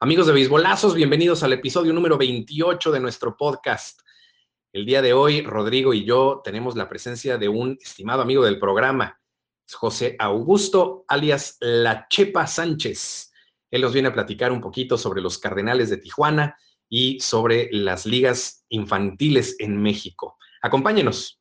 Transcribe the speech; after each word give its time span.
Amigos 0.00 0.28
de 0.28 0.32
Beisbolazos, 0.32 0.94
bienvenidos 0.94 1.42
al 1.42 1.54
episodio 1.54 1.92
número 1.92 2.16
28 2.16 2.92
de 2.92 3.00
nuestro 3.00 3.36
podcast. 3.36 4.02
El 4.72 4.86
día 4.86 5.02
de 5.02 5.12
hoy, 5.12 5.42
Rodrigo 5.42 5.92
y 5.92 6.04
yo 6.04 6.40
tenemos 6.44 6.76
la 6.76 6.88
presencia 6.88 7.36
de 7.36 7.48
un 7.48 7.76
estimado 7.80 8.22
amigo 8.22 8.44
del 8.44 8.60
programa, 8.60 9.20
José 9.72 10.14
Augusto, 10.20 11.04
alias 11.08 11.56
La 11.58 12.06
Chepa 12.08 12.46
Sánchez. 12.46 13.32
Él 13.72 13.80
nos 13.80 13.92
viene 13.92 14.06
a 14.06 14.12
platicar 14.12 14.52
un 14.52 14.60
poquito 14.60 14.96
sobre 14.96 15.20
los 15.20 15.36
Cardenales 15.36 15.90
de 15.90 15.96
Tijuana 15.96 16.56
y 16.88 17.18
sobre 17.18 17.68
las 17.72 18.06
ligas 18.06 18.64
infantiles 18.68 19.56
en 19.58 19.82
México. 19.82 20.38
Acompáñenos. 20.62 21.37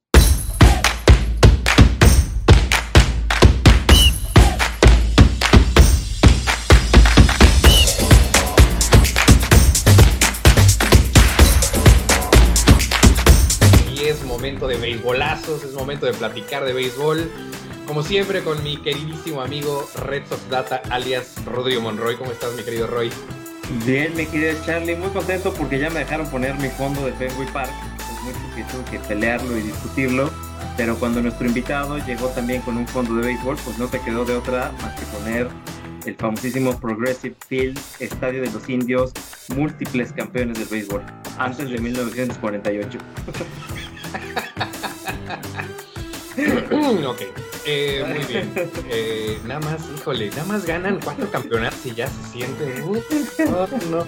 Momento 14.58 14.68
de 14.68 14.78
beisbolazos, 14.78 15.64
es 15.64 15.74
momento 15.74 16.08
de 16.08 16.14
platicar 16.14 16.66
de 16.66 16.74
béisbol. 16.74 17.30
Como 17.86 18.02
siempre, 18.02 18.44
con 18.44 18.64
mi 18.64 18.78
queridísimo 18.78 19.42
amigo 19.42 19.88
Red 19.96 20.24
Sox 20.28 20.50
Data, 20.50 20.82
alias 20.90 21.36
Rodrigo 21.46 21.82
Monroy. 21.82 22.16
¿Cómo 22.16 22.32
estás, 22.32 22.56
mi 22.56 22.64
querido 22.64 22.88
Roy? 22.88 23.12
Bien, 23.86 24.16
mi 24.16 24.26
querido 24.26 24.56
Charlie, 24.66 24.96
muy 24.96 25.10
contento 25.10 25.54
porque 25.54 25.78
ya 25.78 25.92
me 25.92 26.00
dejaron 26.00 26.28
poner 26.32 26.56
mi 26.58 26.70
fondo 26.70 27.06
de 27.06 27.14
Fenway 27.14 27.48
Park. 27.54 27.70
Es 28.00 28.24
mucho 28.24 28.56
que 28.56 28.64
tuve 28.64 28.84
que 28.90 29.00
pelearlo 29.08 29.56
y 29.56 29.62
discutirlo. 29.62 30.32
Pero 30.76 30.96
cuando 30.96 31.22
nuestro 31.22 31.46
invitado 31.46 32.00
llegó 32.00 32.28
también 32.30 32.64
con 32.64 32.78
un 32.78 32.88
fondo 32.88 33.14
de 33.14 33.28
béisbol, 33.28 33.58
pues 33.64 33.78
no 33.78 33.86
te 33.86 34.02
quedó 34.02 34.26
de 34.26 34.38
otra 34.38 34.72
más 34.82 35.00
que 35.00 35.06
poner 35.06 35.50
el 36.08 36.16
famosísimo 36.16 36.80
Progressive 36.80 37.36
Field, 37.48 37.80
Estadio 38.00 38.42
de 38.42 38.50
los 38.50 38.68
Indios, 38.68 39.12
múltiples 39.56 40.12
campeones 40.14 40.58
del 40.58 40.68
béisbol, 40.68 41.04
antes 41.38 41.70
de 41.70 41.78
1948. 41.78 42.98
ok, 47.06 47.22
eh, 47.66 48.04
muy 48.08 48.26
bien. 48.26 48.54
Eh, 48.90 49.40
nada 49.46 49.60
más, 49.60 49.82
híjole, 49.96 50.30
nada 50.30 50.46
más 50.46 50.66
ganan 50.66 51.00
cuatro 51.04 51.30
campeonatos 51.32 51.86
y 51.86 51.94
ya 51.94 52.08
se 52.08 52.24
sienten. 52.32 52.82
no, 53.92 54.06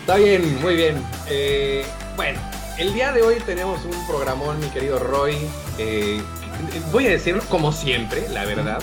Está 0.00 0.16
bien, 0.16 0.60
muy 0.60 0.76
bien. 0.76 0.96
Eh, 1.28 1.84
bueno, 2.16 2.40
el 2.78 2.92
día 2.94 3.12
de 3.12 3.22
hoy 3.22 3.36
tenemos 3.46 3.84
un 3.84 4.06
programón, 4.06 4.58
mi 4.60 4.68
querido 4.68 4.98
Roy. 4.98 5.36
voy 6.92 7.06
a 7.06 7.10
decirlo 7.10 7.42
como 7.48 7.72
siempre, 7.72 8.28
la 8.30 8.44
verdad. 8.44 8.82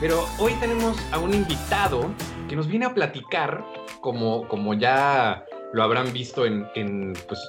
Pero 0.00 0.26
hoy 0.38 0.54
tenemos 0.60 0.96
a 1.12 1.18
un 1.18 1.34
invitado 1.34 2.10
que 2.48 2.56
nos 2.56 2.66
viene 2.66 2.86
a 2.86 2.94
platicar, 2.94 3.64
como, 4.00 4.48
como 4.48 4.74
ya 4.74 5.44
lo 5.72 5.82
habrán 5.82 6.12
visto 6.12 6.46
en, 6.46 6.66
en 6.74 7.12
pues, 7.28 7.40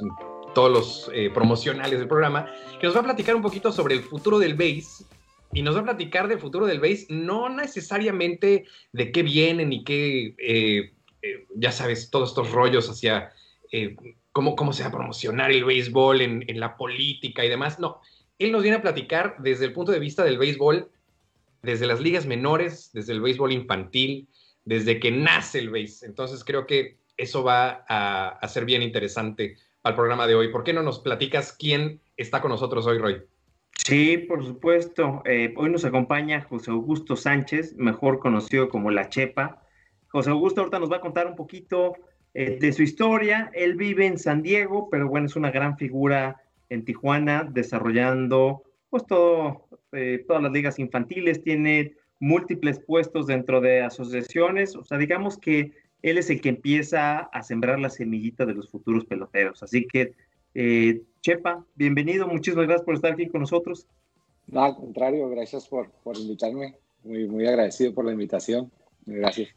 todos 0.53 0.71
los 0.71 1.11
eh, 1.13 1.29
promocionales 1.33 1.99
del 1.99 2.07
programa, 2.07 2.47
que 2.79 2.87
nos 2.87 2.95
va 2.95 3.01
a 3.01 3.03
platicar 3.03 3.35
un 3.35 3.41
poquito 3.41 3.71
sobre 3.71 3.95
el 3.95 4.01
futuro 4.01 4.39
del 4.39 4.53
base. 4.53 5.05
Y 5.53 5.61
nos 5.63 5.75
va 5.75 5.81
a 5.81 5.83
platicar 5.83 6.29
del 6.29 6.39
futuro 6.39 6.65
del 6.65 6.79
base, 6.79 7.07
no 7.09 7.49
necesariamente 7.49 8.65
de 8.93 9.11
qué 9.11 9.21
viene 9.21 9.65
ni 9.65 9.83
qué, 9.83 10.33
eh, 10.37 10.93
eh, 11.21 11.45
ya 11.55 11.73
sabes, 11.73 12.09
todos 12.09 12.29
estos 12.29 12.51
rollos 12.51 12.89
hacia 12.89 13.33
cómo, 14.31 14.55
cómo 14.55 14.73
se 14.73 14.83
va 14.83 14.89
a 14.89 14.93
promocionar 14.93 15.51
el 15.51 15.65
béisbol 15.65 16.21
en, 16.21 16.59
la 16.59 16.77
política 16.77 17.43
y 17.43 17.49
demás. 17.49 17.79
No, 17.79 17.99
él 18.39 18.51
nos 18.51 18.61
viene 18.61 18.77
a 18.77 18.81
platicar 18.81 19.35
desde 19.39 19.65
el 19.65 19.73
punto 19.73 19.91
de 19.91 19.99
vista 19.99 20.23
del 20.23 20.37
béisbol, 20.37 20.89
desde 21.61 21.85
las 21.85 21.99
ligas 21.99 22.25
menores, 22.25 22.91
desde 22.93 23.13
el 23.13 23.21
béisbol 23.21 23.51
infantil, 23.51 24.29
desde 24.63 24.99
que 24.99 25.11
nace 25.11 25.59
el 25.59 25.69
base. 25.69 26.05
Entonces 26.05 26.43
creo 26.45 26.65
que 26.65 26.97
eso 27.17 27.43
va 27.43 27.85
a 27.87 28.47
ser 28.47 28.65
bien 28.65 28.81
interesante 28.81 29.57
al 29.83 29.95
programa 29.95 30.27
de 30.27 30.35
hoy. 30.35 30.49
¿Por 30.49 30.63
qué 30.63 30.73
no 30.73 30.83
nos 30.83 30.99
platicas 30.99 31.53
quién 31.57 32.01
está 32.17 32.41
con 32.41 32.51
nosotros 32.51 32.85
hoy, 32.87 32.97
Roy? 32.97 33.21
Sí, 33.77 34.17
por 34.17 34.45
supuesto. 34.45 35.21
Eh, 35.25 35.53
hoy 35.57 35.69
nos 35.71 35.85
acompaña 35.85 36.41
José 36.41 36.71
Augusto 36.71 37.15
Sánchez, 37.15 37.75
mejor 37.77 38.19
conocido 38.19 38.69
como 38.69 38.91
La 38.91 39.09
Chepa. 39.09 39.63
José 40.09 40.29
Augusto 40.29 40.61
ahorita 40.61 40.79
nos 40.79 40.91
va 40.91 40.97
a 40.97 41.01
contar 41.01 41.25
un 41.25 41.35
poquito 41.35 41.93
eh, 42.33 42.57
de 42.59 42.73
su 42.73 42.83
historia. 42.83 43.49
Él 43.53 43.75
vive 43.75 44.05
en 44.05 44.19
San 44.19 44.43
Diego, 44.43 44.89
pero 44.89 45.07
bueno, 45.07 45.25
es 45.25 45.35
una 45.35 45.51
gran 45.51 45.77
figura 45.77 46.41
en 46.69 46.85
Tijuana, 46.85 47.43
desarrollando 47.49 48.63
pues 48.89 49.07
todo, 49.07 49.67
eh, 49.93 50.23
todas 50.27 50.43
las 50.43 50.51
ligas 50.51 50.77
infantiles, 50.77 51.41
tiene 51.41 51.95
múltiples 52.19 52.79
puestos 52.79 53.27
dentro 53.27 53.61
de 53.61 53.81
asociaciones, 53.81 54.75
o 54.75 54.83
sea, 54.83 54.97
digamos 54.97 55.39
que 55.39 55.71
él 56.01 56.17
es 56.17 56.29
el 56.29 56.41
que 56.41 56.49
empieza 56.49 57.19
a 57.19 57.43
sembrar 57.43 57.79
la 57.79 57.89
semillita 57.89 58.45
de 58.45 58.53
los 58.53 58.69
futuros 58.69 59.05
peloteros. 59.05 59.61
Así 59.61 59.85
que, 59.85 60.13
eh, 60.53 61.01
Chepa, 61.21 61.65
bienvenido, 61.75 62.27
muchísimas 62.27 62.65
gracias 62.65 62.85
por 62.85 62.95
estar 62.95 63.13
aquí 63.13 63.27
con 63.27 63.41
nosotros. 63.41 63.87
No, 64.47 64.63
al 64.63 64.75
contrario, 64.75 65.29
gracias 65.29 65.67
por, 65.67 65.91
por 66.03 66.17
invitarme, 66.17 66.75
muy, 67.03 67.27
muy 67.27 67.45
agradecido 67.47 67.93
por 67.93 68.05
la 68.05 68.13
invitación, 68.13 68.71
gracias. 69.05 69.49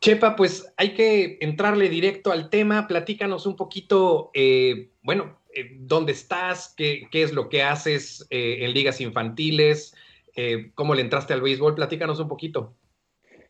Chepa, 0.00 0.36
pues 0.36 0.72
hay 0.76 0.94
que 0.94 1.38
entrarle 1.40 1.88
directo 1.88 2.30
al 2.30 2.50
tema, 2.50 2.86
platícanos 2.86 3.46
un 3.46 3.56
poquito, 3.56 4.30
eh, 4.32 4.90
bueno, 5.02 5.36
eh, 5.52 5.76
dónde 5.80 6.12
estás, 6.12 6.72
qué, 6.76 7.08
qué, 7.10 7.24
es 7.24 7.32
lo 7.32 7.48
que 7.48 7.64
haces 7.64 8.24
en 8.30 8.72
ligas 8.72 9.00
infantiles, 9.00 9.96
cómo 10.76 10.94
le 10.94 11.02
entraste 11.02 11.32
al 11.32 11.40
béisbol, 11.40 11.74
platícanos 11.74 12.20
un 12.20 12.28
poquito. 12.28 12.72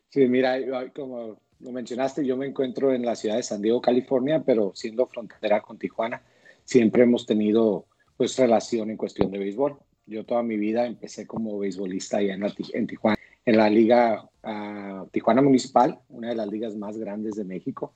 Sí, 0.09 0.27
mira, 0.27 0.57
como 0.91 1.39
lo 1.59 1.71
mencionaste, 1.71 2.25
yo 2.25 2.37
me 2.37 2.47
encuentro 2.47 2.93
en 2.93 3.05
la 3.05 3.15
ciudad 3.15 3.35
de 3.35 3.43
San 3.43 3.61
Diego, 3.61 3.81
California, 3.81 4.41
pero 4.45 4.71
siendo 4.75 5.07
frontera 5.07 5.61
con 5.61 5.77
Tijuana, 5.77 6.21
siempre 6.63 7.03
hemos 7.03 7.25
tenido 7.25 7.85
pues 8.15 8.37
relación 8.37 8.89
en 8.89 8.97
cuestión 8.97 9.31
de 9.31 9.39
béisbol. 9.39 9.77
Yo 10.05 10.25
toda 10.25 10.41
mi 10.41 10.57
vida 10.57 10.85
empecé 10.85 11.27
como 11.27 11.59
beisbolista 11.59 12.17
allá 12.17 12.33
en, 12.33 12.43
en 12.73 12.87
Tijuana, 12.87 13.17
en 13.45 13.57
la 13.57 13.69
liga 13.69 14.29
uh, 14.43 15.07
Tijuana 15.11 15.41
Municipal, 15.41 15.99
una 16.09 16.29
de 16.29 16.35
las 16.35 16.47
ligas 16.47 16.75
más 16.75 16.97
grandes 16.97 17.35
de 17.35 17.43
México, 17.43 17.93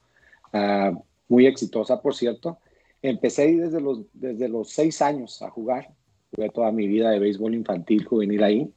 uh, 0.54 0.96
muy 1.28 1.48
exitosa, 1.48 2.02
por 2.02 2.16
cierto. 2.16 2.60
Empecé 3.02 3.56
desde 3.58 3.82
los, 3.82 4.02
desde 4.14 4.48
los 4.48 4.70
seis 4.70 5.02
años 5.02 5.42
a 5.42 5.50
jugar, 5.50 5.90
jugué 6.36 6.50
toda 6.50 6.72
mi 6.72 6.88
vida 6.88 7.10
de 7.10 7.20
béisbol 7.20 7.56
infantil, 7.56 8.06
juvenil 8.06 8.44
ahí. 8.44 8.74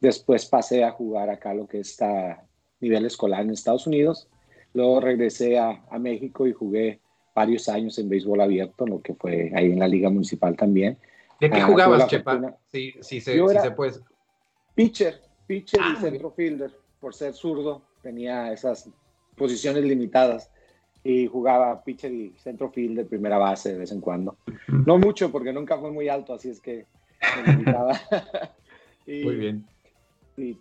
Después 0.00 0.46
pasé 0.46 0.84
a 0.84 0.90
jugar 0.90 1.30
acá 1.30 1.54
lo 1.54 1.66
que 1.66 1.80
está 1.80 2.44
nivel 2.82 3.06
escolar 3.06 3.42
en 3.42 3.50
Estados 3.50 3.86
Unidos. 3.86 4.28
Luego 4.74 5.00
regresé 5.00 5.58
a, 5.58 5.82
a, 5.90 5.98
México 5.98 6.46
y 6.46 6.52
jugué 6.52 7.00
varios 7.34 7.68
años 7.68 7.98
en 7.98 8.08
béisbol 8.08 8.40
abierto, 8.40 8.86
lo 8.86 9.00
que 9.00 9.14
fue 9.14 9.52
ahí 9.54 9.72
en 9.72 9.78
la 9.78 9.88
Liga 9.88 10.10
Municipal 10.10 10.56
también. 10.56 10.98
¿De 11.40 11.50
qué 11.50 11.58
ah, 11.58 11.66
jugabas, 11.66 12.06
Chepa? 12.06 12.56
Sí, 12.70 12.94
sí, 13.00 13.20
se, 13.20 13.36
Yo 13.36 13.48
se 13.48 13.70
puede. 13.72 14.00
Pitcher, 14.74 15.20
pitcher 15.46 15.80
y 15.80 15.84
ah, 15.84 16.00
centro 16.00 16.30
fielder. 16.30 16.72
Por 17.00 17.14
ser 17.14 17.34
zurdo, 17.34 17.82
tenía 18.00 18.52
esas 18.52 18.88
posiciones 19.36 19.82
limitadas 19.84 20.50
y 21.02 21.26
jugaba 21.26 21.82
pitcher 21.82 22.12
y 22.12 22.32
centro 22.38 22.70
fielder, 22.70 23.08
primera 23.08 23.38
base 23.38 23.72
de 23.72 23.78
vez 23.80 23.92
en 23.92 24.00
cuando. 24.00 24.36
No 24.68 24.98
mucho, 24.98 25.32
porque 25.32 25.52
nunca 25.52 25.78
fue 25.78 25.90
muy 25.90 26.08
alto, 26.08 26.34
así 26.34 26.50
es 26.50 26.60
que 26.60 26.86
me 27.44 27.52
limitaba. 27.52 28.00
muy 29.06 29.36
bien. 29.36 29.66
Y, 30.36 30.56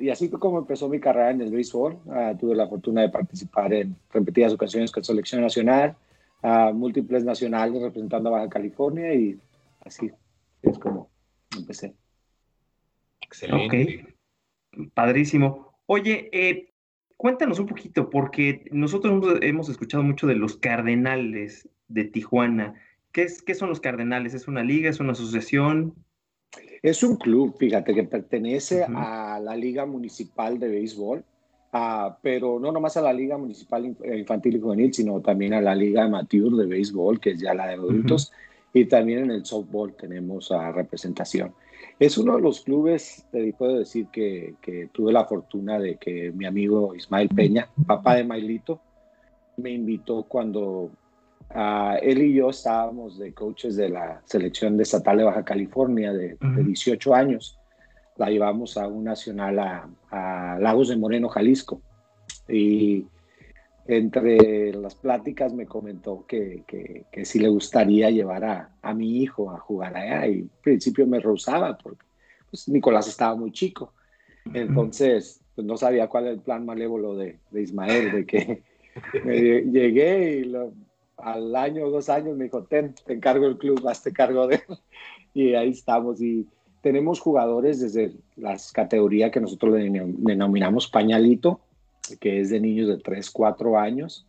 y 0.00 0.10
así 0.10 0.28
fue 0.28 0.38
como 0.38 0.58
empezó 0.58 0.88
mi 0.88 0.98
carrera 0.98 1.30
en 1.30 1.42
el 1.42 1.50
béisbol. 1.50 1.98
Ah, 2.10 2.34
tuve 2.38 2.54
la 2.54 2.68
fortuna 2.68 3.02
de 3.02 3.10
participar 3.10 3.72
en 3.74 3.94
repetidas 4.12 4.54
ocasiones 4.54 4.90
con 4.90 5.04
selección 5.04 5.42
nacional, 5.42 5.96
uh, 6.42 6.72
múltiples 6.72 7.24
nacionales 7.24 7.82
representando 7.82 8.30
a 8.30 8.32
Baja 8.32 8.48
California 8.48 9.12
y 9.14 9.38
así 9.84 10.10
es 10.62 10.78
como 10.78 11.10
empecé. 11.56 11.94
Excelente. 13.20 14.14
Padrísimo. 14.94 15.74
Oye, 15.86 16.30
eh, 16.32 16.72
cuéntanos 17.16 17.58
un 17.58 17.66
poquito, 17.66 18.08
porque 18.08 18.64
nosotros 18.72 19.38
hemos 19.42 19.68
escuchado 19.68 20.02
mucho 20.02 20.26
de 20.26 20.36
los 20.36 20.56
Cardenales 20.56 21.68
de 21.88 22.04
Tijuana. 22.04 22.74
¿Qué, 23.12 23.24
es, 23.24 23.42
¿Qué 23.42 23.54
son 23.54 23.68
los 23.68 23.80
Cardenales? 23.80 24.32
¿Es 24.32 24.48
una 24.48 24.62
liga? 24.62 24.88
¿Es 24.88 25.00
una 25.00 25.12
asociación? 25.12 25.94
Es 26.82 27.02
un 27.02 27.16
club, 27.16 27.56
fíjate, 27.58 27.94
que 27.94 28.04
pertenece 28.04 28.84
a 28.84 29.40
la 29.42 29.56
Liga 29.56 29.86
Municipal 29.86 30.58
de 30.58 30.68
Béisbol, 30.68 31.24
uh, 31.72 32.12
pero 32.20 32.58
no 32.58 32.72
nomás 32.72 32.96
a 32.96 33.02
la 33.02 33.12
Liga 33.12 33.38
Municipal 33.38 33.96
eh, 34.02 34.18
Infantil 34.18 34.56
y 34.56 34.60
Juvenil, 34.60 34.92
sino 34.92 35.20
también 35.20 35.54
a 35.54 35.60
la 35.60 35.74
Liga 35.74 36.04
Amateur 36.04 36.50
de 36.50 36.66
Béisbol, 36.66 37.20
que 37.20 37.30
es 37.30 37.40
ya 37.40 37.54
la 37.54 37.68
de 37.68 37.74
adultos, 37.74 38.32
y 38.74 38.86
también 38.86 39.20
en 39.20 39.30
el 39.30 39.46
softball 39.46 39.94
tenemos 39.94 40.50
uh, 40.50 40.72
representación. 40.74 41.54
Es 41.98 42.18
uno 42.18 42.36
de 42.36 42.42
los 42.42 42.62
clubes, 42.62 43.24
te 43.30 43.52
puedo 43.52 43.78
decir 43.78 44.08
que, 44.12 44.54
que 44.60 44.88
tuve 44.92 45.12
la 45.12 45.24
fortuna 45.24 45.78
de 45.78 45.96
que 45.96 46.32
mi 46.32 46.46
amigo 46.46 46.94
Ismael 46.96 47.28
Peña, 47.28 47.68
papá 47.86 48.16
de 48.16 48.24
Mailito, 48.24 48.80
me 49.56 49.70
invitó 49.70 50.24
cuando 50.24 50.90
Uh, 51.54 51.98
él 52.00 52.22
y 52.22 52.34
yo 52.34 52.50
estábamos 52.50 53.18
de 53.18 53.34
coaches 53.34 53.76
de 53.76 53.90
la 53.90 54.22
selección 54.24 54.76
de 54.76 54.84
estatal 54.84 55.18
de 55.18 55.24
Baja 55.24 55.44
California 55.44 56.12
de, 56.12 56.38
18 56.40 57.14
años. 57.14 57.58
La 58.16 58.30
llevamos 58.30 58.76
a 58.76 58.86
un 58.88 59.04
nacional 59.04 59.58
a, 59.58 60.58
Lagos 60.60 60.88
de 60.88 60.96
Moreno, 60.96 61.28
Jalisco. 61.28 61.82
Y 62.48 63.06
entre 63.86 64.72
las 64.72 64.94
pláticas 64.94 65.52
me 65.52 65.66
comentó 65.66 66.24
que, 66.26 66.62
que, 66.66 67.04
que 67.10 67.24
sí 67.24 67.38
le 67.38 67.48
gustaría 67.48 68.10
llevar 68.10 68.44
a, 68.44 68.70
a, 68.80 68.94
mi 68.94 69.22
hijo 69.22 69.50
a 69.50 69.58
jugar 69.58 69.96
allá 69.96 70.26
y 70.28 70.40
al 70.42 70.50
principio 70.62 71.06
me 71.06 71.20
rehusaba 71.20 71.76
porque 71.76 72.06
pues, 72.50 72.68
Nicolás 72.68 73.08
estaba 73.08 73.34
muy 73.34 73.52
chico. 73.52 73.92
Entonces, 74.54 75.42
pues 75.54 75.66
no 75.66 75.76
sabía 75.76 76.08
cuál 76.08 76.24
era 76.24 76.32
el 76.34 76.40
plan 76.40 76.64
malévolo 76.64 77.16
de, 77.16 77.38
de 77.50 77.62
Ismael, 77.62 78.12
de 78.12 78.26
que 78.26 78.62
llegué 79.24 80.40
y 80.40 80.44
al 81.16 81.54
año 81.54 81.84
o 81.84 81.90
dos 81.90 82.08
años 82.08 82.36
me 82.36 82.44
dijo, 82.44 82.64
ten, 82.64 82.94
te 83.06 83.12
encargo 83.12 83.46
el 83.46 83.58
club, 83.58 83.86
hazte 83.88 84.12
cargo 84.12 84.46
de 84.46 84.56
él. 84.56 84.62
Y 85.34 85.54
ahí 85.54 85.70
estamos. 85.70 86.20
Y 86.20 86.46
tenemos 86.82 87.18
jugadores 87.18 87.80
desde 87.80 88.12
las 88.36 88.70
categorías 88.70 89.30
que 89.30 89.40
nosotros 89.40 89.74
denominamos 89.74 90.88
pañalito, 90.88 91.60
que 92.20 92.40
es 92.40 92.50
de 92.50 92.60
niños 92.60 92.88
de 92.88 92.98
3, 92.98 93.30
4 93.30 93.78
años, 93.78 94.26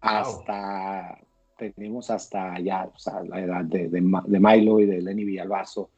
hasta, 0.00 1.18
tenemos 1.56 2.10
hasta 2.10 2.60
ya, 2.60 2.90
o 2.94 2.98
sea, 2.98 3.22
la 3.24 3.40
edad 3.40 3.64
de, 3.64 3.88
de, 3.88 4.00
de, 4.26 4.40
Milo 4.40 4.80
y 4.80 4.86
de 4.86 5.00
Lenny 5.00 5.24
Villalbazo, 5.24 5.88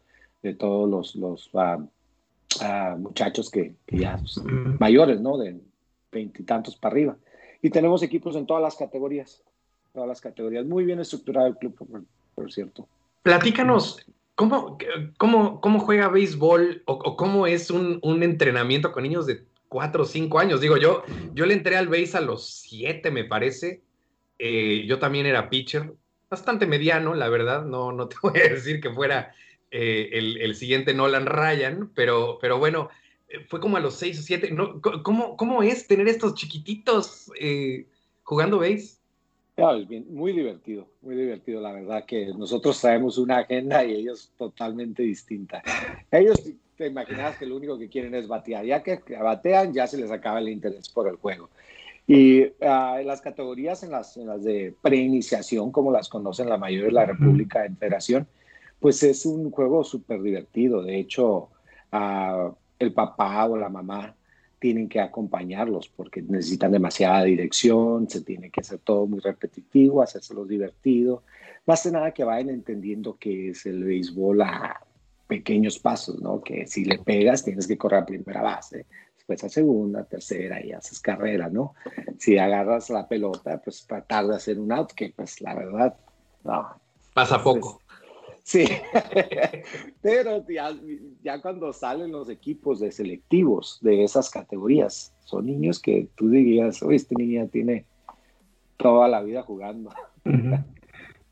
de 0.42 0.54
todos 0.54 0.88
los, 0.88 1.16
los 1.16 1.50
uh, 1.54 1.82
uh, 2.62 2.98
muchachos 2.98 3.50
que, 3.50 3.74
que 3.84 3.98
ya 3.98 4.16
pues, 4.16 4.38
mm. 4.38 4.76
mayores, 4.78 5.20
¿no? 5.20 5.36
De 5.36 5.60
veintitantos 6.12 6.76
para 6.76 6.92
arriba. 6.92 7.16
Y 7.62 7.70
tenemos 7.70 8.02
equipos 8.04 8.36
en 8.36 8.46
todas 8.46 8.62
las 8.62 8.76
categorías, 8.76 9.42
todas 9.96 10.08
las 10.08 10.20
categorías. 10.20 10.66
Muy 10.66 10.84
bien 10.84 11.00
estructurado 11.00 11.46
el 11.46 11.56
club, 11.56 12.04
por, 12.34 12.52
cierto. 12.52 12.86
Platícanos, 13.22 13.98
¿cómo, 14.34 14.76
cómo, 15.16 15.62
cómo 15.62 15.80
juega 15.80 16.08
béisbol 16.08 16.82
o, 16.84 17.16
cómo 17.16 17.46
es 17.46 17.70
un, 17.70 17.98
un 18.02 18.22
entrenamiento 18.22 18.92
con 18.92 19.04
niños 19.04 19.26
de 19.26 19.46
cuatro 19.68 20.02
o 20.02 20.06
cinco 20.06 20.38
años. 20.38 20.60
Digo, 20.60 20.76
yo, 20.76 21.02
yo 21.32 21.46
le 21.46 21.54
entré 21.54 21.78
al 21.78 21.88
base 21.88 22.14
a 22.14 22.20
los 22.20 22.46
siete, 22.46 23.10
me 23.10 23.24
parece. 23.24 23.80
Eh, 24.38 24.84
yo 24.86 24.98
también 24.98 25.24
era 25.24 25.48
pitcher, 25.48 25.94
bastante 26.28 26.66
mediano, 26.66 27.14
la 27.14 27.30
verdad. 27.30 27.64
No, 27.64 27.90
no 27.90 28.06
te 28.06 28.16
voy 28.22 28.38
a 28.38 28.50
decir 28.50 28.82
que 28.82 28.92
fuera 28.92 29.34
eh, 29.70 30.10
el, 30.12 30.36
el, 30.42 30.54
siguiente 30.54 30.92
Nolan 30.92 31.24
Ryan, 31.24 31.90
pero, 31.94 32.36
pero 32.38 32.58
bueno, 32.58 32.90
eh, 33.30 33.40
fue 33.48 33.60
como 33.60 33.78
a 33.78 33.80
los 33.80 33.94
seis 33.94 34.18
o 34.18 34.22
siete. 34.22 34.50
¿no? 34.50 34.82
¿Cómo, 34.82 35.38
¿Cómo 35.38 35.62
es 35.62 35.86
tener 35.86 36.06
estos 36.06 36.34
chiquititos 36.34 37.32
jugando 38.24 38.58
base? 38.58 38.95
Ya, 39.56 39.72
es 39.72 39.88
bien, 39.88 40.06
muy 40.10 40.32
divertido, 40.32 40.86
muy 41.00 41.16
divertido, 41.16 41.62
la 41.62 41.72
verdad 41.72 42.04
que 42.04 42.26
nosotros 42.26 42.78
traemos 42.78 43.16
una 43.16 43.38
agenda 43.38 43.82
y 43.84 43.94
ellos 43.94 44.30
totalmente 44.36 45.02
distinta. 45.02 45.62
Ellos 46.10 46.42
te 46.76 46.86
imaginas 46.88 47.38
que 47.38 47.46
lo 47.46 47.56
único 47.56 47.78
que 47.78 47.88
quieren 47.88 48.14
es 48.14 48.28
batear. 48.28 48.66
Ya 48.66 48.82
que 48.82 49.00
batean, 49.18 49.72
ya 49.72 49.86
se 49.86 49.96
les 49.96 50.10
acaba 50.10 50.40
el 50.40 50.50
interés 50.50 50.90
por 50.90 51.08
el 51.08 51.16
juego. 51.16 51.48
Y 52.06 52.42
uh, 52.44 52.98
en 52.98 53.06
las 53.06 53.22
categorías, 53.22 53.82
en 53.82 53.92
las, 53.92 54.16
en 54.18 54.26
las 54.26 54.44
de 54.44 54.74
preiniciación, 54.82 55.72
como 55.72 55.90
las 55.90 56.10
conocen 56.10 56.50
la 56.50 56.58
mayoría 56.58 56.86
de 56.86 56.92
la 56.92 57.06
República 57.06 57.64
en 57.64 57.78
Federación, 57.78 58.28
pues 58.78 59.02
es 59.02 59.24
un 59.24 59.50
juego 59.50 59.84
súper 59.84 60.20
divertido. 60.20 60.82
De 60.82 60.98
hecho, 60.98 61.48
uh, 61.92 62.54
el 62.78 62.92
papá 62.92 63.46
o 63.46 63.56
la 63.56 63.70
mamá 63.70 64.15
tienen 64.58 64.88
que 64.88 65.00
acompañarlos 65.00 65.88
porque 65.88 66.22
necesitan 66.22 66.72
demasiada 66.72 67.24
dirección, 67.24 68.08
se 68.08 68.22
tiene 68.22 68.50
que 68.50 68.60
hacer 68.60 68.78
todo 68.78 69.06
muy 69.06 69.20
repetitivo, 69.20 70.02
hacérselo 70.02 70.44
divertido. 70.44 71.22
Más 71.66 71.84
de 71.84 71.92
nada 71.92 72.12
que 72.12 72.24
vayan 72.24 72.50
entendiendo 72.50 73.16
que 73.18 73.50
es 73.50 73.66
el 73.66 73.84
béisbol 73.84 74.42
a 74.42 74.80
pequeños 75.26 75.78
pasos, 75.78 76.20
¿no? 76.20 76.40
Que 76.40 76.66
si 76.66 76.84
le 76.84 76.98
pegas 76.98 77.44
tienes 77.44 77.66
que 77.66 77.76
correr 77.76 78.00
a 78.00 78.06
primera 78.06 78.42
base, 78.42 78.86
después 79.14 79.42
a 79.44 79.48
segunda, 79.48 80.04
tercera 80.04 80.64
y 80.64 80.72
haces 80.72 81.00
carrera, 81.00 81.48
¿no? 81.48 81.74
Si 82.18 82.38
agarras 82.38 82.90
la 82.90 83.08
pelota, 83.08 83.60
pues 83.62 83.86
tratar 83.86 84.26
de 84.26 84.36
hacer 84.36 84.58
un 84.58 84.72
out, 84.72 84.92
que 84.92 85.12
pues 85.14 85.40
la 85.40 85.54
verdad, 85.54 85.96
no. 86.44 86.68
Pasa 87.12 87.42
poco. 87.42 87.80
Sí, 88.46 88.64
pero 90.02 90.46
ya, 90.48 90.70
ya, 91.20 91.42
cuando 91.42 91.72
salen 91.72 92.12
los 92.12 92.30
equipos 92.30 92.78
de 92.78 92.92
selectivos 92.92 93.80
de 93.82 94.04
esas 94.04 94.30
categorías, 94.30 95.12
son 95.24 95.46
niños 95.46 95.80
que 95.80 96.08
tú 96.14 96.30
dirías, 96.30 96.80
oye, 96.80 96.94
este 96.94 97.16
niño 97.16 97.48
tiene 97.48 97.86
toda 98.76 99.08
la 99.08 99.20
vida 99.22 99.42
jugando. 99.42 99.90
Uh 100.24 100.30
-huh. 100.30 100.64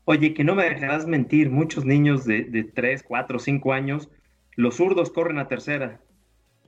Oye, 0.03 0.33
que 0.33 0.43
no 0.43 0.55
me 0.55 0.65
dejarás 0.65 1.07
mentir, 1.07 1.49
muchos 1.49 1.85
niños 1.85 2.25
de, 2.25 2.43
de 2.43 2.65
3, 2.65 3.03
4, 3.03 3.39
5 3.39 3.71
años, 3.71 4.09
los 4.57 4.75
zurdos 4.75 5.09
corren 5.09 5.39
a 5.39 5.47
tercera. 5.47 6.01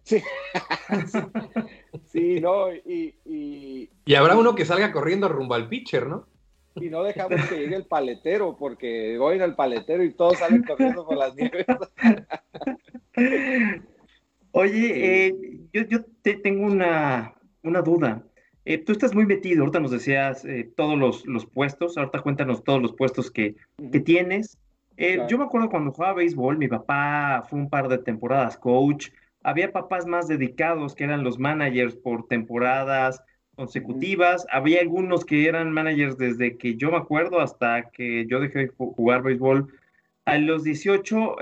Sí, 0.03 0.21
sí, 2.05 2.39
no, 2.39 2.73
y, 2.73 3.15
y, 3.25 3.89
y... 4.05 4.15
habrá 4.15 4.37
uno 4.37 4.55
que 4.55 4.63
salga 4.63 4.93
corriendo 4.93 5.27
rumbo 5.27 5.55
al 5.55 5.67
pitcher, 5.67 6.07
¿no? 6.07 6.25
Y 6.81 6.89
no 6.89 7.03
dejamos 7.03 7.41
que 7.47 7.57
llegue 7.57 7.75
el 7.75 7.85
paletero, 7.85 8.55
porque 8.57 9.17
voy 9.17 9.39
al 9.39 9.55
paletero 9.55 10.03
y 10.03 10.13
todos 10.13 10.37
salen 10.37 10.63
corriendo 10.63 11.05
por 11.05 11.17
las 11.17 11.35
nieves. 11.35 11.65
Oye, 14.51 15.27
eh, 15.27 15.35
yo, 15.73 15.83
yo 15.83 16.05
te 16.21 16.35
tengo 16.35 16.65
una, 16.65 17.33
una 17.63 17.81
duda. 17.81 18.23
Eh, 18.65 18.79
tú 18.79 18.91
estás 18.91 19.15
muy 19.15 19.25
metido, 19.25 19.61
ahorita 19.61 19.79
nos 19.79 19.91
decías 19.91 20.43
eh, 20.45 20.71
todos 20.75 20.97
los, 20.97 21.25
los, 21.25 21.45
puestos, 21.45 21.97
ahorita 21.97 22.21
cuéntanos 22.21 22.63
todos 22.63 22.81
los 22.81 22.93
puestos 22.93 23.31
que, 23.31 23.55
que 23.91 23.99
tienes. 23.99 24.57
Claro. 24.95 25.27
Yo 25.27 25.37
me 25.37 25.45
acuerdo 25.45 25.69
cuando 25.69 25.91
jugaba 25.91 26.15
béisbol, 26.15 26.57
mi 26.57 26.67
papá 26.67 27.43
fue 27.49 27.59
un 27.59 27.69
par 27.69 27.87
de 27.87 27.99
temporadas 27.99 28.57
coach, 28.57 29.09
había 29.43 29.71
papás 29.71 30.05
más 30.05 30.27
dedicados 30.27 30.95
que 30.95 31.05
eran 31.05 31.23
los 31.23 31.39
managers 31.39 31.95
por 31.95 32.27
temporadas 32.27 33.23
consecutivas, 33.57 34.45
había 34.51 34.79
algunos 34.79 35.25
que 35.25 35.47
eran 35.47 35.71
managers 35.71 36.17
desde 36.17 36.57
que 36.57 36.75
yo 36.75 36.91
me 36.91 36.97
acuerdo 36.97 37.39
hasta 37.39 37.89
que 37.89 38.27
yo 38.27 38.39
dejé 38.39 38.59
de 38.59 38.67
jugar 38.67 39.23
béisbol. 39.23 39.73
A 40.25 40.37
los 40.37 40.63
18, 40.63 41.37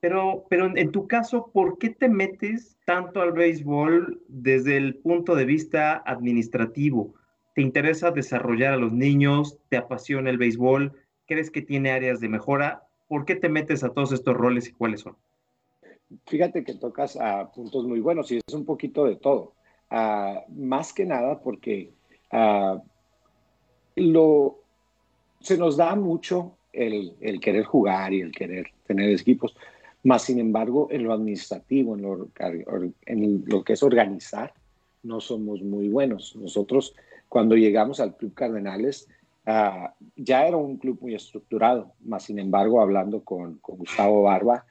pero, 0.00 0.44
pero 0.50 0.76
en 0.76 0.92
tu 0.92 1.08
caso, 1.08 1.50
¿por 1.52 1.78
qué 1.78 1.88
te 1.88 2.08
metes 2.08 2.76
tanto 2.84 3.22
al 3.22 3.32
béisbol 3.32 4.20
desde 4.28 4.76
el 4.76 4.96
punto 4.96 5.34
de 5.34 5.46
vista 5.46 6.02
administrativo? 6.04 7.14
¿Te 7.54 7.62
interesa 7.62 8.10
desarrollar 8.10 8.74
a 8.74 8.76
los 8.76 8.92
niños? 8.92 9.58
¿Te 9.68 9.78
apasiona 9.78 10.30
el 10.30 10.38
béisbol? 10.38 10.92
¿Crees 11.26 11.50
que 11.50 11.62
tiene 11.62 11.92
áreas 11.92 12.20
de 12.20 12.28
mejora? 12.28 12.86
¿Por 13.08 13.24
qué 13.24 13.36
te 13.36 13.48
metes 13.48 13.82
a 13.82 13.90
todos 13.90 14.12
estos 14.12 14.36
roles 14.36 14.68
y 14.68 14.72
cuáles 14.72 15.00
son? 15.00 15.16
Fíjate 16.26 16.62
que 16.62 16.74
tocas 16.74 17.16
a 17.16 17.50
puntos 17.50 17.86
muy 17.86 18.00
buenos 18.00 18.30
y 18.32 18.36
es 18.36 18.54
un 18.54 18.64
poquito 18.64 19.04
de 19.04 19.16
todo. 19.16 19.54
Uh, 19.90 20.40
más 20.54 20.92
que 20.92 21.06
nada 21.06 21.40
porque 21.40 21.90
uh, 22.32 22.78
lo, 23.96 24.58
se 25.40 25.56
nos 25.56 25.78
da 25.78 25.94
mucho 25.96 26.52
el, 26.72 27.16
el 27.20 27.40
querer 27.40 27.64
jugar 27.64 28.12
y 28.12 28.20
el 28.20 28.32
querer 28.32 28.66
tener 28.86 29.10
equipos 29.10 29.54
más 30.04 30.22
sin 30.22 30.38
embargo, 30.38 30.88
en 30.90 31.04
lo 31.04 31.12
administrativo, 31.12 31.94
en 31.94 32.02
lo, 32.02 32.28
en 33.06 33.44
lo, 33.46 33.64
que 33.64 33.72
es 33.72 33.82
organizar, 33.82 34.54
no 35.02 35.20
somos 35.20 35.62
muy 35.62 35.88
buenos. 35.88 36.36
Nosotros, 36.36 36.94
cuando 37.28 37.56
llegamos 37.56 38.00
al 38.00 38.16
Club 38.16 38.32
Cardenales, 38.34 39.08
uh, 39.46 39.88
ya 40.16 40.46
era 40.46 40.56
un 40.56 40.76
club 40.76 40.98
muy 41.00 41.14
estructurado, 41.14 41.92
más 42.04 42.24
sin 42.24 42.38
embargo, 42.38 42.80
hablando 42.80 43.22
con, 43.22 43.58
con, 43.58 43.78
Gustavo 43.78 44.22
Barba 44.22 44.64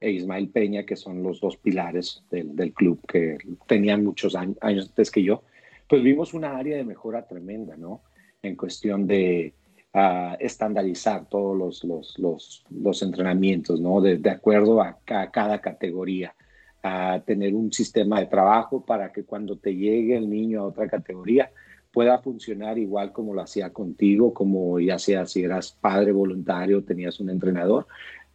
e 0.00 0.10
Ismael 0.10 0.48
Peña, 0.48 0.84
que 0.84 0.96
son 0.96 1.22
los 1.22 1.40
dos 1.40 1.56
pilares 1.56 2.24
del, 2.30 2.72
club 2.72 3.00
que 3.06 3.38
tenían 3.66 4.04
muchos 4.04 4.34
años, 4.34 4.56
antes 4.60 5.10
que 5.10 5.22
yo, 5.22 5.42
pues 5.88 6.02
vimos 6.02 6.34
una 6.34 6.56
área 6.56 6.76
de 6.76 6.84
mejora 6.84 7.26
tremenda, 7.26 7.76
¿no? 7.76 8.00
En 8.42 8.56
cuestión 8.56 9.06
de, 9.06 9.52
a 9.92 10.36
estandarizar 10.40 11.28
todos 11.28 11.56
los, 11.56 11.84
los, 12.18 12.64
los, 12.70 13.02
entrenamientos, 13.02 13.80
¿no? 13.80 14.00
De, 14.00 14.18
acuerdo 14.30 14.80
a, 14.80 14.98
a, 15.06 15.30
cada 15.30 15.60
categoría, 15.60 16.34
a 16.82 17.22
tener 17.24 17.54
un 17.54 17.72
sistema 17.72 18.18
de 18.20 18.26
trabajo 18.26 18.84
para 18.84 19.12
que 19.12 19.24
cuando 19.24 19.56
te 19.56 19.74
llegue 19.74 20.16
el 20.16 20.28
niño 20.28 20.60
a 20.62 20.66
otra 20.66 20.88
categoría 20.88 21.50
pueda 21.92 22.18
funcionar 22.18 22.78
igual 22.78 23.12
como 23.12 23.34
lo 23.34 23.42
hacía 23.42 23.70
contigo, 23.70 24.32
como 24.32 24.80
ya 24.80 24.98
sea 24.98 25.26
si 25.26 25.42
eras 25.44 25.76
padre 25.78 26.10
voluntario, 26.10 26.82
tenías 26.82 27.20
un 27.20 27.28
entrenador, 27.28 27.86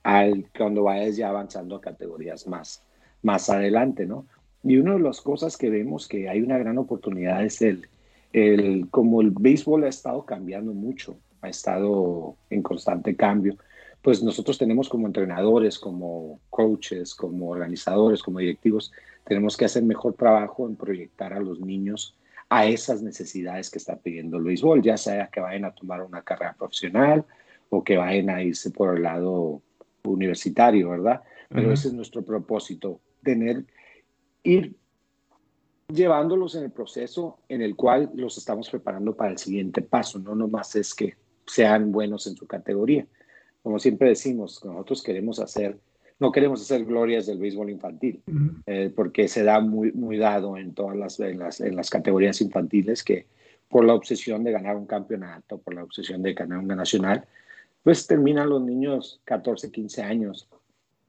al, 0.08 0.50
cuando 0.58 0.84
vayas 0.84 1.18
ya 1.18 1.28
avanzando 1.28 1.76
a 1.76 1.82
categorías 1.82 2.48
más, 2.48 2.82
más 3.24 3.50
adelante, 3.50 4.06
¿no? 4.06 4.26
Y 4.64 4.78
una 4.78 4.94
de 4.94 5.02
las 5.02 5.20
cosas 5.20 5.58
que 5.58 5.70
vemos 5.70 6.08
que 6.08 6.30
hay 6.30 6.42
una 6.42 6.58
gran 6.58 6.78
oportunidad 6.78 7.44
es 7.44 7.62
el, 7.62 7.90
el 8.32 8.88
como 8.90 9.20
el 9.20 9.32
béisbol 9.32 9.84
ha 9.84 9.90
estado 9.90 10.24
cambiando 10.24 10.74
mucho, 10.74 11.18
ha 11.42 11.50
estado 11.50 12.38
en 12.50 12.62
constante 12.64 13.18
cambio, 13.18 13.58
pues 14.02 14.24
nosotros 14.24 14.58
tenemos 14.58 14.88
como 14.88 15.08
entrenadores, 15.08 15.78
como 15.78 16.40
coaches, 16.50 17.14
como 17.14 17.50
organizadores, 17.50 18.24
como 18.24 18.40
directivos, 18.40 18.94
tenemos 19.26 19.58
que 19.58 19.66
hacer 19.66 19.84
mejor 19.84 20.14
trabajo 20.14 20.70
en 20.70 20.78
proyectar 20.78 21.34
a 21.34 21.42
los 21.42 21.60
niños 21.60 22.16
a 22.48 22.66
esas 22.66 23.02
necesidades 23.02 23.70
que 23.70 23.78
está 23.78 23.98
pidiendo 23.98 24.38
el 24.38 24.46
béisbol, 24.46 24.82
ya 24.82 24.96
sea 24.96 25.28
que 25.28 25.42
vayan 25.42 25.66
a 25.66 25.76
tomar 25.76 26.02
una 26.02 26.22
carrera 26.22 26.56
profesional 26.58 27.26
o 27.70 27.84
que 27.84 27.98
vayan 27.98 28.30
a 28.30 28.42
irse 28.42 28.72
por 28.72 28.96
el 28.96 29.04
lado 29.04 29.62
universitario, 30.12 30.90
¿verdad? 30.90 31.22
Pero 31.50 31.68
uh 31.68 31.72
-huh. 31.72 31.74
ese 31.74 31.88
es 31.90 31.94
nuestro 31.94 32.24
propósito, 32.24 33.00
tener, 33.24 33.66
ir 34.44 34.76
llevándolos 35.88 36.56
en 36.56 36.64
el 36.64 36.72
proceso 36.72 37.40
en 37.48 37.62
el 37.62 37.76
cual 37.76 38.12
los 38.14 38.38
estamos 38.38 38.70
preparando 38.70 39.16
para 39.16 39.32
el 39.32 39.38
siguiente 39.38 39.82
paso. 39.82 40.20
No 40.20 40.36
nomás 40.36 40.76
es 40.76 40.94
que 40.94 41.16
sean 41.46 41.92
buenos 41.92 42.28
en 42.28 42.36
su 42.36 42.46
categoría. 42.46 43.06
Como 43.64 43.80
siempre 43.80 44.10
decimos, 44.10 44.64
nosotros 44.64 45.02
queremos 45.02 45.40
hacer, 45.40 45.78
no 46.20 46.32
queremos 46.32 46.62
hacer 46.62 46.86
glorias 46.86 47.26
del 47.26 47.40
béisbol 47.40 47.70
infantil, 47.70 48.22
eh, 48.66 48.92
porque 48.96 49.28
se 49.28 49.44
da 49.44 49.60
muy, 49.60 49.92
muy 49.94 50.18
dado 50.18 50.58
en 50.58 50.74
todas 50.74 50.98
las 50.98 51.20
en, 51.20 51.40
las, 51.40 51.62
en 51.62 51.76
las 51.76 51.90
categorías 51.90 52.42
infantiles 52.42 53.04
que 53.04 53.28
por 53.70 53.86
la 53.86 53.94
obsesión 53.94 54.44
de 54.44 54.52
ganar 54.52 54.78
un 54.78 54.86
campeonato, 54.86 55.58
por 55.58 55.74
la 55.74 55.84
obsesión 55.84 56.22
de 56.22 56.34
ganar 56.34 56.60
una 56.60 56.76
nacional, 56.76 57.26
pues 57.88 58.06
terminan 58.06 58.50
los 58.50 58.62
niños 58.62 59.22
14, 59.24 59.72
15 59.72 60.04
años 60.04 60.50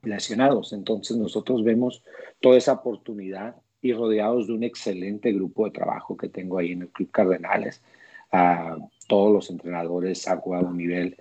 lesionados. 0.04 0.73
Entonces 0.73 1.16
nosotros 1.16 1.64
vemos 1.64 2.04
toda 2.38 2.56
esa 2.56 2.75
oportunidad 2.75 3.56
y 3.82 3.92
rodeados 3.92 4.47
de 4.47 4.52
un 4.52 4.62
excelente 4.62 5.32
grupo 5.32 5.64
de 5.64 5.73
trabajo 5.73 6.16
que 6.16 6.28
tengo 6.28 6.56
ahí 6.56 6.70
en 6.70 6.82
el 6.82 6.88
Club 6.90 7.11
Cardenales. 7.11 7.82
a 8.30 8.76
todos 9.08 9.32
los 9.32 9.50
entrenadores 9.50 10.28
han 10.28 10.38
jugado 10.38 10.68
a 10.68 10.73
nivel, 10.73 11.16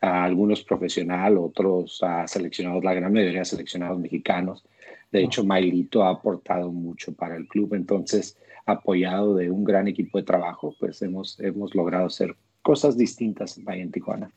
a 0.00 0.24
algunos 0.24 0.64
profesional, 0.64 1.36
otros 1.36 2.02
a 2.02 2.26
seleccionados, 2.26 2.82
la 2.82 2.94
gran 2.94 3.12
mayoría 3.12 3.44
seleccionados 3.44 3.98
mexicanos. 3.98 4.64
De 5.10 5.22
hecho, 5.22 5.44
Mailito 5.44 6.04
ha 6.04 6.08
aportado 6.08 6.72
mucho 6.72 7.12
para 7.12 7.36
el 7.36 7.46
club, 7.48 7.74
entonces, 7.74 8.38
apoyado 8.64 9.34
de 9.34 9.50
un 9.50 9.62
gran 9.62 9.88
equipo 9.88 10.16
de 10.16 10.24
trabajo, 10.24 10.74
pues 10.80 11.02
hemos, 11.02 11.38
hemos 11.38 11.74
logrado 11.74 12.06
hacer 12.06 12.34
cosas 12.62 12.96
distintas 12.96 13.58
en 13.58 13.92
Tijuana. 13.92 14.32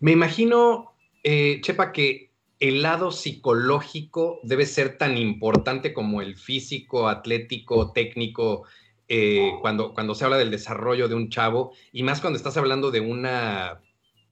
Me 0.00 0.12
imagino, 0.12 0.92
eh, 1.22 1.60
Chepa, 1.62 1.92
que 1.92 2.30
el 2.58 2.82
lado 2.82 3.12
psicológico 3.12 4.40
debe 4.42 4.66
ser 4.66 4.98
tan 4.98 5.16
importante 5.16 5.92
como 5.92 6.20
el 6.20 6.36
físico, 6.36 7.08
atlético, 7.08 7.92
técnico, 7.92 8.64
eh, 9.08 9.52
cuando, 9.60 9.92
cuando 9.92 10.14
se 10.14 10.24
habla 10.24 10.38
del 10.38 10.50
desarrollo 10.50 11.08
de 11.08 11.14
un 11.14 11.28
chavo, 11.28 11.72
y 11.92 12.02
más 12.02 12.20
cuando 12.20 12.36
estás 12.36 12.56
hablando 12.56 12.90
de 12.90 13.00
una, 13.00 13.80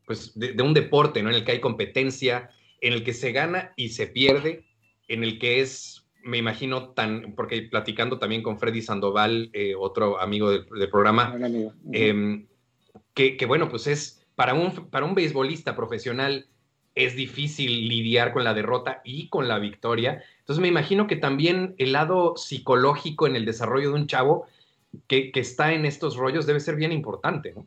pues, 0.07 0.33
de, 0.39 0.63
un 0.63 0.73
deporte, 0.73 1.23
¿no? 1.23 1.31
En 1.31 1.37
el 1.37 1.45
que 1.45 1.53
hay 1.53 1.61
competencia, 1.61 2.51
en 2.81 2.93
el 2.93 3.05
que 3.05 3.13
se 3.13 3.33
gana 3.33 3.73
y 3.77 3.91
se 3.91 4.07
pierde, 4.07 4.65
en 5.09 5.25
el 5.25 5.39
que 5.39 5.61
es, 5.61 6.07
me 6.23 6.39
imagino, 6.39 6.91
tan, 6.91 7.35
porque 7.35 7.63
platicando 7.63 8.19
también 8.19 8.43
con 8.43 8.59
Freddy 8.59 8.83
Sandoval, 8.83 9.51
eh, 9.53 9.75
otro 9.77 10.21
amigo 10.21 10.51
del, 10.51 10.91
programa, 10.91 11.37
em, 11.93 12.47
que, 13.15 13.37
que, 13.37 13.47
bueno, 13.47 13.69
pues 13.69 13.87
es 13.87 14.18
para 14.39 14.55
un, 14.55 14.71
para 14.71 15.05
un 15.05 15.17
beisbolista 15.17 15.75
profesional, 15.75 16.47
es 16.95 17.17
difícil 17.17 17.89
lidiar 17.89 18.33
con 18.33 18.45
la 18.45 18.55
derrota 18.55 19.01
y 19.03 19.29
con 19.31 19.49
la 19.49 19.59
victoria. 19.59 20.23
Entonces 20.39 20.63
me 20.63 20.69
imagino 20.69 21.09
que 21.09 21.17
también 21.17 21.75
el 21.77 21.91
lado 21.91 22.37
psicológico 22.37 23.27
en 23.27 23.35
el 23.35 23.45
desarrollo 23.45 23.89
de 23.89 23.97
un 23.97 24.07
chavo 24.07 24.47
que, 25.09 25.33
está 25.35 25.73
en 25.73 25.85
estos 25.85 26.15
rollos 26.17 26.47
debe 26.47 26.61
ser 26.61 26.77
bien 26.77 26.93
importante, 26.93 27.53
¿no? 27.53 27.67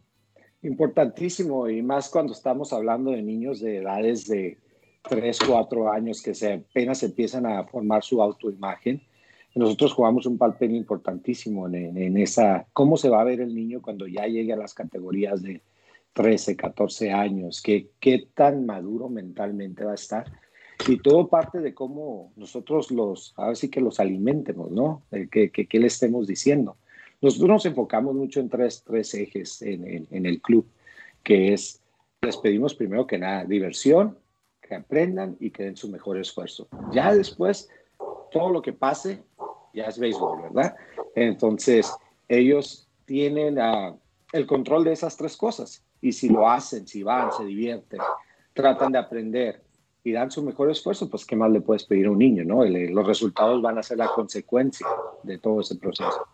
Importantísimo, 0.64 1.68
y 1.68 1.82
más 1.82 2.08
cuando 2.08 2.32
estamos 2.32 2.72
hablando 2.72 3.12
de 3.12 3.22
niños 3.22 3.60
de 3.60 3.80
edades 3.80 4.30
de 4.30 4.58
3, 5.10 5.40
4 5.46 5.92
años 5.92 6.22
que 6.22 6.34
se, 6.34 6.54
apenas 6.54 7.04
empiezan 7.04 7.46
a 7.48 7.66
formar 7.66 8.02
su 8.02 8.22
autoimagen. 8.22 9.02
Nosotros 9.56 9.92
jugamos 9.92 10.26
un 10.26 10.38
papel 10.38 10.74
importantísimo 10.74 11.68
en, 11.68 11.98
en 11.98 12.18
esa, 12.18 12.66
cómo 12.72 12.96
se 12.96 13.10
va 13.10 13.20
a 13.20 13.26
ver 13.26 13.42
el 13.42 13.54
niño 13.54 13.82
cuando 13.82 14.08
ya 14.08 14.26
llegue 14.26 14.54
a 14.54 14.58
las 14.58 14.74
categorías 14.74 15.42
de 15.42 15.62
13, 16.14 16.56
14 16.56 17.12
años, 17.12 17.62
qué, 17.62 17.90
qué 18.00 18.28
tan 18.34 18.66
maduro 18.66 19.10
mentalmente 19.10 19.84
va 19.84 19.92
a 19.92 19.96
estar. 19.96 20.26
Y 20.88 20.98
todo 20.98 21.28
parte 21.28 21.60
de 21.60 21.74
cómo 21.74 22.32
nosotros 22.36 22.92
los, 22.92 23.34
ahora 23.38 23.56
sí 23.56 23.70
que 23.70 23.82
los 23.82 24.00
alimentemos, 24.00 24.72
¿no? 24.72 25.04
¿Qué, 25.32 25.52
qué, 25.52 25.80
le 25.80 25.88
estemos 25.88 26.28
diciendo? 26.28 26.78
Nosotros 27.22 27.50
nos 27.50 27.66
enfocamos 27.66 28.16
mucho 28.16 28.40
en 28.40 28.50
tres, 28.50 28.84
tres 28.86 29.14
ejes 29.14 29.62
en, 29.62 30.26
el 30.26 30.42
club, 30.42 30.66
que 31.24 31.54
es, 31.54 31.82
les 32.22 32.38
pedimos 32.38 32.74
primero 32.74 33.06
que 33.06 33.20
nada, 33.20 33.46
diversión, 33.46 34.18
que 34.60 34.74
aprendan 34.74 35.38
y 35.40 35.52
que 35.52 35.64
den 35.64 35.78
su 35.78 35.88
mejor 35.90 36.18
esfuerzo. 36.18 36.68
Ya 36.92 37.14
después, 37.14 37.70
todo 38.32 38.50
lo 38.50 38.62
que 38.62 38.74
pase, 38.74 39.22
ya 39.74 39.86
es 39.86 40.00
béisbol, 40.00 40.42
¿verdad? 40.42 40.76
Entonces, 41.16 41.94
ellos 42.28 42.88
tienen 43.06 43.60
uh, 43.60 43.98
el 44.34 44.48
control 44.48 44.86
de 44.86 44.94
esas 44.94 45.16
tres 45.16 45.38
cosas. 45.38 45.84
Y 46.02 46.12
si 46.12 46.30
lo 46.30 46.50
hacen, 46.50 46.88
si 46.88 47.04
van, 47.04 47.32
se 47.32 47.46
divierten, 47.46 48.00
tratan 48.54 48.92
de 48.92 48.98
aprender 48.98 49.62
y 50.04 50.12
dan 50.12 50.32
su 50.32 50.42
mejor 50.44 50.72
esfuerzo, 50.72 51.10
pues 51.10 51.26
qué 51.26 51.36
más 51.36 51.52
le 51.52 51.62
puedes 51.62 51.86
pedir 51.86 52.08
a 52.08 52.12
un 52.12 52.18
niño, 52.18 52.44
¿no? 52.44 52.66
los 52.66 53.08
resultados 53.08 53.62
van 53.62 53.78
a 53.78 53.84
ser 53.84 54.00
la 54.00 54.08
consecuencia 54.08 54.88
de 55.24 55.38
todo 55.38 55.62
ese 55.62 55.76
proceso. 55.76 56.26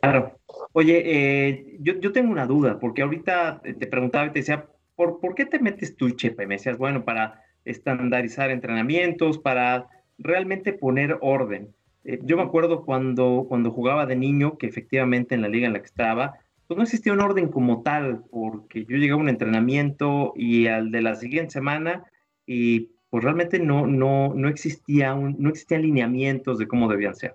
Claro. 0.00 0.32
Oye, 0.72 1.02
eh, 1.04 1.76
yo, 1.80 1.94
yo, 2.00 2.12
tengo 2.12 2.32
una 2.32 2.46
duda, 2.46 2.78
porque 2.80 3.02
ahorita 3.02 3.60
te 3.62 3.86
preguntaba 3.86 4.26
y 4.26 4.30
te 4.30 4.38
decía, 4.38 4.66
¿por, 4.96 5.20
¿por 5.20 5.34
qué 5.34 5.44
te 5.44 5.58
metes 5.58 5.96
tú, 5.96 6.10
Chepa? 6.10 6.44
Y 6.44 6.46
me 6.46 6.54
decías, 6.54 6.78
bueno, 6.78 7.04
para 7.04 7.42
estandarizar 7.64 8.50
entrenamientos, 8.50 9.38
para 9.38 9.88
realmente 10.18 10.72
poner 10.72 11.18
orden. 11.20 11.74
Eh, 12.04 12.20
yo 12.22 12.36
me 12.36 12.42
acuerdo 12.42 12.84
cuando, 12.84 13.46
cuando 13.48 13.70
jugaba 13.70 14.06
de 14.06 14.16
niño, 14.16 14.58
que 14.58 14.66
efectivamente 14.66 15.34
en 15.34 15.42
la 15.42 15.48
liga 15.48 15.66
en 15.66 15.74
la 15.74 15.80
que 15.80 15.86
estaba, 15.86 16.38
pues 16.72 16.78
no 16.78 16.84
existía 16.84 17.12
un 17.12 17.20
orden 17.20 17.48
como 17.48 17.82
tal, 17.82 18.24
porque 18.30 18.86
yo 18.86 18.96
llegué 18.96 19.10
a 19.12 19.16
un 19.16 19.28
entrenamiento 19.28 20.32
y 20.34 20.68
al 20.68 20.90
de 20.90 21.02
la 21.02 21.16
siguiente 21.16 21.50
semana 21.50 22.04
y 22.46 22.92
pues 23.10 23.22
realmente 23.22 23.58
no, 23.58 23.86
no, 23.86 24.32
no, 24.34 24.48
existía 24.48 25.14
no 25.14 25.50
existían 25.50 25.82
lineamientos 25.82 26.58
de 26.58 26.66
cómo 26.66 26.88
debían 26.88 27.14
ser. 27.14 27.34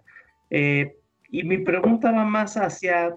Eh, 0.49 0.95
y 1.29 1.43
mi 1.43 1.59
pregunta 1.59 2.11
va 2.11 2.25
más 2.25 2.57
hacia, 2.57 3.15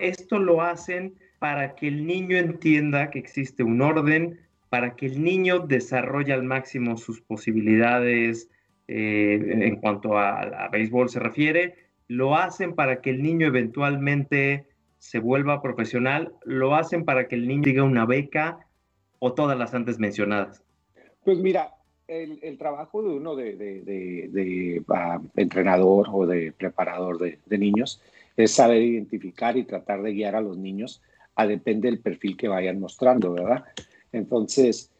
esto 0.00 0.40
lo 0.40 0.62
hacen 0.62 1.14
para 1.38 1.76
que 1.76 1.86
el 1.86 2.08
niño 2.08 2.36
entienda 2.38 3.10
que 3.10 3.20
existe 3.20 3.62
un 3.62 3.82
orden, 3.82 4.40
para 4.68 4.96
que 4.96 5.06
el 5.06 5.22
niño 5.22 5.60
desarrolle 5.60 6.32
al 6.32 6.42
máximo 6.42 6.96
sus 6.96 7.20
posibilidades 7.20 8.50
eh, 8.88 9.40
en 9.48 9.76
cuanto 9.76 10.18
a, 10.18 10.40
a 10.40 10.68
béisbol 10.70 11.08
se 11.08 11.20
refiere, 11.20 11.76
lo 12.08 12.34
hacen 12.34 12.74
para 12.74 13.00
que 13.00 13.10
el 13.10 13.22
niño 13.22 13.46
eventualmente 13.46 14.71
se 15.02 15.18
vuelva 15.18 15.60
profesional, 15.60 16.32
lo 16.44 16.76
hacen 16.76 17.04
para 17.04 17.26
que 17.26 17.34
el 17.34 17.48
niño 17.48 17.64
diga 17.64 17.82
una 17.82 18.06
beca 18.06 18.60
o 19.18 19.32
todas 19.32 19.58
las 19.58 19.74
antes 19.74 19.98
mencionadas? 19.98 20.62
Pues 21.24 21.38
mira, 21.38 21.74
el, 22.06 22.56
trabajo 22.56 23.02
de 23.02 23.08
uno 23.08 23.34
de, 23.34 24.80
ah, 24.90 25.20
entrenador 25.34 26.06
o 26.12 26.24
de 26.24 26.52
preparador 26.52 27.18
de, 27.18 27.58
niños 27.58 28.00
es 28.36 28.52
saber 28.52 28.80
identificar 28.80 29.56
y 29.56 29.64
tratar 29.64 30.02
de 30.02 30.12
guiar 30.12 30.36
a 30.36 30.40
los 30.40 30.56
niños 30.56 31.02
a 31.34 31.48
depende 31.48 31.90
del 31.90 31.98
perfil 31.98 32.36
que 32.36 32.46
vayan 32.46 32.78
mostrando, 32.78 33.32
¿verdad? 33.32 33.64
Entonces, 34.12 34.92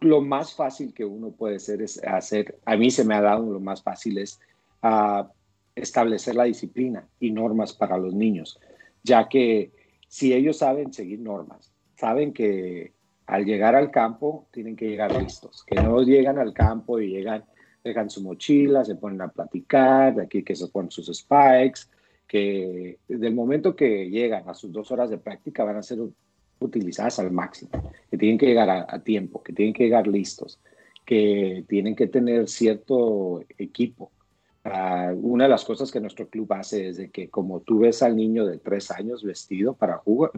lo 0.00 0.20
más 0.20 0.54
fácil 0.54 0.92
que 0.92 1.06
uno 1.06 1.30
puede 1.30 1.56
hacer 1.56 1.80
es 1.80 2.04
hacer, 2.04 2.58
a 2.66 2.76
mí 2.76 2.90
se 2.90 3.02
me 3.02 3.14
ha 3.14 3.22
dado 3.22 3.50
lo 3.50 3.60
más 3.60 3.82
fácil 3.82 4.18
es 4.18 4.40
ah, 4.82 5.26
establecer 5.74 6.34
la 6.34 6.44
disciplina 6.44 7.08
y 7.18 7.30
normas 7.30 7.72
para 7.72 7.96
los 7.96 8.12
niños 8.12 8.60
ya 9.08 9.28
que 9.28 9.72
si 10.06 10.32
ellos 10.32 10.58
saben 10.58 10.92
seguir 10.92 11.20
normas, 11.20 11.72
saben 11.96 12.32
que 12.32 12.92
al 13.26 13.44
llegar 13.44 13.74
al 13.74 13.90
campo 13.90 14.46
tienen 14.52 14.76
que 14.76 14.88
llegar 14.88 15.12
listos, 15.12 15.64
que 15.66 15.78
no 15.80 16.00
llegan 16.02 16.38
al 16.38 16.54
campo 16.54 17.00
y 17.00 17.08
llegan, 17.08 17.44
dejan 17.82 18.08
su 18.08 18.22
mochila, 18.22 18.84
se 18.84 18.94
ponen 18.94 19.20
a 19.20 19.28
platicar, 19.28 20.14
de 20.14 20.22
aquí 20.22 20.42
que 20.42 20.54
se 20.54 20.68
ponen 20.68 20.90
sus 20.90 21.06
spikes, 21.06 21.90
que 22.26 22.98
desde 23.08 23.26
el 23.26 23.34
momento 23.34 23.74
que 23.74 24.08
llegan 24.08 24.48
a 24.48 24.54
sus 24.54 24.72
dos 24.72 24.90
horas 24.90 25.10
de 25.10 25.18
práctica 25.18 25.64
van 25.64 25.76
a 25.76 25.82
ser 25.82 25.98
utilizadas 26.60 27.18
al 27.18 27.30
máximo, 27.30 27.70
que 28.10 28.16
tienen 28.16 28.38
que 28.38 28.46
llegar 28.46 28.86
a 28.88 29.02
tiempo, 29.02 29.42
que 29.42 29.52
tienen 29.52 29.74
que 29.74 29.84
llegar 29.84 30.06
listos, 30.06 30.58
que 31.04 31.64
tienen 31.68 31.96
que 31.96 32.06
tener 32.06 32.48
cierto 32.48 33.42
equipo, 33.56 34.12
Ah, 34.70 35.12
una 35.14 35.44
de 35.44 35.50
las 35.50 35.64
cosas 35.64 35.90
que 35.90 36.00
nuestro 36.00 36.28
club 36.28 36.52
hace 36.52 36.88
es 36.88 36.96
de 36.96 37.10
que 37.10 37.28
como 37.28 37.60
tú 37.60 37.80
ves 37.80 38.02
al 38.02 38.16
niño 38.16 38.44
de 38.44 38.58
tres 38.58 38.90
años 38.90 39.22
vestido 39.22 39.74
para 39.74 39.98
juego, 39.98 40.30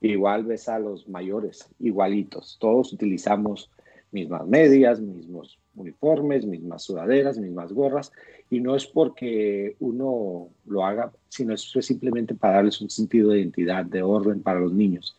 igual 0.00 0.44
ves 0.44 0.68
a 0.68 0.78
los 0.78 1.08
mayores, 1.08 1.68
igualitos. 1.80 2.56
Todos 2.60 2.92
utilizamos 2.92 3.70
mismas 4.12 4.46
medias, 4.46 5.00
mismos 5.00 5.58
uniformes, 5.74 6.46
mismas 6.46 6.84
sudaderas, 6.84 7.38
mismas 7.38 7.72
gorras, 7.72 8.12
y 8.48 8.60
no 8.60 8.76
es 8.76 8.86
porque 8.86 9.74
uno 9.80 10.48
lo 10.66 10.84
haga, 10.84 11.10
sino 11.28 11.54
es 11.54 11.72
simplemente 11.80 12.34
para 12.34 12.54
darles 12.54 12.80
un 12.80 12.90
sentido 12.90 13.30
de 13.30 13.40
identidad, 13.40 13.84
de 13.84 14.02
orden 14.02 14.40
para 14.42 14.60
los 14.60 14.72
niños. 14.72 15.16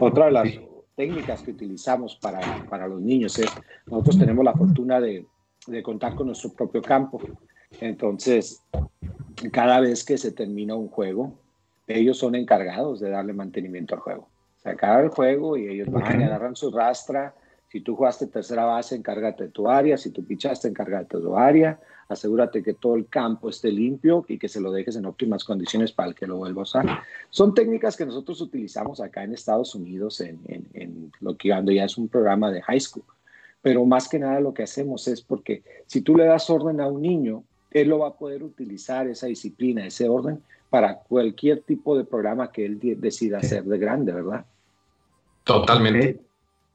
Otra 0.00 0.26
de 0.26 0.32
las 0.32 0.48
técnicas 0.94 1.42
que 1.42 1.50
utilizamos 1.50 2.16
para, 2.16 2.40
para 2.70 2.88
los 2.88 3.02
niños 3.02 3.38
es, 3.38 3.50
nosotros 3.86 4.18
tenemos 4.18 4.44
la 4.44 4.54
fortuna 4.54 5.00
de, 5.00 5.26
de 5.66 5.82
contar 5.82 6.14
con 6.14 6.28
nuestro 6.28 6.52
propio 6.52 6.80
campo. 6.80 7.20
Entonces, 7.80 8.62
cada 9.52 9.80
vez 9.80 10.04
que 10.04 10.18
se 10.18 10.32
termina 10.32 10.74
un 10.74 10.88
juego, 10.88 11.34
ellos 11.86 12.18
son 12.18 12.34
encargados 12.34 13.00
de 13.00 13.10
darle 13.10 13.32
mantenimiento 13.32 13.94
al 13.94 14.00
juego. 14.00 14.28
Se 14.62 14.70
acaba 14.70 15.00
el 15.00 15.08
juego 15.08 15.56
y 15.56 15.68
ellos 15.68 15.90
van, 15.90 16.20
y 16.20 16.24
agarran 16.24 16.56
su 16.56 16.70
rastra, 16.70 17.34
Si 17.70 17.80
tú 17.82 17.96
jugaste 17.96 18.26
tercera 18.26 18.64
base, 18.64 18.96
encárgate 18.96 19.44
de 19.44 19.50
tu 19.50 19.68
área. 19.68 19.96
Si 19.98 20.10
tú 20.10 20.24
pichaste, 20.24 20.68
encárgate 20.68 21.18
de 21.18 21.22
tu 21.22 21.36
área. 21.36 21.78
Asegúrate 22.08 22.62
que 22.62 22.72
todo 22.72 22.94
el 22.96 23.06
campo 23.08 23.50
esté 23.50 23.70
limpio 23.70 24.24
y 24.26 24.38
que 24.38 24.48
se 24.48 24.60
lo 24.60 24.72
dejes 24.72 24.96
en 24.96 25.04
óptimas 25.04 25.44
condiciones 25.44 25.92
para 25.92 26.08
el 26.08 26.14
que 26.14 26.26
lo 26.26 26.38
vuelva 26.38 26.62
a 26.62 26.64
usar. 26.64 27.02
Son 27.28 27.54
técnicas 27.54 27.96
que 27.96 28.06
nosotros 28.06 28.40
utilizamos 28.40 29.00
acá 29.00 29.22
en 29.22 29.34
Estados 29.34 29.74
Unidos, 29.74 30.22
en, 30.22 30.40
en 30.46 31.12
lo 31.20 31.36
que 31.36 31.48
ya 31.48 31.84
es 31.84 31.98
un 31.98 32.08
programa 32.08 32.50
de 32.50 32.62
high 32.62 32.80
school. 32.80 33.04
Pero 33.60 33.84
más 33.84 34.08
que 34.08 34.18
nada 34.18 34.40
lo 34.40 34.54
que 34.54 34.62
hacemos 34.62 35.06
es 35.06 35.20
porque 35.20 35.62
si 35.86 36.00
tú 36.00 36.16
le 36.16 36.24
das 36.24 36.48
orden 36.48 36.80
a 36.80 36.86
un 36.86 37.02
niño, 37.02 37.44
él 37.70 37.88
lo 37.88 37.98
va 37.98 38.08
a 38.08 38.16
poder 38.16 38.42
utilizar, 38.42 39.06
esa 39.08 39.26
disciplina, 39.26 39.86
ese 39.86 40.08
orden, 40.08 40.42
para 40.70 40.98
cualquier 41.00 41.62
tipo 41.62 41.96
de 41.96 42.04
programa 42.04 42.52
que 42.52 42.64
él 42.64 42.78
decida 42.98 43.38
hacer 43.38 43.64
de 43.64 43.78
grande, 43.78 44.12
¿verdad? 44.12 44.44
Totalmente. 45.44 46.20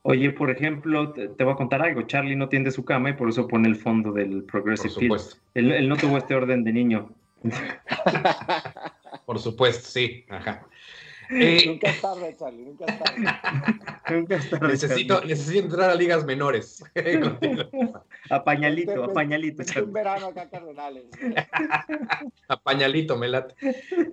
Oye, 0.02 0.32
por 0.32 0.50
ejemplo, 0.50 1.14
te, 1.14 1.44
voy 1.44 1.54
a 1.54 1.56
contar 1.56 1.82
algo. 1.82 2.02
Charlie 2.02 2.36
no 2.36 2.50
tiende 2.50 2.72
su 2.72 2.84
cama 2.84 3.12
y 3.12 3.14
por 3.14 3.30
eso 3.30 3.48
pone 3.48 3.70
el 3.70 3.76
fondo 3.76 4.12
del 4.12 4.44
Progressive 4.44 4.94
Field. 4.94 5.22
Él, 5.54 5.72
él, 5.72 5.88
no 5.88 5.96
tuvo 5.96 6.18
este 6.18 6.36
orden 6.36 6.64
de 6.64 6.74
niño. 6.74 7.10
por 9.26 9.40
supuesto, 9.40 9.88
sí. 9.88 10.26
Ajá. 10.30 10.68
Eh, 11.30 11.64
nunca 11.66 11.90
es 11.90 12.02
tarde, 12.02 12.36
Charlie, 12.38 12.64
nunca 12.64 12.86
es 12.86 13.00
tarde. 13.00 13.22
nunca 14.12 14.36
es 14.36 14.50
tarde 14.50 14.68
necesito, 14.68 15.22
necesito 15.24 15.66
entrar 15.66 15.90
a 15.90 15.96
ligas 15.96 16.26
menores. 16.26 16.84
a 18.30 18.44
pañalito, 18.44 19.04
a 19.04 19.14
pañalito. 19.14 19.64
Un 19.84 19.94
verano 19.94 20.28
acá, 20.28 20.50
Cardenales. 20.50 21.06
a 22.48 22.58
pañalito, 22.58 23.18
me 23.18 23.28
late. 23.28 23.56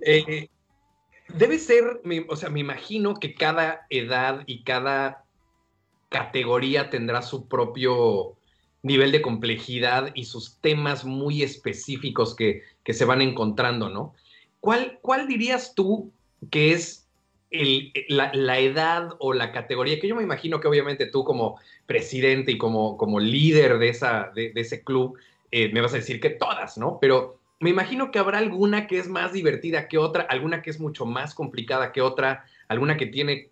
Eh, 0.05 0.49
debe 1.29 1.57
ser, 1.57 2.01
o 2.27 2.35
sea, 2.35 2.49
me 2.49 2.59
imagino 2.59 3.15
que 3.15 3.33
cada 3.33 3.85
edad 3.89 4.43
y 4.45 4.63
cada 4.63 5.23
categoría 6.09 6.89
tendrá 6.89 7.21
su 7.21 7.47
propio 7.47 8.35
nivel 8.83 9.11
de 9.11 9.21
complejidad 9.21 10.11
y 10.13 10.25
sus 10.25 10.57
temas 10.57 11.05
muy 11.05 11.43
específicos 11.43 12.35
que, 12.35 12.63
que 12.83 12.93
se 12.93 13.05
van 13.05 13.21
encontrando, 13.21 13.89
¿no? 13.89 14.13
¿Cuál, 14.59 14.99
¿Cuál 15.01 15.27
dirías 15.27 15.73
tú 15.75 16.11
que 16.49 16.73
es 16.73 17.00
la, 18.07 18.59
edad 18.59 19.09
o 19.19 19.33
la 19.33 19.51
categoría, 19.51 19.99
que 19.99 20.07
yo 20.07 20.15
me 20.15 20.23
imagino 20.23 20.61
que 20.61 20.67
obviamente 20.67 21.05
tú 21.05 21.25
como 21.25 21.59
presidente 21.85 22.51
y 22.53 22.57
como, 22.57 22.97
como 22.97 23.19
líder 23.19 23.77
de, 23.77 23.89
esa, 23.89 24.31
de, 24.33 24.53
ese 24.55 24.83
club, 24.83 25.17
eh, 25.51 25.69
me 25.73 25.81
vas 25.81 25.93
a 25.93 25.97
decir 25.97 26.21
que 26.21 26.29
todas, 26.29 26.77
¿no? 26.77 26.97
Pero 27.01 27.39
me 27.59 27.69
imagino 27.69 28.09
que 28.09 28.19
habrá 28.19 28.37
alguna 28.37 28.87
que 28.87 28.99
es 28.99 29.09
más 29.09 29.33
divertida 29.33 29.89
que 29.89 29.97
otra, 29.97 30.23
alguna 30.23 30.61
que 30.61 30.69
es 30.69 30.79
mucho 30.79 31.05
más 31.05 31.35
complicada 31.35 31.91
que 31.91 32.01
otra, 32.01 32.45
alguna 32.69 32.95
que 32.95 33.07
tiene, 33.07 33.49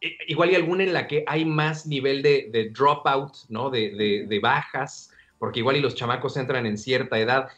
eh, 0.00 0.18
igual 0.26 0.50
y 0.50 0.56
alguna 0.56 0.82
en 0.82 0.92
la 0.92 1.06
que 1.06 1.22
hay 1.28 1.44
más 1.44 1.86
nivel 1.86 2.22
de, 2.22 2.70
dropout, 2.74 3.34
¿no? 3.48 3.70
De, 3.70 4.26
de, 4.28 4.38
bajas, 4.40 5.12
porque 5.38 5.60
igual 5.60 5.76
y 5.76 5.80
los 5.80 5.94
chamacos 5.94 6.36
entran 6.36 6.66
en 6.66 6.76
cierta 6.76 7.20
edad. 7.20 7.48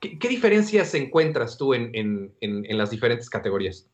¿Qué, 0.00 0.18
qué 0.18 0.28
diferencias 0.28 0.92
encuentras 0.94 1.56
tú 1.56 1.72
en, 1.72 1.90
en, 1.94 2.34
en 2.40 2.76
las 2.76 2.90
diferentes 2.90 3.30
categorías? 3.30 3.89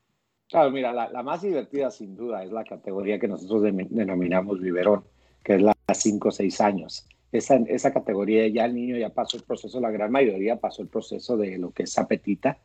Claro, 0.49 0.71
mira, 0.71 0.93
la, 0.93 1.23
más 1.23 1.43
divertida 1.43 1.91
sin 1.91 2.17
duda 2.17 2.45
es 2.45 2.53
la 2.53 2.65
categoría 2.65 3.19
que 3.19 3.26
nosotros 3.26 3.62
denominamos 3.62 4.61
biberón, 4.61 5.05
que 5.43 5.57
es 5.57 5.62
la 5.62 5.75
5 5.93 6.29
o 6.29 6.31
6 6.31 6.61
años. 6.61 7.07
Esa, 7.33 7.57
esa 7.57 7.93
categoría 7.93 8.47
ya 8.49 8.65
el 8.65 8.75
niño 8.75 8.97
ya 8.97 9.09
pasó 9.11 9.37
el 9.37 9.43
proceso, 9.43 9.81
la 9.81 9.91
gran 9.91 10.12
mayoría 10.12 10.61
pasó 10.61 10.83
el 10.83 10.88
proceso 10.88 11.37
de 11.37 11.59
lo 11.59 11.73
que 11.73 11.83
es 11.83 11.99
apetita 11.99 12.59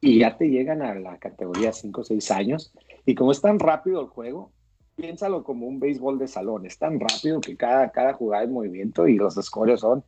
y 0.00 0.18
ya 0.18 0.36
te 0.36 0.48
llegan 0.48 0.82
a 0.82 0.94
la 0.94 1.18
categoría 1.18 1.72
5 1.72 2.00
o 2.00 2.04
6 2.04 2.30
años. 2.32 2.72
Y 3.06 3.14
como 3.14 3.30
es 3.30 3.40
tan 3.40 3.60
rápido 3.60 4.00
el 4.00 4.08
juego, 4.08 4.50
piénsalo 4.96 5.44
como 5.44 5.66
un 5.66 5.78
béisbol 5.78 6.18
de 6.18 6.26
salón. 6.26 6.66
Es 6.66 6.78
tan 6.78 6.98
rápido 6.98 7.40
que 7.40 7.56
cada, 7.56 7.90
cada 7.92 8.14
jugada 8.14 8.44
es 8.44 8.50
movimiento 8.50 9.06
y 9.06 9.16
los 9.16 9.34
scores 9.34 9.80
son 9.80 10.02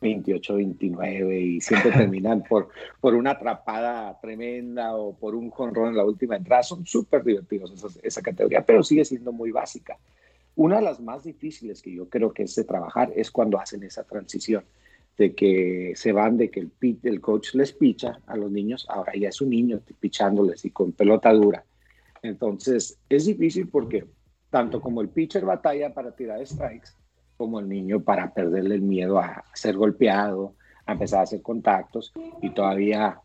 28-29 0.00 1.40
y 1.40 1.60
siempre 1.60 1.90
terminan 1.92 2.42
por, 2.48 2.68
por 3.00 3.14
una 3.14 3.32
atrapada 3.32 4.18
tremenda 4.20 4.94
o 4.94 5.16
por 5.16 5.34
un 5.34 5.50
jonrón 5.50 5.88
en 5.88 5.96
la 5.96 6.04
última 6.04 6.36
entrada. 6.36 6.62
Son 6.62 6.86
súper 6.86 7.24
divertidos 7.24 7.98
esa, 8.02 8.22
categoría, 8.22 8.64
pero 8.64 8.82
sigue 8.82 9.04
siendo 9.04 9.32
muy 9.32 9.50
básica. 9.50 9.98
Una 10.54 10.76
de 10.76 10.82
las 10.82 11.00
más 11.00 11.24
difíciles 11.24 11.82
que 11.82 11.92
yo 11.92 12.08
creo 12.08 12.32
que 12.32 12.44
es 12.44 12.54
de 12.54 12.64
trabajar 12.64 13.12
es 13.14 13.30
cuando 13.30 13.58
hacen 13.58 13.82
esa 13.82 14.04
transición 14.04 14.64
de 15.18 15.34
que 15.34 15.92
se 15.96 16.12
van 16.12 16.36
de 16.36 16.50
que 16.50 16.60
el, 16.60 16.70
el 17.02 17.20
coach 17.20 17.54
les 17.54 17.72
picha 17.72 18.20
a 18.26 18.36
los 18.36 18.50
niños, 18.50 18.86
ahora 18.88 19.14
ya 19.16 19.30
es 19.30 19.40
un 19.40 19.50
niño 19.50 19.80
pichándoles 19.98 20.64
y 20.64 20.70
con 20.70 20.92
pelota 20.92 21.32
dura. 21.32 21.64
Entonces 22.22 22.98
es 23.08 23.26
difícil 23.26 23.68
porque 23.68 24.06
tanto 24.50 24.80
como 24.80 25.00
el 25.00 25.08
pitcher 25.08 25.44
batalla 25.44 25.92
para 25.92 26.14
tirar 26.14 26.46
strikes, 26.46 26.90
como 27.36 27.60
el 27.60 27.68
niño 27.68 28.00
para 28.00 28.32
perderle 28.32 28.76
el 28.76 28.82
miedo 28.82 29.18
a 29.18 29.44
ser 29.54 29.76
golpeado, 29.76 30.54
a 30.84 30.92
empezar 30.92 31.20
a 31.20 31.22
hacer 31.22 31.42
contactos 31.42 32.12
y 32.42 32.50
todavía 32.50 33.20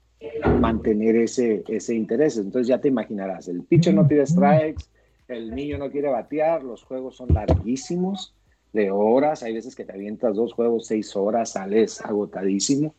mantener 0.60 1.16
ese, 1.16 1.64
ese 1.68 1.96
interés. 1.96 2.38
Entonces 2.38 2.68
ya 2.68 2.80
te 2.80 2.88
imaginarás, 2.88 3.48
el 3.48 3.64
pitcher 3.64 3.94
no 3.94 4.08
tira 4.08 4.26
strikes, 4.26 4.86
el 5.28 5.54
niño 5.56 5.78
no 5.78 5.90
quiere 5.90 6.10
batear, 6.10 6.64
los 6.64 6.84
juegos 6.84 7.16
son 7.16 7.34
larguísimos, 7.34 8.34
de 8.74 8.90
horas, 8.90 9.44
hay 9.44 9.54
veces 9.54 9.76
que 9.76 9.84
te 9.84 9.94
avientas 9.94 10.36
dos 10.36 10.54
juegos, 10.54 10.88
seis 10.88 11.16
horas, 11.16 11.52
sales 11.52 12.02
agotadísimo. 12.02 12.96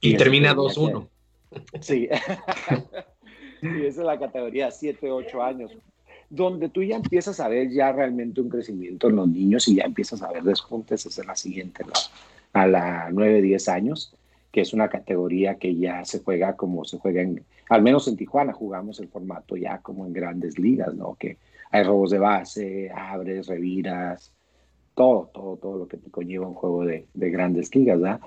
Y, 0.00 0.16
termina 0.16 0.54
2-1. 0.54 1.08
Sí. 1.80 2.08
y 3.62 3.86
esa 3.86 4.00
es 4.00 4.06
la 4.06 4.18
categoría 4.18 4.72
7, 4.72 5.08
8 5.08 5.40
años 5.40 5.70
donde 6.34 6.68
tú 6.68 6.82
ya 6.82 6.96
empiezas 6.96 7.40
a 7.40 7.48
ver 7.48 7.70
ya 7.70 7.92
realmente 7.92 8.40
un 8.40 8.48
crecimiento 8.48 9.08
en 9.08 9.16
los 9.16 9.28
niños 9.28 9.68
y 9.68 9.76
ya 9.76 9.84
empiezas 9.84 10.22
a 10.22 10.32
ver 10.32 10.42
despuntes, 10.42 11.06
es 11.06 11.24
la 11.24 11.36
siguiente, 11.36 11.84
a 12.52 12.66
la 12.66 13.08
9, 13.12 13.42
10 13.42 13.68
años, 13.68 14.14
que 14.50 14.60
es 14.60 14.72
una 14.72 14.88
categoría 14.88 15.56
que 15.56 15.74
ya 15.74 16.04
se 16.04 16.20
juega 16.20 16.56
como 16.56 16.84
se 16.84 16.98
juega 16.98 17.22
en, 17.22 17.44
al 17.68 17.82
menos 17.82 18.06
en 18.08 18.16
Tijuana 18.16 18.52
jugamos 18.52 19.00
el 19.00 19.08
formato 19.08 19.56
ya 19.56 19.78
como 19.78 20.06
en 20.06 20.12
grandes 20.12 20.58
ligas, 20.58 20.94
¿no? 20.94 21.16
Que 21.18 21.38
hay 21.70 21.82
robos 21.82 22.10
de 22.10 22.18
base, 22.18 22.90
abres, 22.94 23.48
reviras, 23.48 24.32
todo, 24.94 25.30
todo, 25.34 25.56
todo 25.56 25.78
lo 25.78 25.88
que 25.88 25.96
te 25.96 26.10
conlleva 26.10 26.46
un 26.46 26.54
juego 26.54 26.84
de, 26.84 27.06
de 27.14 27.30
grandes 27.30 27.74
ligas, 27.74 28.00
¿verdad? 28.00 28.20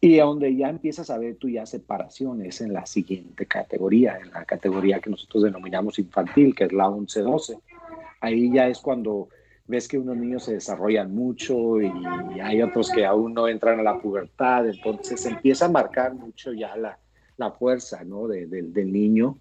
Y 0.00 0.18
donde 0.18 0.54
ya 0.54 0.68
empiezas 0.68 1.10
a 1.10 1.18
ver 1.18 1.36
tú 1.36 1.48
ya 1.48 1.64
separaciones 1.66 2.60
en 2.60 2.72
la 2.72 2.84
siguiente 2.86 3.46
categoría, 3.46 4.18
en 4.18 4.30
la 4.30 4.44
categoría 4.44 5.00
que 5.00 5.10
nosotros 5.10 5.44
denominamos 5.44 5.98
infantil, 5.98 6.54
que 6.54 6.64
es 6.64 6.72
la 6.72 6.86
11-12. 6.86 7.58
Ahí 8.20 8.52
ya 8.52 8.68
es 8.68 8.78
cuando 8.78 9.28
ves 9.66 9.88
que 9.88 9.98
unos 9.98 10.16
niños 10.16 10.44
se 10.44 10.54
desarrollan 10.54 11.14
mucho 11.14 11.80
y 11.80 11.90
hay 12.40 12.62
otros 12.62 12.90
que 12.90 13.04
aún 13.04 13.34
no 13.34 13.48
entran 13.48 13.80
a 13.80 13.82
la 13.82 14.00
pubertad, 14.00 14.68
entonces 14.68 15.24
empieza 15.26 15.66
a 15.66 15.70
marcar 15.70 16.14
mucho 16.14 16.52
ya 16.52 16.76
la, 16.76 16.98
la 17.36 17.50
fuerza 17.50 18.04
¿no? 18.04 18.28
de, 18.28 18.46
del 18.46 18.92
niño 18.92 19.38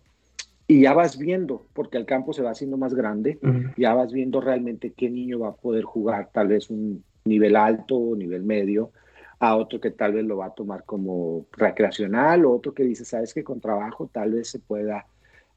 y 0.68 0.82
ya 0.82 0.94
vas 0.94 1.18
viendo, 1.18 1.68
porque 1.74 1.98
el 1.98 2.06
campo 2.06 2.34
se 2.34 2.41
va 2.41 2.52
haciendo 2.52 2.76
más 2.78 2.96
grande, 2.96 3.38
ya 3.78 3.94
vas 3.94 4.12
viendo 4.12 4.41
realmente 4.41 4.94
qué 4.98 5.12
niño 5.12 5.39
va 5.39 5.50
a 5.50 5.56
poder 5.56 5.84
jugar, 5.84 6.30
tal 6.34 6.48
vez 6.48 6.72
un 6.72 7.04
nivel 7.24 7.56
alto, 7.56 8.15
nivel 8.15 8.44
medio, 8.44 8.91
a 9.39 9.56
otro 9.56 9.80
que 9.80 9.91
tal 9.91 10.13
vez 10.13 10.26
lo 10.26 10.38
va 10.38 10.48
a 10.48 10.54
tomar 10.54 10.84
como 10.86 11.45
recreacional, 11.52 12.45
o 12.45 12.54
otro 12.54 12.74
que 12.74 12.84
dice, 12.84 13.06
sabes 13.06 13.34
que 13.34 13.43
con 13.43 13.60
trabajo 13.60 14.10
tal 14.12 14.32
vez 14.34 14.50
se 14.50 14.60
pueda 14.60 15.06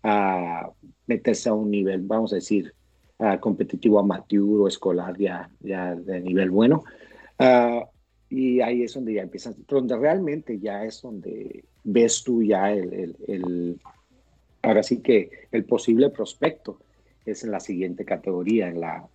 uh, 0.02 0.72
meterse 1.06 1.48
a 1.48 1.54
un 1.54 1.70
nivel, 1.70 2.02
vamos 2.02 2.32
a 2.32 2.36
decir, 2.36 2.74
uh, 3.18 3.38
competitivo 3.40 3.98
amateur 3.98 4.42
o 4.42 4.68
escolar 4.68 5.16
ya, 5.16 5.50
ya 5.60 5.94
de 5.94 6.20
nivel 6.20 6.50
bueno. 6.50 6.84
Uh, 7.38 7.84
y 8.30 8.60
ahí 8.60 8.82
es 8.82 8.94
donde 8.94 9.14
ya 9.14 9.22
empiezas, 9.22 9.56
donde 9.66 9.96
realmente 9.96 10.58
ya 10.58 10.84
es 10.84 11.00
donde 11.00 11.64
ves 11.84 12.22
tú 12.22 12.42
ya 12.42 12.72
el, 12.72 12.92
el, 12.92 13.16
el 13.26 13.80
ahora 14.62 14.82
sí 14.82 14.98
que 14.98 15.30
el 15.50 15.64
posible 15.64 16.10
prospecto 16.10 16.80
es 17.24 17.44
en 17.44 17.52
la 17.52 17.60
siguiente 17.60 18.04
categoría, 18.04 18.68
en 18.68 18.80
la, 18.80 19.06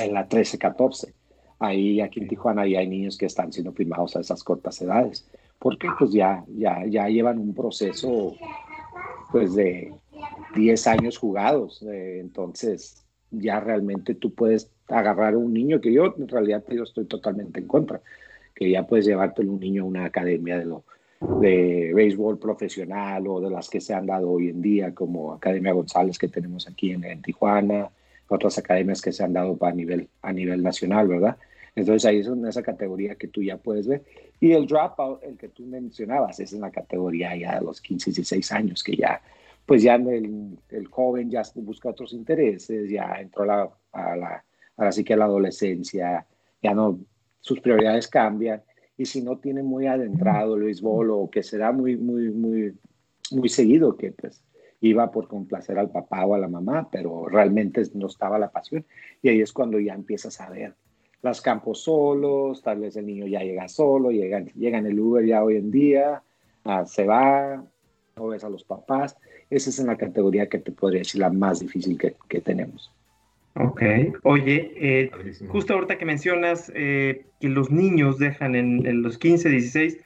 en 0.00 0.14
la 0.14 0.28
13-14 0.28 1.12
ahí 1.62 2.00
aquí 2.00 2.20
en 2.20 2.28
Tijuana 2.28 2.66
ya 2.66 2.80
hay 2.80 2.88
niños 2.88 3.16
que 3.16 3.26
están 3.26 3.52
siendo 3.52 3.72
primados 3.72 4.16
a 4.16 4.20
esas 4.20 4.42
cortas 4.42 4.80
edades, 4.82 5.28
porque 5.58 5.88
pues 5.98 6.12
ya, 6.12 6.44
ya, 6.48 6.84
ya 6.86 7.08
llevan 7.08 7.38
un 7.38 7.54
proceso 7.54 8.34
pues 9.30 9.54
de 9.54 9.92
10 10.54 10.86
años 10.88 11.18
jugados, 11.18 11.82
eh, 11.82 12.18
entonces 12.20 13.04
ya 13.30 13.60
realmente 13.60 14.14
tú 14.14 14.34
puedes 14.34 14.70
agarrar 14.88 15.34
a 15.34 15.38
un 15.38 15.54
niño 15.54 15.80
que 15.80 15.92
yo 15.92 16.14
en 16.18 16.28
realidad 16.28 16.64
yo 16.68 16.82
estoy 16.82 17.06
totalmente 17.06 17.60
en 17.60 17.66
contra, 17.66 18.00
que 18.54 18.70
ya 18.70 18.86
puedes 18.86 19.06
llevarte 19.06 19.42
un 19.42 19.60
niño 19.60 19.84
a 19.84 19.86
una 19.86 20.04
academia 20.04 20.58
de 20.58 20.66
lo 20.66 20.84
de 21.40 21.92
béisbol 21.94 22.40
profesional 22.40 23.26
o 23.28 23.40
de 23.40 23.48
las 23.48 23.70
que 23.70 23.80
se 23.80 23.94
han 23.94 24.06
dado 24.06 24.28
hoy 24.28 24.48
en 24.48 24.60
día, 24.60 24.92
como 24.92 25.32
Academia 25.32 25.72
González 25.72 26.18
que 26.18 26.26
tenemos 26.26 26.68
aquí 26.68 26.90
en, 26.90 27.04
en 27.04 27.22
Tijuana, 27.22 27.90
otras 28.28 28.58
academias 28.58 29.00
que 29.00 29.12
se 29.12 29.22
han 29.22 29.32
dado 29.32 29.56
a 29.60 29.72
nivel, 29.72 30.08
a 30.20 30.32
nivel 30.32 30.62
nacional, 30.62 31.06
¿verdad? 31.06 31.36
Entonces 31.74 32.04
ahí 32.04 32.18
es 32.18 32.26
en 32.26 32.46
esa 32.46 32.62
categoría 32.62 33.14
que 33.14 33.28
tú 33.28 33.42
ya 33.42 33.56
puedes 33.56 33.86
ver. 33.86 34.04
Y 34.40 34.52
el 34.52 34.66
dropout, 34.66 35.22
el 35.22 35.36
que 35.36 35.48
tú 35.48 35.64
mencionabas, 35.64 36.38
es 36.40 36.52
en 36.52 36.60
la 36.60 36.70
categoría 36.70 37.34
ya 37.36 37.58
de 37.58 37.64
los 37.64 37.80
15, 37.80 38.10
16 38.10 38.52
años, 38.52 38.82
que 38.82 38.96
ya, 38.96 39.22
pues 39.64 39.82
ya 39.82 39.94
el, 39.94 40.58
el 40.68 40.86
joven 40.88 41.30
ya 41.30 41.42
busca 41.56 41.88
otros 41.88 42.12
intereses, 42.12 42.90
ya 42.90 43.14
entró 43.20 43.44
a 43.44 43.46
la, 43.46 43.70
a 43.92 44.16
la, 44.16 44.44
Ahora 44.76 44.92
sí 44.92 45.04
que 45.04 45.14
a 45.14 45.16
la 45.16 45.26
adolescencia 45.26 46.26
ya 46.62 46.74
no, 46.74 46.98
sus 47.40 47.60
prioridades 47.60 48.08
cambian 48.08 48.62
y 48.96 49.06
si 49.06 49.22
no 49.22 49.38
tiene 49.38 49.62
muy 49.62 49.86
adentrado 49.86 50.56
el 50.56 50.64
béisbol 50.64 51.10
o 51.10 51.30
que 51.30 51.42
se 51.42 51.58
da 51.58 51.72
muy, 51.72 51.96
muy, 51.96 52.30
muy, 52.30 52.74
muy 53.32 53.48
seguido, 53.48 53.96
que 53.96 54.12
pues 54.12 54.42
iba 54.80 55.10
por 55.10 55.28
complacer 55.28 55.78
al 55.78 55.90
papá 55.90 56.24
o 56.26 56.34
a 56.34 56.38
la 56.38 56.48
mamá, 56.48 56.88
pero 56.90 57.26
realmente 57.28 57.82
no 57.94 58.06
estaba 58.06 58.38
la 58.38 58.50
pasión. 58.50 58.84
Y 59.22 59.28
ahí 59.28 59.40
es 59.40 59.52
cuando 59.52 59.78
ya 59.78 59.94
empiezas 59.94 60.40
a 60.40 60.50
ver 60.50 60.74
las 61.22 61.40
campos 61.40 61.84
solos, 61.84 62.62
tal 62.62 62.80
vez 62.80 62.96
el 62.96 63.06
niño 63.06 63.26
ya 63.26 63.40
llega 63.40 63.68
solo, 63.68 64.10
llega, 64.10 64.40
llega 64.40 64.78
en 64.78 64.86
el 64.86 64.98
Uber 64.98 65.24
ya 65.24 65.42
hoy 65.42 65.56
en 65.56 65.70
día, 65.70 66.22
ah, 66.64 66.84
se 66.84 67.06
va, 67.06 67.64
no 68.16 68.28
ves 68.28 68.44
a 68.44 68.50
los 68.50 68.64
papás. 68.64 69.16
Esa 69.48 69.70
es 69.70 69.78
en 69.78 69.86
la 69.86 69.96
categoría 69.96 70.48
que 70.48 70.58
te 70.58 70.72
podría 70.72 71.00
decir 71.00 71.20
la 71.20 71.30
más 71.30 71.60
difícil 71.60 71.98
que, 71.98 72.14
que 72.28 72.40
tenemos. 72.40 72.92
Ok, 73.54 73.82
oye, 74.22 74.72
eh, 74.76 75.10
justo 75.48 75.74
ahorita 75.74 75.98
que 75.98 76.06
mencionas 76.06 76.72
eh, 76.74 77.26
que 77.38 77.48
los 77.50 77.70
niños 77.70 78.18
dejan 78.18 78.54
en, 78.54 78.86
en, 78.86 79.02
los 79.02 79.18
15, 79.18 79.50
16, 79.50 79.98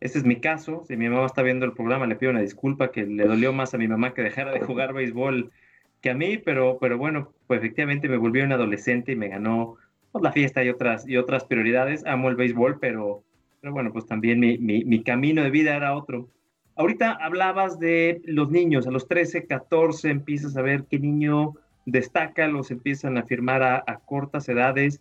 este 0.00 0.18
es 0.18 0.24
mi 0.24 0.36
caso, 0.36 0.84
si 0.88 0.96
mi 0.96 1.10
mamá 1.10 1.26
está 1.26 1.42
viendo 1.42 1.66
el 1.66 1.72
programa 1.72 2.06
le 2.06 2.16
pido 2.16 2.30
una 2.32 2.40
disculpa 2.40 2.90
que 2.90 3.04
le 3.04 3.26
dolió 3.26 3.52
más 3.52 3.74
a 3.74 3.78
mi 3.78 3.88
mamá 3.88 4.14
que 4.14 4.22
dejara 4.22 4.52
de 4.52 4.60
jugar 4.60 4.94
béisbol 4.94 5.52
que 6.00 6.10
a 6.10 6.14
mí, 6.14 6.38
pero, 6.38 6.78
pero 6.80 6.96
bueno, 6.96 7.32
pues 7.46 7.58
efectivamente 7.58 8.08
me 8.08 8.16
volví 8.16 8.40
un 8.40 8.52
adolescente 8.52 9.12
y 9.12 9.16
me 9.16 9.28
ganó 9.28 9.76
pues, 10.14 10.22
la 10.22 10.32
fiesta 10.32 10.62
y 10.62 10.68
otras, 10.68 11.08
y 11.08 11.16
otras 11.16 11.44
prioridades, 11.44 12.06
amo 12.06 12.28
el 12.28 12.36
béisbol, 12.36 12.78
pero, 12.78 13.24
pero 13.60 13.72
bueno, 13.72 13.92
pues 13.92 14.06
también 14.06 14.38
mi, 14.38 14.58
mi, 14.58 14.84
mi 14.84 15.02
camino 15.02 15.42
de 15.42 15.50
vida 15.50 15.74
era 15.74 15.96
otro. 15.96 16.28
Ahorita 16.76 17.18
hablabas 17.20 17.80
de 17.80 18.22
los 18.24 18.48
niños, 18.48 18.86
a 18.86 18.92
los 18.92 19.08
13, 19.08 19.48
14 19.48 20.10
empiezas 20.10 20.56
a 20.56 20.62
ver 20.62 20.84
qué 20.88 21.00
niño 21.00 21.54
destaca, 21.84 22.46
los 22.46 22.70
empiezan 22.70 23.18
a 23.18 23.24
firmar 23.24 23.64
a, 23.64 24.00
cortas 24.06 24.48
edades. 24.48 25.00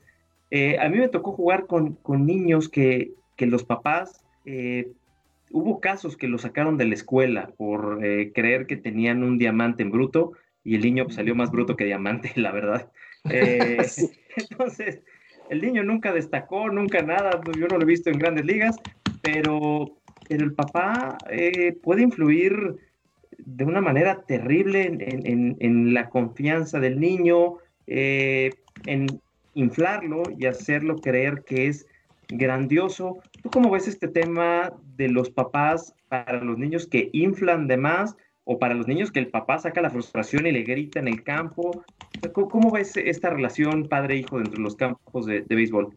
Eh, 0.50 0.80
a 0.80 0.90
mí 0.90 0.98
me 0.98 1.10
tocó 1.10 1.34
jugar 1.34 1.68
con, 1.68 1.94
con 1.94 2.26
niños 2.26 2.68
que, 2.68 3.12
que, 3.38 3.46
los 3.46 3.64
papás, 3.64 4.26
eh, 4.46 4.92
hubo 5.52 5.80
casos 5.80 6.18
que 6.18 6.28
los 6.28 6.42
sacaron 6.42 6.78
de 6.78 6.86
la 6.86 6.96
escuela 6.96 7.52
por 7.56 8.04
eh, 8.04 8.32
creer 8.34 8.66
que 8.66 8.78
tenían 8.78 9.22
un 9.22 9.38
diamante 9.38 9.84
en 9.84 9.92
bruto 9.92 10.34
y 10.64 10.74
el 10.74 10.82
niño 10.82 11.04
pues, 11.04 11.16
salió 11.16 11.36
más 11.36 11.52
bruto 11.52 11.76
que 11.76 11.86
diamante, 11.86 12.32
la 12.36 12.52
verdad. 12.52 12.92
Entonces, 14.36 15.02
el 15.50 15.62
niño 15.62 15.84
nunca 15.84 16.14
destacó, 16.14 16.70
nunca 16.70 17.02
nada, 17.02 17.42
yo 17.58 17.68
no 17.68 17.78
lo 17.78 17.84
he 17.84 17.86
visto 17.86 18.10
en 18.10 18.20
grandes 18.20 18.46
ligas, 18.46 18.76
pero 19.22 19.98
pero 20.28 20.46
el 20.46 20.54
papá 20.54 21.18
eh, 21.30 21.74
puede 21.82 22.04
influir 22.04 22.78
de 23.38 23.66
una 23.66 23.82
manera 23.82 24.24
terrible 24.24 24.84
en, 25.00 25.94
la 25.94 26.10
confianza 26.10 26.80
del 26.80 27.00
niño, 27.00 27.58
eh, 27.88 28.52
en 28.86 29.08
inflarlo 29.54 30.24
y 30.38 30.46
hacerlo 30.46 30.96
creer 30.98 31.44
que 31.46 31.68
es 31.68 31.86
grandioso. 32.30 33.18
¿Tú 33.42 33.50
cómo 33.50 33.70
ves 33.70 33.88
este 33.88 34.08
tema 34.08 34.72
de 34.96 35.10
los 35.10 35.30
papás 35.30 35.94
para 36.08 36.42
los 36.42 36.58
niños 36.58 36.88
que 36.88 37.10
inflan 37.12 37.68
de 37.68 37.78
más 37.78 38.16
o 38.46 38.60
para 38.60 38.74
los 38.74 38.88
niños 38.88 39.12
que 39.12 39.20
el 39.20 39.28
papá 39.28 39.60
saca 39.60 39.82
la 39.82 39.90
frustración 39.90 40.46
y 40.48 40.52
le 40.52 40.64
grita 40.64 41.00
en 41.00 41.08
el 41.08 41.24
campo? 41.24 41.84
¿Cómo 42.34 42.72
ves 42.72 42.98
esta 42.98 43.30
relación 43.30 43.88
padre-hijo 43.88 44.38
dentro 44.38 44.58
de 44.58 44.64
los 44.64 44.76
campos 44.76 45.26
de 45.26 45.42
béisbol? 45.42 45.96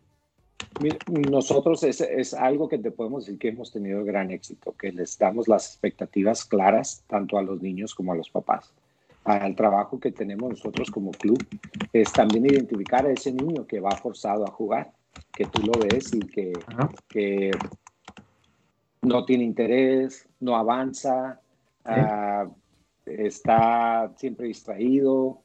nosotros 1.30 1.82
es, 1.84 2.00
es, 2.00 2.34
algo 2.34 2.68
que 2.68 2.78
te 2.78 2.90
podemos 2.90 3.24
decir 3.24 3.38
que 3.38 3.48
hemos 3.48 3.72
tenido 3.72 4.04
gran 4.04 4.30
éxito, 4.30 4.72
que 4.72 4.92
les 4.92 5.18
damos 5.18 5.48
las 5.48 5.66
expectativas 5.66 6.44
claras 6.44 7.02
tanto 7.06 7.38
a 7.38 7.42
los 7.42 7.62
niños 7.62 7.94
como 7.94 8.12
a 8.12 8.16
los 8.16 8.30
papás. 8.30 8.72
Al 9.24 9.56
trabajo 9.56 9.98
que 9.98 10.12
tenemos 10.12 10.50
nosotros 10.50 10.90
como 10.90 11.10
club 11.10 11.42
es 11.92 12.12
también 12.12 12.46
identificar 12.46 13.06
a 13.06 13.12
ese 13.12 13.32
niño 13.32 13.66
que 13.66 13.80
va 13.80 13.90
forzado 13.90 14.46
a 14.46 14.50
jugar, 14.50 14.92
que 15.34 15.46
tú 15.46 15.62
lo 15.62 15.72
ves 15.72 16.14
y 16.14 16.20
que, 16.20 16.52
que 17.08 17.50
no 19.02 19.24
tiene 19.24 19.44
interés, 19.44 20.28
no 20.40 20.56
avanza, 20.56 21.40
uh, 21.88 22.52
está 23.06 24.12
siempre 24.16 24.48
distraído, 24.48 25.40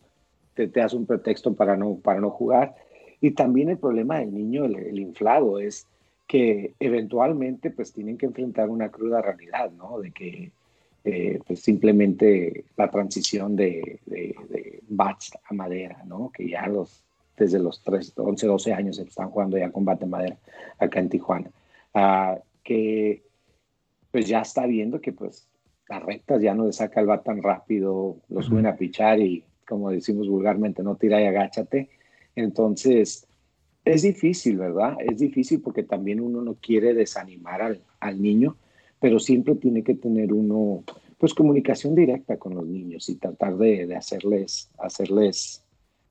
te, 0.54 0.68
te 0.68 0.82
hace 0.82 0.96
un 0.96 1.06
pretexto 1.06 1.54
para 1.54 1.76
no, 1.78 1.96
para 1.96 2.20
no 2.20 2.30
jugar 2.30 2.76
y 3.22 3.32
también 3.32 3.70
el 3.70 3.78
problema 3.78 4.18
del 4.20 4.34
niño, 4.34 4.66
el, 4.66 5.00
inflado, 5.00 5.60
es 5.60 5.88
que 6.28 6.74
eventualmente 6.80 7.70
pues 7.70 7.94
tienen 7.94 8.18
que 8.18 8.26
enfrentar 8.26 8.68
una 8.68 8.90
cruda 8.90 9.22
realidad, 9.22 9.72
¿no? 9.72 10.00
De 10.00 10.12
que 10.12 10.52
eh, 11.04 11.40
pues 11.46 11.62
simplemente 11.62 12.66
la 12.76 12.90
transición 12.90 13.56
de, 13.56 14.00
de, 14.08 14.82
bats 14.90 15.38
a 15.44 15.54
madera, 15.54 16.04
¿no? 16.06 16.32
Que 16.34 16.50
ya 16.50 16.66
los, 16.66 17.04
desde 17.38 17.60
los 17.60 17.84
3, 17.84 18.14
11, 18.18 18.48
12 18.48 18.74
años 18.74 18.98
están 18.98 19.30
jugando 19.30 19.58
ya 19.58 19.72
con 19.72 19.86
bate 19.86 20.08
madera 20.08 20.38
acá 20.80 21.00
en 21.00 21.10
Tijuana. 21.10 21.52
Ah, 21.94 22.40
que 22.64 23.22
pues 24.10 24.28
ya 24.28 24.42
está 24.42 24.66
viendo 24.66 25.00
que 25.00 25.14
pues 25.14 25.48
las 25.92 26.04
rectas 26.04 26.42
ya 26.42 26.56
no 26.56 26.66
le 26.66 26.74
saca 26.74 27.02
el 27.02 27.08
bat 27.08 27.24
tan 27.24 27.44
rápido, 27.44 28.18
lo 28.30 28.42
suben 28.42 28.66
a 28.66 28.76
pichar 28.76 29.20
y 29.20 29.44
como 29.68 29.92
decimos 29.92 30.28
vulgarmente, 30.28 30.82
no 30.84 30.96
tira 30.96 31.22
y 31.22 31.26
agáchate 31.26 31.90
entonces, 32.36 33.28
es 33.84 34.02
difícil, 34.04 34.58
¿verdad? 34.58 34.96
Es 35.00 35.20
difícil 35.20 35.62
porque 35.62 35.84
también 35.84 36.20
uno 36.20 36.42
no 36.42 36.56
quiere 36.56 36.94
desanimar 36.94 37.62
al, 37.62 37.82
al 38.00 38.22
niño, 38.22 38.58
pero 39.00 39.20
siempre 39.20 39.56
tiene 39.56 39.84
que 39.84 39.96
tener 39.96 40.34
uno, 40.34 40.84
pues, 41.18 41.34
comunicación 41.34 41.96
directa 41.96 42.38
con 42.38 42.56
los 42.56 42.66
niños 42.66 43.10
y 43.10 43.16
tratar 43.16 43.58
de, 43.58 43.88
de 43.88 43.96
hacerles, 43.96 44.70
hacerles, 44.78 45.64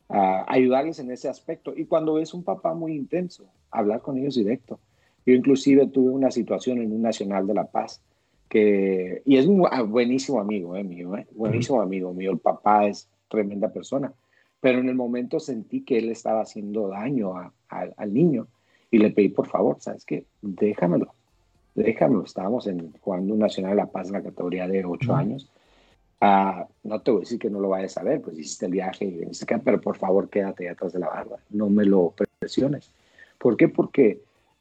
uh, 0.09 0.45
ayudarles 0.47 0.99
en 0.99 1.11
ese 1.11 1.29
aspecto. 1.29 1.73
Y 1.77 1.87
cuando 1.87 2.19
es 2.19 2.35
un 2.35 2.43
papá 2.43 2.75
muy 2.75 2.95
intenso, 2.95 3.47
hablar 3.71 4.03
con 4.03 4.19
ellos 4.19 4.35
directo. 4.35 4.81
Yo 5.25 5.35
inclusive 5.35 5.87
tuve 5.87 6.11
una 6.11 6.31
situación 6.31 6.79
en 6.79 6.93
un 6.93 7.03
Nacional 7.03 7.47
de 7.47 7.55
la 7.55 7.67
Paz 7.67 8.03
que, 8.51 9.23
y 9.25 9.39
es 9.39 9.47
un 9.47 9.67
ah, 9.71 9.83
buenísimo 9.83 10.41
amigo 10.41 10.77
eh, 10.77 10.85
mío, 10.85 11.17
eh, 11.17 11.27
buenísimo 11.31 11.81
amigo 11.81 12.13
mío, 12.13 12.33
el 12.33 12.39
papá 12.39 12.87
es 12.87 13.09
tremenda 13.29 13.73
persona, 13.73 14.13
pero 14.61 14.81
en 14.81 14.89
el 14.89 14.97
momento 14.97 15.39
sentí 15.41 15.83
que 15.83 15.99
él 15.99 16.11
estaba 16.11 16.43
haciendo 16.43 16.89
daño 16.89 17.33
al 17.69 18.13
niño 18.13 18.49
y 18.91 18.99
le 18.99 19.11
pedí, 19.11 19.29
por 19.29 19.47
favor, 19.47 19.77
¿sabes 19.81 20.05
qué? 20.05 20.25
Déjamelo, 20.43 21.15
déjamelo. 21.75 22.25
Estábamos 22.25 22.67
en, 22.67 22.93
jugando 23.01 23.35
un 23.35 23.39
Nacional 23.39 23.73
de 23.73 23.77
La 23.77 23.87
Paz 23.87 24.09
en 24.09 24.15
la 24.15 24.23
categoría 24.23 24.67
de 24.67 24.85
8 24.85 25.15
años. 25.15 25.49
Uh, 26.21 26.67
no 26.83 27.01
te 27.01 27.13
voy 27.13 27.21
a 27.21 27.21
decir 27.21 27.39
que 27.39 27.49
no 27.49 27.61
lo 27.61 27.71
vayas 27.71 27.97
a 27.97 28.03
ver, 28.03 28.21
pues 28.21 28.37
hiciste 28.37 28.67
el 28.67 28.73
viaje, 28.73 29.07
y 29.07 29.23
pero 29.65 29.81
por 29.81 29.97
favor 29.97 30.29
quédate 30.29 30.69
atrás 30.69 30.93
de 30.93 30.99
la 30.99 31.09
barba, 31.09 31.39
no 31.51 31.71
me 31.71 31.85
lo 31.85 32.13
presiones. 32.39 32.91
¿Por 33.39 33.57
qué? 33.57 33.69
Porque 33.69 34.21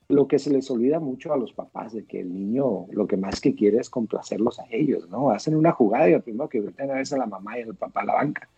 lo 0.10 0.28
que 0.28 0.39
se 0.39 0.50
les 0.50 0.69
olvida 0.72 1.00
mucho 1.00 1.32
a 1.32 1.38
los 1.38 1.54
papás 1.54 1.93
de 1.93 2.04
que 2.04 2.19
el 2.19 2.34
niño 2.34 2.88
lo 2.91 3.08
que 3.08 3.15
más 3.15 3.39
que 3.39 3.54
quiere 3.54 3.78
es 3.78 3.91
complacerlos 3.91 4.60
a 4.60 4.65
ellos, 4.72 5.08
¿no? 5.08 5.30
Hacen 5.30 5.56
una 5.56 5.72
jugada 5.72 6.10
y 6.10 6.13
lo 6.13 6.22
primero 6.22 6.50
que 6.50 6.62
ven 6.62 6.91
a 6.91 6.95
veces 6.95 7.13
a 7.13 7.17
la 7.17 7.28
mamá 7.28 7.60
y 7.60 7.62
al 7.62 7.76
papá 7.76 8.02
a 8.02 8.06
la 8.06 8.15
banca. 8.15 8.50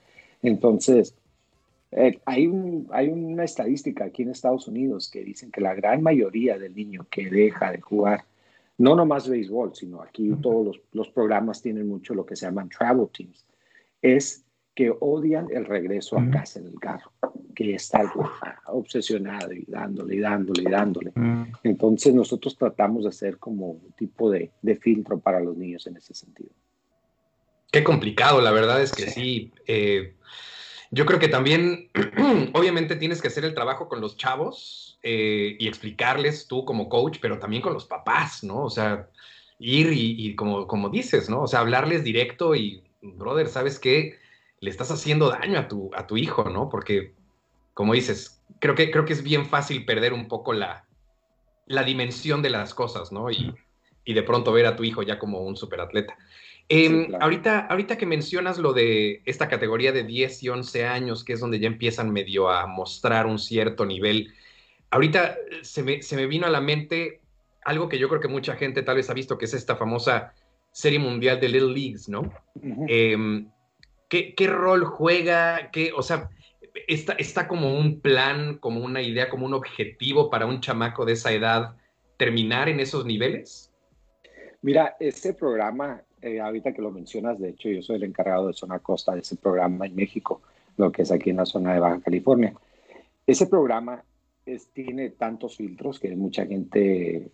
Entonces, 0.41 1.13
eh, 1.91 2.21
hay, 2.25 2.49
hay 2.91 3.09
una 3.09 3.43
estadística 3.43 4.05
aquí 4.05 4.21
en 4.21 4.29
Estados 4.29 4.69
Unidos 4.69 5.11
que 5.11 5.25
dicen 5.25 5.51
que 5.51 5.59
la 5.59 5.75
gran 5.75 6.01
mayoría 6.01 6.57
del 6.57 6.73
niño 6.73 7.05
que 7.11 7.29
deja 7.29 7.71
de 7.71 7.81
jugar, 7.81 8.23
no 8.77 8.95
nomás 8.95 9.27
béisbol, 9.27 9.75
sino 9.75 10.01
aquí 10.01 10.33
todos 10.41 10.65
los, 10.65 10.81
los, 10.93 11.09
programas 11.09 11.61
tienen 11.61 11.85
mucho 11.85 12.15
lo 12.15 12.25
que 12.25 12.37
se 12.37 12.45
llaman 12.45 12.69
travel 12.69 13.09
teams, 13.09 13.45
es 14.01 14.45
que 14.73 14.95
odian 15.01 15.47
el 15.51 15.65
regreso 15.65 16.17
a 16.17 16.29
casa 16.29 16.59
en 16.59 16.67
el 16.67 16.79
carro, 16.79 17.11
que 17.53 17.75
está 17.75 18.11
obsesionado 18.67 19.53
y 19.53 19.65
dándole 19.67 20.15
y 20.15 20.19
dándole 20.19 20.63
y 20.63 20.71
dándole. 20.71 21.11
Entonces 21.63 22.13
nosotros 22.13 22.57
tratamos 22.57 23.03
de 23.03 23.09
hacer 23.09 23.37
como 23.37 23.71
un 23.71 23.91
tipo 23.97 24.29
de, 24.29 24.51
de, 24.61 24.75
filtro 24.75 25.19
para 25.19 25.39
los 25.39 25.57
niños 25.57 25.85
en 25.87 25.97
ese 25.97 26.13
sentido. 26.13 26.49
Qué 27.71 27.83
complicado, 27.83 28.41
la 28.41 28.51
verdad 28.51 28.81
es 28.81 28.91
que 28.91 29.03
sí. 29.03 29.11
sí 29.11 29.53
eh, 29.67 30.15
yo 30.91 31.05
creo 31.05 31.19
que 31.19 31.29
también, 31.29 31.89
obviamente, 32.53 32.97
tienes 32.97 33.21
que 33.21 33.29
hacer 33.29 33.45
el 33.45 33.53
trabajo 33.53 33.87
con 33.87 34.01
los 34.01 34.17
chavos 34.17 34.99
eh, 35.03 35.55
y 35.57 35.67
explicarles 35.67 36.47
tú 36.47 36.65
como 36.65 36.89
coach, 36.89 37.19
pero 37.21 37.39
también 37.39 37.61
con 37.61 37.73
los 37.73 37.85
papás, 37.85 38.43
¿no? 38.43 38.65
O 38.65 38.69
sea, 38.69 39.07
ir 39.57 39.91
y, 39.93 40.35
como, 40.35 40.67
como 40.67 40.89
dices, 40.89 41.29
¿no? 41.29 41.43
O 41.43 41.47
sea, 41.47 41.61
hablarles 41.61 42.03
directo 42.03 42.55
y, 42.55 42.83
brother, 43.01 43.47
¿sabes 43.47 43.79
qué? 43.79 44.17
Le 44.59 44.69
estás 44.69 44.91
haciendo 44.91 45.29
daño 45.29 45.59
a 45.59 45.67
tu, 45.69 45.91
a 45.95 46.07
tu 46.07 46.17
hijo, 46.17 46.49
¿no? 46.49 46.67
Porque, 46.67 47.13
como 47.73 47.93
dices, 47.93 48.41
creo 48.59 48.75
que, 48.75 48.91
creo 48.91 49.05
que 49.05 49.13
es 49.13 49.23
bien 49.23 49.45
fácil 49.45 49.85
perder 49.85 50.13
un 50.13 50.27
poco 50.27 50.53
la, 50.53 50.85
la 51.65 51.83
dimensión 51.83 52.41
de 52.41 52.49
las 52.49 52.73
cosas, 52.73 53.11
¿no? 53.11 53.31
Y, 53.31 53.53
y 54.05 54.13
de 54.13 54.23
pronto 54.23 54.51
ver 54.51 54.65
a 54.65 54.75
tu 54.75 54.83
hijo 54.83 55.03
ya 55.03 55.19
como 55.19 55.41
un 55.41 55.55
superatleta. 55.55 56.17
Em, 56.69 57.13
ahorita, 57.19 57.67
ahorita 57.67 57.97
que 57.97 58.05
mencionas 58.05 58.57
lo 58.57 58.73
de 58.73 59.21
esta 59.25 59.49
categoría 59.49 59.91
de 59.91 60.03
10 60.03 60.43
y 60.43 60.49
11 60.49 60.85
años, 60.85 61.23
que 61.23 61.33
es 61.33 61.39
donde 61.39 61.59
ya 61.59 61.67
empiezan 61.67 62.11
medio 62.11 62.49
a 62.49 62.65
mostrar 62.65 63.25
un 63.25 63.39
cierto 63.39 63.85
nivel, 63.85 64.33
ahorita 64.89 65.35
se 65.63 65.83
me, 65.83 66.01
se 66.01 66.15
me 66.15 66.27
vino 66.27 66.47
a 66.47 66.49
la 66.49 66.61
mente 66.61 67.19
algo 67.63 67.89
que 67.89 67.99
yo 67.99 68.09
creo 68.09 68.21
que 68.21 68.27
mucha 68.27 68.55
gente 68.55 68.83
tal 68.83 68.95
vez 68.95 69.09
ha 69.09 69.13
visto, 69.13 69.37
que 69.37 69.45
es 69.45 69.53
esta 69.53 69.75
famosa 69.75 70.33
serie 70.71 70.99
mundial 70.99 71.39
de 71.39 71.49
Little 71.49 71.73
Leagues, 71.73 72.09
¿no? 72.09 72.31
Em, 72.87 73.51
¿qué, 74.07 74.33
¿qué, 74.33 74.47
rol 74.47 74.85
juega? 74.85 75.69
¿Qué, 75.71 75.91
o 75.95 76.01
sea, 76.01 76.29
está, 76.87 77.13
está 77.13 77.47
como 77.47 77.77
un 77.77 78.01
plan, 78.01 78.57
como 78.57 78.83
una 78.83 79.01
idea, 79.01 79.29
como 79.29 79.45
un 79.45 79.53
objetivo 79.53 80.29
para 80.29 80.45
un 80.45 80.61
chamaco 80.61 81.05
de 81.05 81.13
esa 81.13 81.31
edad 81.31 81.75
terminar 82.17 82.69
en 82.69 82.79
esos 82.79 83.05
niveles? 83.05 83.71
Mira, 84.61 84.95
este 84.99 85.33
programa, 85.33 86.03
eh, 86.21 86.39
ahorita 86.39 86.73
que 86.73 86.81
lo 86.81 86.91
mencionas, 86.91 87.39
de 87.39 87.49
hecho 87.49 87.69
yo 87.69 87.81
soy 87.81 87.95
el 87.95 88.03
encargado 88.03 88.47
de 88.47 88.53
Zona 88.53 88.79
Costa 88.79 89.13
de 89.13 89.21
ese 89.21 89.35
programa 89.35 89.85
en 89.87 89.95
México, 89.95 90.41
lo 90.77 90.91
que 90.91 91.01
es 91.01 91.11
aquí 91.11 91.31
en 91.31 91.37
la 91.37 91.45
zona 91.45 91.73
de 91.73 91.79
Baja 91.79 91.99
California. 92.01 92.53
Ese 93.25 93.47
programa 93.47 94.03
tiene 94.73 95.11
tantos 95.11 95.57
filtros 95.57 95.99
que 95.99 96.15
mucha 96.15 96.45
gente 96.45 97.31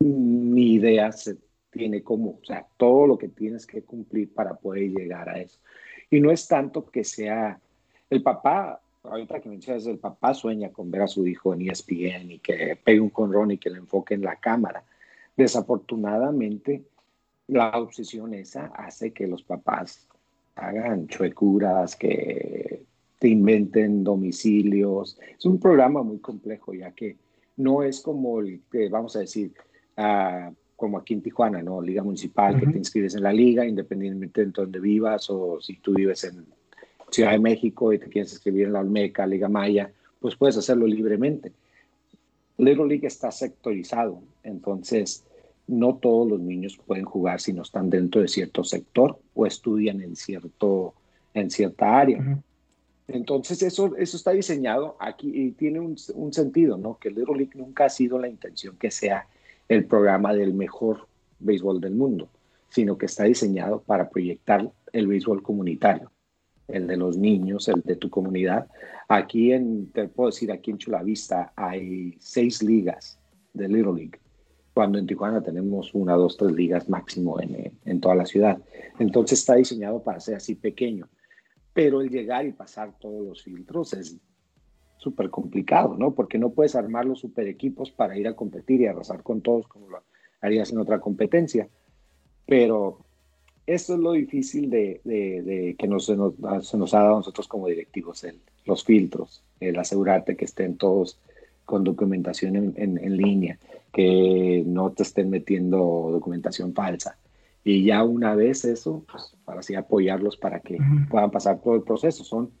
ni 0.00 0.74
idea 0.74 1.12
se 1.12 1.36
tiene 1.70 2.02
como, 2.02 2.38
o 2.42 2.44
sea, 2.44 2.66
todo 2.76 3.06
lo 3.06 3.18
que 3.18 3.28
tienes 3.28 3.66
que 3.66 3.82
cumplir 3.82 4.32
para 4.32 4.54
poder 4.54 4.90
llegar 4.90 5.28
a 5.28 5.40
eso. 5.40 5.58
Y 6.10 6.20
no 6.20 6.30
es 6.30 6.48
tanto 6.48 6.86
que 6.86 7.04
sea 7.04 7.60
el 8.10 8.22
papá, 8.22 8.80
ahorita 9.02 9.40
que 9.40 9.48
mencionas, 9.48 9.86
el 9.86 9.98
papá 9.98 10.34
sueña 10.34 10.70
con 10.70 10.90
ver 10.90 11.02
a 11.02 11.08
su 11.08 11.26
hijo 11.26 11.54
en 11.54 11.68
ESPN 11.68 12.30
y 12.30 12.38
que 12.38 12.78
pegue 12.82 13.00
un 13.00 13.10
conrón 13.10 13.50
y 13.52 13.58
que 13.58 13.70
le 13.70 13.78
enfoque 13.78 14.14
en 14.14 14.22
la 14.22 14.36
cámara. 14.36 14.84
Desafortunadamente, 15.36 16.84
la 17.48 17.70
obsesión 17.78 18.34
esa 18.34 18.66
hace 18.66 19.12
que 19.12 19.26
los 19.26 19.42
papás 19.42 20.06
hagan 20.56 21.06
chuecuras, 21.06 21.96
que 21.96 22.82
te 23.18 23.28
inventen 23.28 24.02
domicilios. 24.02 25.18
Es 25.38 25.44
un 25.44 25.58
programa 25.58 26.02
muy 26.02 26.18
complejo, 26.18 26.74
ya 26.74 26.92
que 26.92 27.16
no 27.56 27.82
es 27.82 28.00
como 28.00 28.40
el 28.40 28.60
que, 28.70 28.88
vamos 28.88 29.16
a 29.16 29.20
decir, 29.20 29.52
uh, 29.96 30.52
como 30.74 30.98
aquí 30.98 31.14
en 31.14 31.22
Tijuana, 31.22 31.62
¿no? 31.62 31.80
Liga 31.80 32.02
Municipal, 32.02 32.58
que 32.60 32.66
te 32.66 32.78
inscribes 32.78 33.14
en 33.14 33.22
la 33.22 33.32
liga, 33.32 33.66
independientemente 33.66 34.44
de 34.44 34.52
donde 34.52 34.78
vivas, 34.78 35.30
o 35.30 35.60
si 35.60 35.76
tú 35.76 35.94
vives 35.94 36.24
en 36.24 36.44
Ciudad 37.16 37.30
de 37.32 37.38
México 37.38 37.94
y 37.94 37.98
te 37.98 38.10
quieres 38.10 38.30
inscribir 38.32 38.66
en 38.66 38.74
la 38.74 38.80
Olmeca, 38.80 39.26
Liga 39.26 39.48
Maya, 39.48 39.90
pues 40.20 40.36
puedes 40.36 40.58
hacerlo 40.58 40.86
libremente. 40.86 41.50
Little 42.58 42.86
League 42.86 43.06
está 43.06 43.30
sectorizado, 43.30 44.20
entonces 44.42 45.24
no 45.66 45.96
todos 45.96 46.28
los 46.28 46.40
niños 46.40 46.78
pueden 46.86 47.06
jugar 47.06 47.40
si 47.40 47.54
no 47.54 47.62
están 47.62 47.88
dentro 47.88 48.20
de 48.20 48.28
cierto 48.28 48.64
sector 48.64 49.18
o 49.32 49.46
estudian 49.46 50.02
en, 50.02 50.14
cierto, 50.14 50.92
en 51.32 51.50
cierta 51.50 51.98
área. 51.98 52.38
Entonces 53.08 53.62
eso, 53.62 53.96
eso 53.96 54.18
está 54.18 54.32
diseñado 54.32 54.98
aquí 55.00 55.30
y 55.34 55.52
tiene 55.52 55.80
un, 55.80 55.96
un, 56.16 56.32
sentido, 56.34 56.76
¿no? 56.76 56.98
Que 56.98 57.08
Little 57.08 57.36
League 57.36 57.52
nunca 57.54 57.86
ha 57.86 57.88
sido 57.88 58.18
la 58.18 58.28
intención 58.28 58.76
que 58.76 58.90
sea 58.90 59.26
el 59.70 59.86
programa 59.86 60.34
del 60.34 60.52
mejor 60.52 61.08
béisbol 61.38 61.80
del 61.80 61.94
mundo, 61.94 62.28
sino 62.68 62.98
que 62.98 63.06
está 63.06 63.24
diseñado 63.24 63.80
para 63.80 64.10
proyectar 64.10 64.70
el 64.92 65.06
béisbol 65.06 65.42
comunitario, 65.42 66.10
el 66.68 66.86
de 66.86 66.96
los 66.96 67.16
niños, 67.16 67.68
el 67.68 67.82
de 67.82 67.96
tu 67.96 68.10
comunidad. 68.10 68.68
Aquí 69.08 69.52
en, 69.52 69.90
te 69.92 70.08
puedo 70.08 70.30
decir, 70.30 70.50
aquí 70.50 70.70
en 70.70 70.78
Chulavista 70.78 71.52
hay 71.56 72.16
seis 72.18 72.62
ligas 72.62 73.18
de 73.52 73.68
Little 73.68 73.94
League, 73.94 74.20
cuando 74.74 74.98
en 74.98 75.06
Tijuana 75.06 75.42
tenemos 75.42 75.94
una, 75.94 76.14
dos, 76.14 76.36
tres 76.36 76.52
ligas 76.52 76.88
máximo 76.88 77.40
en, 77.40 77.72
en 77.84 78.00
toda 78.00 78.14
la 78.14 78.26
ciudad. 78.26 78.58
Entonces 78.98 79.38
está 79.38 79.54
diseñado 79.54 80.02
para 80.02 80.20
ser 80.20 80.36
así 80.36 80.54
pequeño, 80.54 81.08
pero 81.72 82.00
el 82.00 82.10
llegar 82.10 82.46
y 82.46 82.52
pasar 82.52 82.98
todos 82.98 83.24
los 83.24 83.42
filtros 83.42 83.92
es 83.94 84.16
súper 84.98 85.30
complicado, 85.30 85.94
¿no? 85.96 86.14
Porque 86.14 86.38
no 86.38 86.50
puedes 86.50 86.74
armar 86.74 87.04
los 87.04 87.20
super 87.20 87.46
equipos 87.46 87.90
para 87.90 88.18
ir 88.18 88.26
a 88.26 88.34
competir 88.34 88.80
y 88.80 88.86
arrasar 88.86 89.22
con 89.22 89.40
todos 89.40 89.68
como 89.68 89.88
lo 89.88 90.02
harías 90.40 90.72
en 90.72 90.78
otra 90.78 91.00
competencia. 91.00 91.68
Pero 92.46 93.05
esto 93.66 93.94
es 93.94 94.00
lo 94.00 94.12
difícil 94.12 94.70
de, 94.70 95.00
de, 95.04 95.74
que 95.78 95.88
nos, 95.88 96.06
se, 96.06 96.16
nos, 96.16 96.34
se, 96.62 96.76
nos, 96.76 96.94
ha 96.94 97.00
dado 97.00 97.14
a 97.14 97.18
nosotros 97.18 97.48
como 97.48 97.66
directivos, 97.66 98.22
el, 98.24 98.40
los 98.64 98.84
filtros, 98.84 99.42
el 99.60 99.78
asegurarte 99.78 100.36
que 100.36 100.44
estén 100.44 100.76
todos 100.76 101.18
con 101.64 101.82
documentación 101.82 102.54
en, 102.54 102.74
en, 102.76 102.98
en, 102.98 103.16
línea, 103.16 103.58
que 103.92 104.62
no 104.64 104.90
te 104.92 105.02
estén 105.02 105.30
metiendo 105.30 105.78
documentación 106.12 106.72
falsa. 106.74 107.18
Y 107.64 107.84
ya 107.84 108.04
una 108.04 108.36
vez 108.36 108.64
eso, 108.64 109.04
pues 109.10 109.34
para 109.44 109.60
así 109.60 109.74
apoyarlos 109.74 110.36
para 110.36 110.60
que 110.60 110.78
puedan 111.10 111.32
pasar 111.32 111.60
todo 111.60 111.74
el 111.74 111.82
proceso. 111.82 112.22
Son 112.22 112.52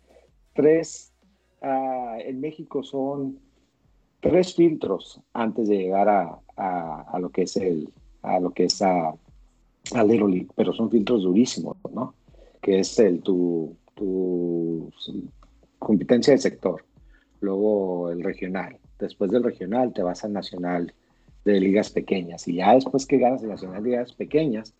tres 0.52 1.12
uh, 1.62 2.18
en 2.18 2.40
México 2.40 2.82
son 2.82 3.38
tres 4.18 4.54
filtros 4.56 5.20
antes 5.32 5.68
de 5.68 5.76
llegar 5.76 6.08
a, 6.08 6.40
a, 6.56 7.02
a, 7.02 7.18
lo 7.20 7.30
que 7.30 7.42
es 7.42 7.56
el 7.56 7.92
a 8.22 8.40
lo 8.40 8.50
que 8.50 8.64
es 8.64 8.82
a, 8.82 9.14
a 9.92 10.04
Little 10.04 10.28
League, 10.28 10.48
pero 10.54 10.72
son 10.72 10.90
filtros 10.90 11.22
durísimos, 11.22 11.76
¿no? 11.92 12.14
Que 12.60 12.80
es 12.80 12.98
el 12.98 13.22
tu, 13.22 13.76
tu 13.94 14.90
competencia 15.78 16.32
de 16.32 16.38
sector, 16.38 16.84
luego 17.40 18.10
el 18.10 18.22
regional, 18.22 18.78
después 18.98 19.30
del 19.30 19.44
regional 19.44 19.92
te 19.92 20.02
vas 20.02 20.24
al 20.24 20.32
nacional 20.32 20.92
de 21.44 21.60
ligas 21.60 21.90
pequeñas 21.90 22.48
y 22.48 22.54
ya 22.54 22.74
después 22.74 23.06
que 23.06 23.18
ganas 23.18 23.42
el 23.42 23.50
nacional 23.50 23.82
de 23.82 23.90
ligas 23.90 24.12
pequeñas 24.12 24.74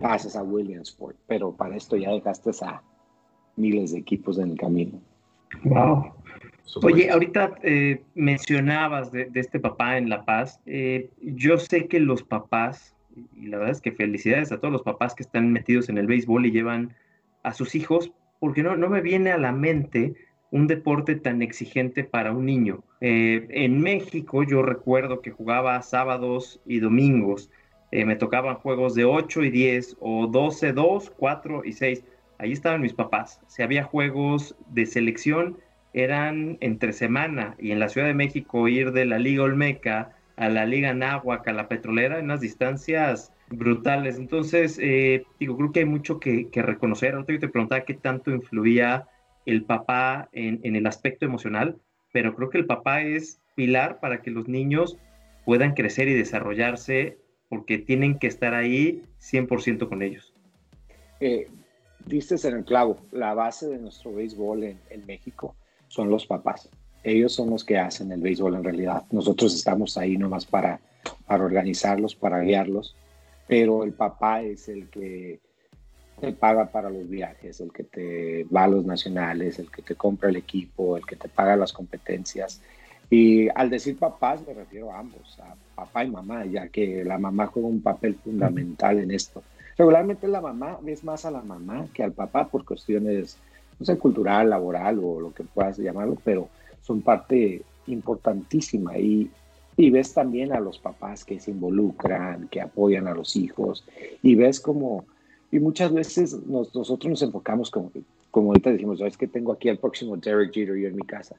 pasas 0.00 0.36
a 0.36 0.42
Williamsport, 0.42 1.16
pero 1.26 1.52
para 1.52 1.76
esto 1.76 1.96
ya 1.96 2.10
dejaste 2.10 2.50
a 2.62 2.82
miles 3.56 3.92
de 3.92 3.98
equipos 3.98 4.38
en 4.38 4.50
el 4.50 4.58
camino. 4.58 5.00
Wow. 5.64 6.12
Oye, 6.82 7.10
ahorita 7.10 7.56
eh, 7.62 8.02
mencionabas 8.14 9.12
de, 9.12 9.26
de, 9.26 9.40
este 9.40 9.60
papá 9.60 9.98
en 9.98 10.08
La 10.08 10.24
Paz. 10.24 10.60
Eh, 10.64 11.10
yo 11.20 11.58
sé 11.58 11.86
que 11.86 12.00
los 12.00 12.22
papás, 12.22 12.91
y 13.36 13.46
la 13.46 13.58
verdad 13.58 13.72
es 13.72 13.80
que 13.80 13.92
felicidades 13.92 14.52
a 14.52 14.58
todos 14.58 14.72
los 14.72 14.82
papás 14.82 15.14
que 15.14 15.22
están 15.22 15.52
metidos 15.52 15.88
en 15.88 15.98
el 15.98 16.06
béisbol 16.06 16.46
y 16.46 16.52
llevan 16.52 16.94
a 17.42 17.52
sus 17.52 17.74
hijos, 17.74 18.12
porque 18.40 18.62
no, 18.62 18.76
no 18.76 18.88
me 18.88 19.00
viene 19.00 19.32
a 19.32 19.38
la 19.38 19.52
mente 19.52 20.14
un 20.52 20.66
deporte 20.66 21.16
tan 21.16 21.42
exigente 21.42 22.04
para 22.04 22.32
un 22.32 22.46
niño. 22.46 22.84
Eh, 23.00 23.46
en 23.50 23.80
México 23.80 24.44
yo 24.44 24.62
recuerdo 24.62 25.22
que 25.22 25.30
jugaba 25.30 25.80
sábados 25.82 26.60
y 26.66 26.78
domingos. 26.78 27.50
Eh, 27.90 28.04
me 28.04 28.16
tocaban 28.16 28.56
juegos 28.56 28.94
de 28.94 29.04
8 29.04 29.44
y 29.44 29.50
10 29.50 29.96
o 30.00 30.26
12, 30.26 30.72
2, 30.72 31.10
4 31.16 31.62
y 31.64 31.72
6. 31.72 32.04
Ahí 32.38 32.52
estaban 32.52 32.82
mis 32.82 32.92
papás. 32.92 33.40
Si 33.46 33.62
había 33.62 33.84
juegos 33.84 34.54
de 34.68 34.84
selección, 34.84 35.56
eran 35.94 36.58
entre 36.60 36.92
semana 36.92 37.54
y 37.58 37.72
en 37.72 37.80
la 37.80 37.88
Ciudad 37.88 38.06
de 38.06 38.14
México 38.14 38.68
ir 38.68 38.92
de 38.92 39.06
la 39.06 39.18
Liga 39.18 39.44
Olmeca 39.44 40.16
a 40.36 40.48
la 40.48 40.66
Liga 40.66 40.94
Náhuac, 40.94 41.46
a 41.48 41.52
la 41.52 41.68
Petrolera, 41.68 42.18
en 42.18 42.26
unas 42.26 42.40
distancias 42.40 43.32
brutales. 43.48 44.16
Entonces, 44.16 44.78
eh, 44.80 45.24
digo, 45.38 45.56
creo 45.56 45.72
que 45.72 45.80
hay 45.80 45.86
mucho 45.86 46.18
que, 46.18 46.48
reconocer. 46.52 47.14
Ahorita 47.14 47.32
yo 47.32 47.40
te 47.40 47.48
preguntaba 47.48 47.84
qué 47.84 47.94
tanto 47.94 48.30
influía 48.30 49.08
el 49.46 49.64
papá 49.64 50.28
en, 50.32 50.60
el 50.76 50.86
aspecto 50.86 51.26
emocional, 51.26 51.76
pero 52.12 52.34
creo 52.34 52.50
que 52.50 52.58
el 52.58 52.66
papá 52.66 53.02
es 53.02 53.40
pilar 53.54 54.00
para 54.00 54.22
que 54.22 54.30
los 54.30 54.48
niños 54.48 54.96
puedan 55.44 55.74
crecer 55.74 56.08
y 56.08 56.14
desarrollarse 56.14 57.18
porque 57.48 57.78
tienen 57.78 58.18
que 58.18 58.28
estar 58.28 58.54
ahí 58.54 59.02
100% 59.20 59.88
con 59.88 60.02
ellos. 60.02 60.32
Eh, 61.20 61.48
el 62.08 62.64
clavo, 62.64 62.96
la 63.12 63.34
base 63.34 63.68
de 63.68 63.78
nuestro 63.78 64.14
béisbol 64.14 64.64
en 64.64 65.06
México 65.06 65.54
son 65.88 66.08
los 66.08 66.26
papás. 66.26 66.70
Ellos 67.04 67.32
son 67.32 67.50
los 67.50 67.64
que 67.64 67.78
hacen 67.78 68.12
el 68.12 68.20
béisbol 68.20 68.54
en 68.54 68.64
realidad. 68.64 69.04
Nosotros 69.10 69.54
estamos 69.54 69.96
ahí 69.98 70.16
nomás 70.16 70.46
para, 70.46 70.80
para 71.26 71.44
organizarlos, 71.44 72.14
para 72.14 72.40
guiarlos, 72.40 72.94
pero 73.48 73.84
el 73.84 73.92
papá 73.92 74.42
es 74.42 74.68
el 74.68 74.88
que 74.88 75.40
te 76.20 76.32
paga 76.32 76.66
para 76.66 76.88
los 76.88 77.08
viajes, 77.08 77.60
el 77.60 77.72
que 77.72 77.82
te 77.82 78.44
va 78.44 78.64
a 78.64 78.68
los 78.68 78.84
nacionales, 78.84 79.58
el 79.58 79.70
que 79.70 79.82
te 79.82 79.96
compra 79.96 80.28
el 80.28 80.36
equipo, 80.36 80.96
el 80.96 81.04
que 81.04 81.16
te 81.16 81.28
paga 81.28 81.56
las 81.56 81.72
competencias. 81.72 82.60
Y 83.10 83.48
al 83.54 83.68
decir 83.68 83.98
papás 83.98 84.46
me 84.46 84.54
refiero 84.54 84.92
a 84.92 85.00
ambos, 85.00 85.38
a 85.40 85.54
papá 85.74 86.04
y 86.04 86.10
mamá, 86.10 86.46
ya 86.46 86.68
que 86.68 87.04
la 87.04 87.18
mamá 87.18 87.48
juega 87.48 87.68
un 87.68 87.82
papel 87.82 88.14
fundamental 88.14 89.00
en 89.00 89.10
esto. 89.10 89.42
Regularmente 89.76 90.28
la 90.28 90.40
mamá 90.40 90.78
ves 90.80 91.02
más 91.02 91.24
a 91.24 91.30
la 91.30 91.42
mamá 91.42 91.86
que 91.92 92.04
al 92.04 92.12
papá 92.12 92.46
por 92.46 92.64
cuestiones 92.64 93.36
no 93.78 93.86
sé, 93.86 93.98
cultural, 93.98 94.48
laboral 94.48 95.00
o 95.02 95.20
lo 95.20 95.34
que 95.34 95.42
puedas 95.42 95.76
llamarlo, 95.78 96.16
pero 96.22 96.48
son 96.82 97.00
parte 97.00 97.62
importantísima 97.86 98.98
y, 98.98 99.30
y 99.76 99.90
ves 99.90 100.12
también 100.12 100.52
a 100.52 100.60
los 100.60 100.78
papás 100.78 101.24
que 101.24 101.40
se 101.40 101.50
involucran, 101.50 102.48
que 102.48 102.60
apoyan 102.60 103.06
a 103.08 103.14
los 103.14 103.34
hijos 103.36 103.84
y 104.22 104.34
ves 104.34 104.60
como, 104.60 105.04
y 105.50 105.58
muchas 105.58 105.92
veces 105.92 106.34
nos, 106.46 106.74
nosotros 106.74 107.10
nos 107.10 107.22
enfocamos 107.22 107.70
como, 107.70 107.90
como 108.30 108.48
ahorita 108.48 108.70
decimos, 108.70 109.00
es 109.00 109.16
que 109.16 109.26
tengo 109.26 109.52
aquí 109.52 109.68
al 109.68 109.78
próximo 109.78 110.16
Derek 110.16 110.52
Jeter 110.52 110.76
yo 110.76 110.88
en 110.88 110.96
mi 110.96 111.02
casa. 111.02 111.36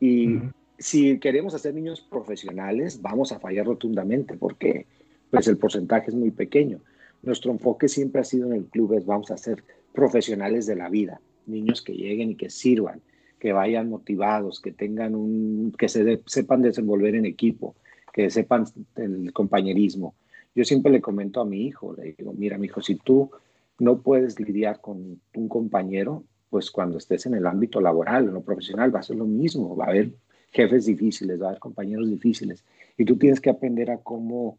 Y 0.00 0.28
uh 0.28 0.30
-huh. 0.40 0.52
si 0.78 1.18
queremos 1.18 1.54
hacer 1.54 1.74
niños 1.74 2.00
profesionales, 2.00 3.00
vamos 3.00 3.32
a 3.32 3.38
fallar 3.38 3.66
rotundamente 3.66 4.36
porque 4.36 4.86
pues 5.30 5.48
el 5.48 5.56
porcentaje 5.56 6.10
es 6.10 6.14
muy 6.14 6.30
pequeño. 6.30 6.78
Nuestro 7.22 7.50
enfoque 7.50 7.88
siempre 7.88 8.20
ha 8.20 8.24
sido 8.24 8.46
en 8.46 8.54
el 8.54 8.64
club 8.66 8.92
es 8.94 9.06
vamos 9.06 9.30
a 9.30 9.36
ser 9.36 9.64
profesionales 9.92 10.66
de 10.66 10.76
la 10.76 10.88
vida, 10.88 11.20
niños 11.46 11.80
que 11.82 11.94
lleguen 11.94 12.32
y 12.32 12.34
que 12.34 12.50
sirvan, 12.50 13.00
que 13.44 13.52
vayan 13.52 13.90
motivados, 13.90 14.58
que 14.58 14.72
tengan 14.72 15.14
un, 15.14 15.70
que 15.78 15.90
se 15.90 16.02
de, 16.02 16.22
sepan 16.24 16.62
desenvolver 16.62 17.14
en 17.14 17.26
equipo, 17.26 17.74
que 18.10 18.30
sepan 18.30 18.64
el 18.96 19.34
compañerismo. 19.34 20.14
Yo 20.54 20.64
siempre 20.64 20.90
le 20.90 21.02
comento 21.02 21.42
a 21.42 21.44
mi 21.44 21.66
hijo, 21.66 21.94
le 21.94 22.14
digo, 22.16 22.32
mira, 22.32 22.56
mi 22.56 22.68
hijo, 22.68 22.80
si 22.80 22.94
tú 22.94 23.30
no 23.78 24.00
puedes 24.00 24.40
lidiar 24.40 24.80
con 24.80 25.20
un 25.34 25.48
compañero, 25.50 26.24
pues 26.48 26.70
cuando 26.70 26.96
estés 26.96 27.26
en 27.26 27.34
el 27.34 27.46
ámbito 27.46 27.82
laboral, 27.82 28.24
en 28.24 28.32
lo 28.32 28.40
profesional, 28.40 28.94
va 28.94 29.00
a 29.00 29.02
ser 29.02 29.16
lo 29.16 29.26
mismo, 29.26 29.76
va 29.76 29.84
a 29.84 29.88
haber 29.88 30.12
jefes 30.50 30.86
difíciles, 30.86 31.38
va 31.38 31.44
a 31.44 31.48
haber 31.50 31.60
compañeros 31.60 32.08
difíciles, 32.08 32.64
y 32.96 33.04
tú 33.04 33.18
tienes 33.18 33.42
que 33.42 33.50
aprender 33.50 33.90
a 33.90 33.98
cómo, 33.98 34.56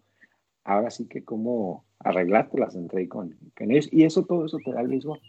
ahora 0.63 0.91
sí 0.91 1.07
que 1.07 1.23
cómo 1.23 1.85
arreglártelas 1.97 2.75
entre 2.75 3.09
con, 3.09 3.35
con 3.57 3.71
ellos, 3.71 3.89
y 3.91 4.03
eso, 4.03 4.25
todo 4.25 4.45
eso 4.45 4.59
te 4.63 4.71
da 4.71 4.81
el 4.81 4.89
béisbol. 4.89 5.19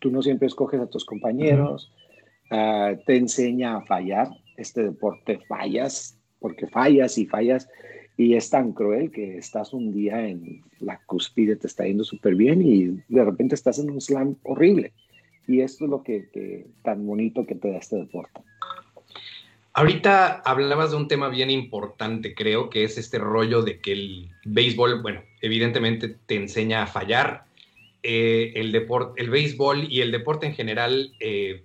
Tú 0.00 0.10
no 0.10 0.22
siempre 0.22 0.48
escoges 0.48 0.80
a 0.80 0.88
tus 0.88 1.04
compañeros, 1.04 1.92
uh, 2.50 2.96
te 3.06 3.16
enseña 3.16 3.76
a 3.76 3.82
fallar, 3.82 4.28
este 4.56 4.82
deporte 4.82 5.40
fallas, 5.48 6.18
porque 6.38 6.66
fallas 6.66 7.18
y 7.18 7.26
fallas, 7.26 7.68
y 8.16 8.34
es 8.34 8.50
tan 8.50 8.72
cruel 8.72 9.10
que 9.10 9.38
estás 9.38 9.72
un 9.72 9.92
día 9.92 10.26
en 10.26 10.62
la 10.80 11.00
cúspide, 11.06 11.56
te 11.56 11.66
está 11.66 11.84
yendo 11.84 12.04
súper 12.04 12.34
bien 12.34 12.62
y 12.62 13.02
de 13.08 13.24
repente 13.24 13.54
estás 13.54 13.78
en 13.78 13.90
un 13.90 14.00
slam 14.00 14.36
horrible. 14.44 14.92
Y 15.46 15.60
esto 15.60 15.84
es 15.84 15.90
lo 15.90 16.02
que, 16.02 16.28
que, 16.32 16.66
tan 16.82 17.06
bonito 17.06 17.44
que 17.44 17.54
te 17.54 17.70
da 17.70 17.78
este 17.78 17.96
deporte. 17.96 18.40
Ahorita 19.76 20.40
hablabas 20.42 20.92
de 20.92 20.96
un 20.96 21.08
tema 21.08 21.28
bien 21.28 21.50
importante, 21.50 22.34
creo, 22.34 22.70
que 22.70 22.84
es 22.84 22.96
este 22.96 23.18
rollo 23.18 23.62
de 23.62 23.80
que 23.80 23.92
el 23.92 24.30
béisbol, 24.44 25.02
bueno, 25.02 25.22
evidentemente 25.42 26.14
te 26.26 26.36
enseña 26.36 26.84
a 26.84 26.86
fallar. 26.86 27.44
Eh, 28.04 28.52
el, 28.54 28.70
deporte, 28.70 29.20
el 29.20 29.30
béisbol 29.30 29.90
y 29.90 30.02
el 30.02 30.12
deporte 30.12 30.46
en 30.46 30.54
general 30.54 31.12
eh, 31.18 31.64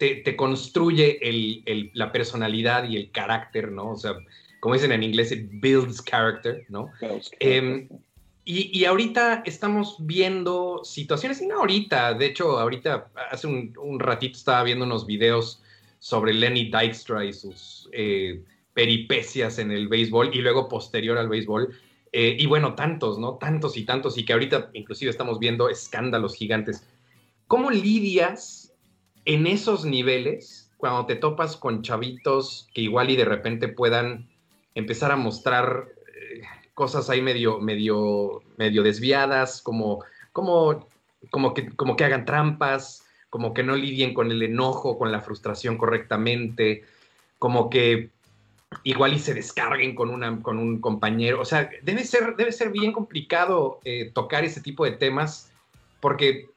te, 0.00 0.14
te, 0.16 0.34
construye 0.34 1.18
el, 1.28 1.62
el, 1.66 1.90
la 1.92 2.10
personalidad 2.10 2.88
y 2.88 2.96
el 2.96 3.10
carácter, 3.10 3.70
¿no? 3.70 3.90
O 3.90 3.96
sea, 3.96 4.16
como 4.58 4.74
dicen 4.74 4.92
en 4.92 5.02
inglés, 5.02 5.30
it 5.30 5.46
builds 5.52 6.02
character, 6.02 6.64
¿no? 6.70 6.90
Builds 7.02 7.28
character. 7.28 7.38
Eh, 7.38 7.88
y, 8.46 8.78
y, 8.78 8.84
ahorita 8.86 9.42
estamos 9.44 9.96
viendo 10.00 10.80
situaciones, 10.84 11.42
y 11.42 11.46
no 11.46 11.58
ahorita, 11.58 12.14
de 12.14 12.26
hecho, 12.26 12.58
ahorita, 12.58 13.10
hace 13.30 13.46
un, 13.46 13.74
un 13.78 14.00
ratito 14.00 14.38
estaba 14.38 14.62
viendo 14.62 14.86
unos 14.86 15.06
videos 15.06 15.62
sobre 15.98 16.32
Lenny 16.32 16.70
Dykstra 16.70 17.26
y 17.26 17.34
sus 17.34 17.90
eh, 17.92 18.42
peripecias 18.72 19.58
en 19.58 19.70
el 19.70 19.86
béisbol 19.86 20.34
y 20.34 20.40
luego 20.40 20.66
posterior 20.66 21.18
al 21.18 21.28
béisbol. 21.28 21.78
Eh, 22.12 22.38
y 22.40 22.46
bueno, 22.46 22.74
tantos, 22.74 23.18
¿no? 23.18 23.34
Tantos 23.34 23.76
y 23.76 23.84
tantos, 23.84 24.16
y 24.16 24.24
que 24.24 24.32
ahorita 24.32 24.70
inclusive 24.72 25.10
estamos 25.10 25.38
viendo 25.38 25.68
escándalos 25.68 26.34
gigantes. 26.34 26.86
¿Cómo 27.46 27.70
lidias 27.70 28.59
en 29.24 29.46
esos 29.46 29.84
niveles 29.84 30.70
cuando 30.76 31.06
te 31.06 31.16
topas 31.16 31.56
con 31.56 31.82
chavitos 31.82 32.68
que 32.74 32.80
igual 32.80 33.10
y 33.10 33.16
de 33.16 33.24
repente 33.24 33.68
puedan 33.68 34.28
empezar 34.74 35.12
a 35.12 35.16
mostrar 35.16 35.88
eh, 36.08 36.42
cosas 36.74 37.10
ahí 37.10 37.20
medio, 37.20 37.58
medio, 37.58 38.42
medio 38.56 38.82
desviadas, 38.82 39.60
como, 39.60 40.02
como, 40.32 40.88
como, 41.30 41.52
que, 41.52 41.68
como 41.76 41.96
que 41.96 42.04
hagan 42.04 42.24
trampas, 42.24 43.06
como 43.28 43.52
que 43.52 43.62
no 43.62 43.76
lidien 43.76 44.14
con 44.14 44.30
el 44.30 44.42
enojo, 44.42 44.98
con 44.98 45.12
la 45.12 45.20
frustración 45.20 45.76
correctamente, 45.76 46.84
como 47.38 47.68
que 47.68 48.10
igual 48.84 49.14
y 49.14 49.18
se 49.18 49.34
descarguen 49.34 49.94
con, 49.94 50.10
una, 50.10 50.40
con 50.42 50.58
un 50.58 50.80
compañero. 50.80 51.40
O 51.40 51.44
sea, 51.44 51.70
debe 51.82 52.04
ser, 52.04 52.36
debe 52.36 52.52
ser 52.52 52.70
bien 52.70 52.92
complicado 52.92 53.80
eh, 53.84 54.10
tocar 54.12 54.44
ese 54.44 54.60
tipo 54.60 54.84
de 54.84 54.92
temas, 54.92 55.52
porque 56.00 56.48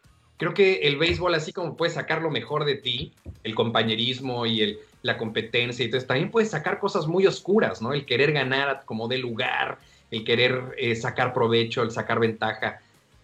creo 0.44 0.54
que 0.54 0.88
el 0.88 0.98
béisbol, 0.98 1.34
así 1.36 1.54
como 1.54 1.78
puede 1.78 1.94
sacar 1.94 2.22
lo 2.22 2.30
mejor 2.30 2.66
de 2.66 2.76
ti, 2.76 3.14
el 3.46 3.56
compañerismo 3.56 4.46
y 4.46 4.62
el, 4.62 4.80
la 5.02 5.18
competencia, 5.18 5.84
y 5.84 5.86
entonces 5.86 6.06
también 6.06 6.32
puede 6.32 6.46
sacar 6.46 6.80
cosas 6.80 7.08
muy 7.08 7.26
oscuras, 7.26 7.82
¿no? 7.82 7.94
El 7.94 8.06
querer 8.06 8.34
ganar 8.34 8.84
como 8.84 9.08
de 9.08 9.20
lugar, 9.20 9.78
el 10.12 10.26
querer 10.26 10.76
eh, 10.78 10.98
sacar 10.98 11.34
provecho, 11.34 11.82
el 11.82 11.92
sacar 11.92 12.20
ventaja. 12.20 12.82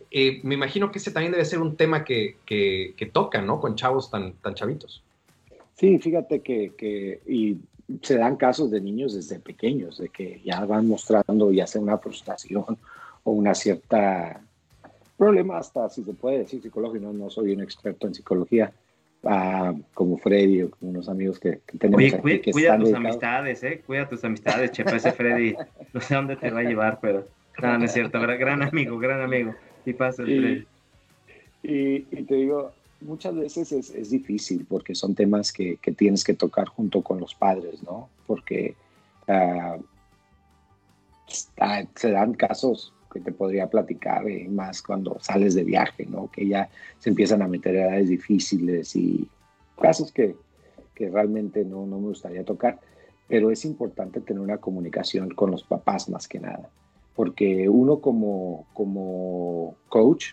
Eh, 0.10 0.40
me 0.44 0.56
imagino 0.56 0.92
que 0.92 1.00
ese 1.00 1.12
también 1.12 1.34
debe 1.34 1.44
ser 1.44 1.60
un 1.60 1.76
tema 1.76 2.06
que, 2.06 2.38
que, 2.46 2.94
que, 2.96 3.06
toca, 3.06 3.42
¿no? 3.42 3.60
Con 3.60 3.76
chavos 3.76 4.10
tan, 4.10 4.32
tan 4.36 4.56
chavitos. 4.56 5.04
Sí, 5.76 6.00
fíjate 6.00 6.40
que, 6.40 6.74
que 6.78 7.20
y 7.28 7.58
se 8.02 8.18
dan 8.18 8.38
casos 8.38 8.72
de 8.72 8.80
niños 8.80 9.14
desde 9.14 9.40
pequeños, 9.40 9.98
de 9.98 10.08
que 10.08 10.42
ya 10.46 10.64
van 10.64 10.88
mostrando 10.88 11.52
ya 11.52 11.68
sea 11.68 11.82
una 11.82 11.98
frustración 11.98 12.78
o 13.26 13.32
una 13.32 13.54
cierta 13.54 14.42
problema, 15.20 15.58
hasta 15.58 15.90
si 15.90 16.04
se 16.04 16.14
puede 16.14 16.40
decir 16.40 16.62
psicológico, 16.62 17.06
no, 17.06 17.14
no 17.14 17.30
soy 17.30 17.52
un 17.52 17.62
experto 17.62 18.08
en 18.08 18.16
psicología, 18.16 18.72
uh, 19.24 19.78
como 19.94 20.18
Freddy 20.18 20.64
o 20.64 20.72
como 20.72 20.92
unos 20.92 21.10
amigos 21.10 21.40
que, 21.40 21.60
que 21.68 21.78
tenemos 21.78 21.98
Oye. 21.98 22.20
Cuida, 22.20 22.42
que 22.42 22.52
cuida 22.52 22.78
tus 22.78 22.86
dedicados. 22.86 23.06
amistades, 23.06 23.64
¿eh? 23.64 23.84
Cuida 23.86 24.08
tus 24.08 24.24
amistades, 24.24 24.72
Chepa, 24.72 24.96
ese 24.96 25.12
Freddy, 25.12 25.56
no 25.94 26.02
sé 26.02 26.16
dónde 26.16 26.38
te 26.38 26.50
va 26.50 26.62
a 26.62 26.64
llevar, 26.64 27.00
pero 27.02 27.26
no, 27.62 27.78
no 27.78 27.86
es 27.86 27.92
cierto, 27.92 28.20
gran 28.22 28.64
amigo, 28.64 28.98
gran 28.98 29.22
amigo. 29.22 29.54
Y 29.86 29.94
pasa 29.94 30.24
el 30.24 30.66
y, 31.64 31.70
y, 31.70 32.08
y, 32.12 32.24
te 32.24 32.36
digo, 32.36 32.72
muchas 33.02 33.36
veces 33.36 33.74
es, 33.74 33.90
es 33.90 34.12
difícil 34.12 34.66
porque 34.70 34.96
son 34.96 35.16
temas 35.16 35.52
que, 35.52 35.78
que, 35.78 35.92
tienes 35.92 36.24
que 36.24 36.34
tocar 36.34 36.70
junto 36.70 37.02
con 37.02 37.20
los 37.20 37.36
padres, 37.36 37.84
¿no? 37.84 38.08
Porque 38.26 38.76
uh, 39.28 39.84
se 41.28 42.12
dan 42.12 42.34
casos 42.36 42.94
que 43.12 43.20
te 43.20 43.32
podría 43.32 43.68
platicar 43.68 44.28
eh, 44.28 44.48
más 44.50 44.82
cuando 44.82 45.18
sales 45.20 45.56
de 45.56 45.64
viaje, 45.64 46.06
¿no? 46.06 46.30
Que 46.32 46.48
ya 46.48 46.70
se 47.00 47.10
empiezan 47.10 47.42
a 47.42 47.48
meter 47.48 47.76
edades 47.76 48.10
difíciles 48.10 48.96
y 48.96 49.28
casos 49.82 50.12
que, 50.12 50.36
que 50.94 51.10
realmente 51.10 51.66
no, 51.66 51.86
no 51.86 52.00
me 52.00 52.08
gustaría 52.08 52.44
tocar, 52.44 52.80
pero 53.28 53.52
es 53.52 53.66
importante 53.66 54.22
tener 54.22 54.42
una 54.42 54.58
comunicación 54.58 55.30
con 55.30 55.52
los 55.52 55.64
papás 55.64 56.10
más 56.10 56.28
que 56.28 56.40
nada 56.40 56.70
porque 57.20 57.68
uno 57.68 58.00
como, 58.00 58.66
como 58.74 59.76
coach, 59.90 60.28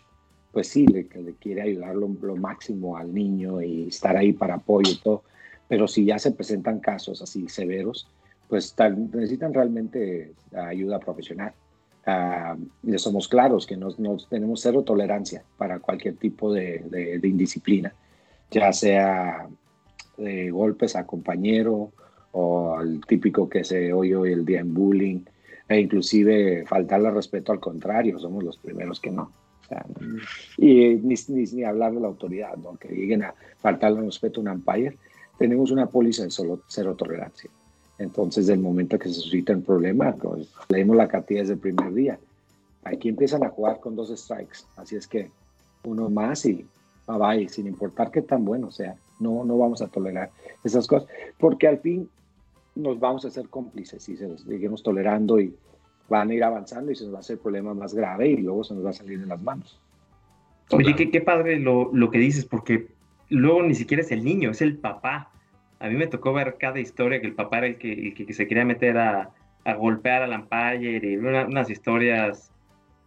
pues 0.53 0.69
sí, 0.69 0.87
le, 0.87 1.09
le 1.21 1.33
quiere 1.33 1.63
ayudar 1.63 1.97
lo, 1.97 2.07
lo, 2.23 2.37
máximo 2.37 2.97
al 2.97 3.13
niño 3.13 3.61
y 3.61 3.89
estar 3.89 4.17
ahí 4.17 4.33
para 4.33 4.55
apoyo 4.55 4.93
y 4.93 5.01
todo, 5.03 5.25
pero 5.67 5.89
si 5.89 6.05
ya 6.05 6.21
se 6.21 6.31
presentan 6.31 6.79
casos 6.79 7.21
así 7.23 7.49
severos, 7.49 8.09
pues 8.49 8.73
tal, 8.77 9.11
necesitan 9.11 9.53
realmente 9.53 10.33
ayuda 10.55 11.01
profesional. 11.01 11.55
Uh, 12.07 12.57
y 12.85 12.97
somos 12.99 13.27
claros 13.27 13.67
que 13.67 13.77
nos, 13.77 13.99
nos, 13.99 14.29
tenemos 14.29 14.61
cero 14.61 14.83
tolerancia 14.83 15.43
para 15.57 15.81
cualquier 15.81 16.15
tipo 16.15 16.53
de, 16.53 16.85
de, 16.89 17.19
de 17.19 17.29
indisciplina, 17.29 17.93
ya 18.51 18.73
sea 18.73 19.49
de 20.17 20.51
golpes 20.51 20.95
a 20.95 21.05
compañero 21.05 21.91
o 22.31 22.81
el 22.81 23.01
típico 23.07 23.49
que 23.49 23.65
se 23.65 23.93
oye 23.93 24.15
hoy 24.15 24.33
el 24.33 24.45
día 24.45 24.61
en 24.61 24.73
bullying, 24.73 25.21
e 25.69 25.81
inclusive 25.81 26.65
faltarle 26.67 27.11
respeto 27.11 27.51
al 27.51 27.61
contrario, 27.61 28.19
somos 28.19 28.45
los 28.45 28.57
primeros 28.57 29.01
que 29.01 29.11
no. 29.11 29.33
Y 30.59 30.95
ni, 30.95 31.15
ni, 31.29 31.45
ni, 31.45 31.65
hablar 31.65 31.93
de 31.93 32.01
la 32.01 32.07
autoridad, 32.07 32.57
¿no? 32.57 32.77
que 32.77 32.89
lleguen 32.89 33.25
a 33.25 33.35
faltarle 33.59 34.01
respeto 34.03 34.41
a 34.41 34.45
un 34.45 34.49
umpire, 34.51 34.97
tenemos 35.39 35.71
una 35.71 35.87
póliza 35.87 36.23
de 36.23 36.31
solo 36.31 36.61
cero 36.69 36.95
tolerancia. 36.95 37.51
Entonces, 37.99 38.47
del 38.47 38.61
momento 38.61 38.99
que 38.99 39.09
se 39.09 39.15
suscita 39.15 39.55
un 39.55 39.63
problema, 39.63 40.13
pues, 40.13 40.49
leemos 40.69 40.97
la 40.97 41.09
cartilla 41.09 41.41
desde 41.41 41.55
el 41.55 41.61
primer 41.61 41.95
día. 41.95 42.19
Aquí 42.85 43.09
empiezan 43.09 43.43
a 43.43 43.49
jugar 43.49 43.81
con 43.81 43.97
dos 43.97 44.09
strikes, 44.17 44.59
así 44.77 44.97
es 44.97 45.07
que 45.07 45.31
uno 45.85 46.09
más 46.11 46.45
y 46.47 46.67
bye 47.07 47.19
bye, 47.19 47.49
sin 47.49 47.67
importar 47.67 48.11
qué 48.11 48.23
tan 48.23 48.45
bueno 48.45 48.71
sea, 48.71 48.97
no, 49.21 49.45
no 49.45 49.59
vamos 49.59 49.81
a 49.83 49.89
tolerar 49.89 50.31
esas 50.65 50.87
cosas, 50.87 51.09
porque 51.39 51.67
al 51.69 51.79
fin 51.79 52.09
nos 52.75 53.01
vamos 53.01 53.25
a 53.25 53.29
hacer 53.29 53.49
cómplices 53.49 54.09
y 54.09 54.17
se 54.17 54.29
los 54.29 54.43
seguimos 54.43 54.83
tolerando 54.83 55.41
y 55.41 55.55
van 56.09 56.31
a 56.31 56.35
ir 56.35 56.45
avanzando 56.45 56.93
y 56.93 56.97
se 56.97 57.05
nos 57.05 57.15
va 57.15 57.19
a 57.19 57.21
hacer 57.21 57.35
el 57.35 57.41
problema 57.41 57.75
más 57.75 57.95
grave 57.95 58.29
y 58.29 58.37
luego 58.37 58.63
se 58.63 58.75
nos 58.75 58.85
va 58.85 58.91
a 58.91 58.93
salir 58.93 59.21
de 59.21 59.27
las 59.27 59.41
manos. 59.43 59.81
Oye, 60.71 60.95
qué, 60.95 61.11
qué 61.11 61.21
padre 61.21 61.59
lo, 61.59 61.91
lo, 61.93 62.11
que 62.11 62.19
dices, 62.19 62.45
porque 62.45 62.89
luego 63.29 63.63
ni 63.63 63.75
siquiera 63.75 64.03
es 64.03 64.11
el 64.11 64.25
niño, 64.25 64.51
es 64.51 64.61
el 64.63 64.77
papá. 64.77 65.31
A 65.81 65.89
mí 65.89 65.95
me 65.97 66.07
tocó 66.07 66.33
ver 66.33 66.57
cada 66.59 66.81
historia 66.81 67.21
que 67.21 67.27
el 67.27 67.35
papá 67.35 67.59
era 67.59 67.67
el 67.69 67.77
que, 67.77 68.15
que, 68.15 68.33
se 68.33 68.47
quería 68.47 68.65
meter 68.65 68.97
a, 68.99 69.31
a, 69.65 69.75
golpear 69.75 70.23
al 70.23 70.33
umpire 70.33 71.11
y 71.11 71.17
una, 71.17 71.47
unas 71.47 71.69
historias 71.71 72.51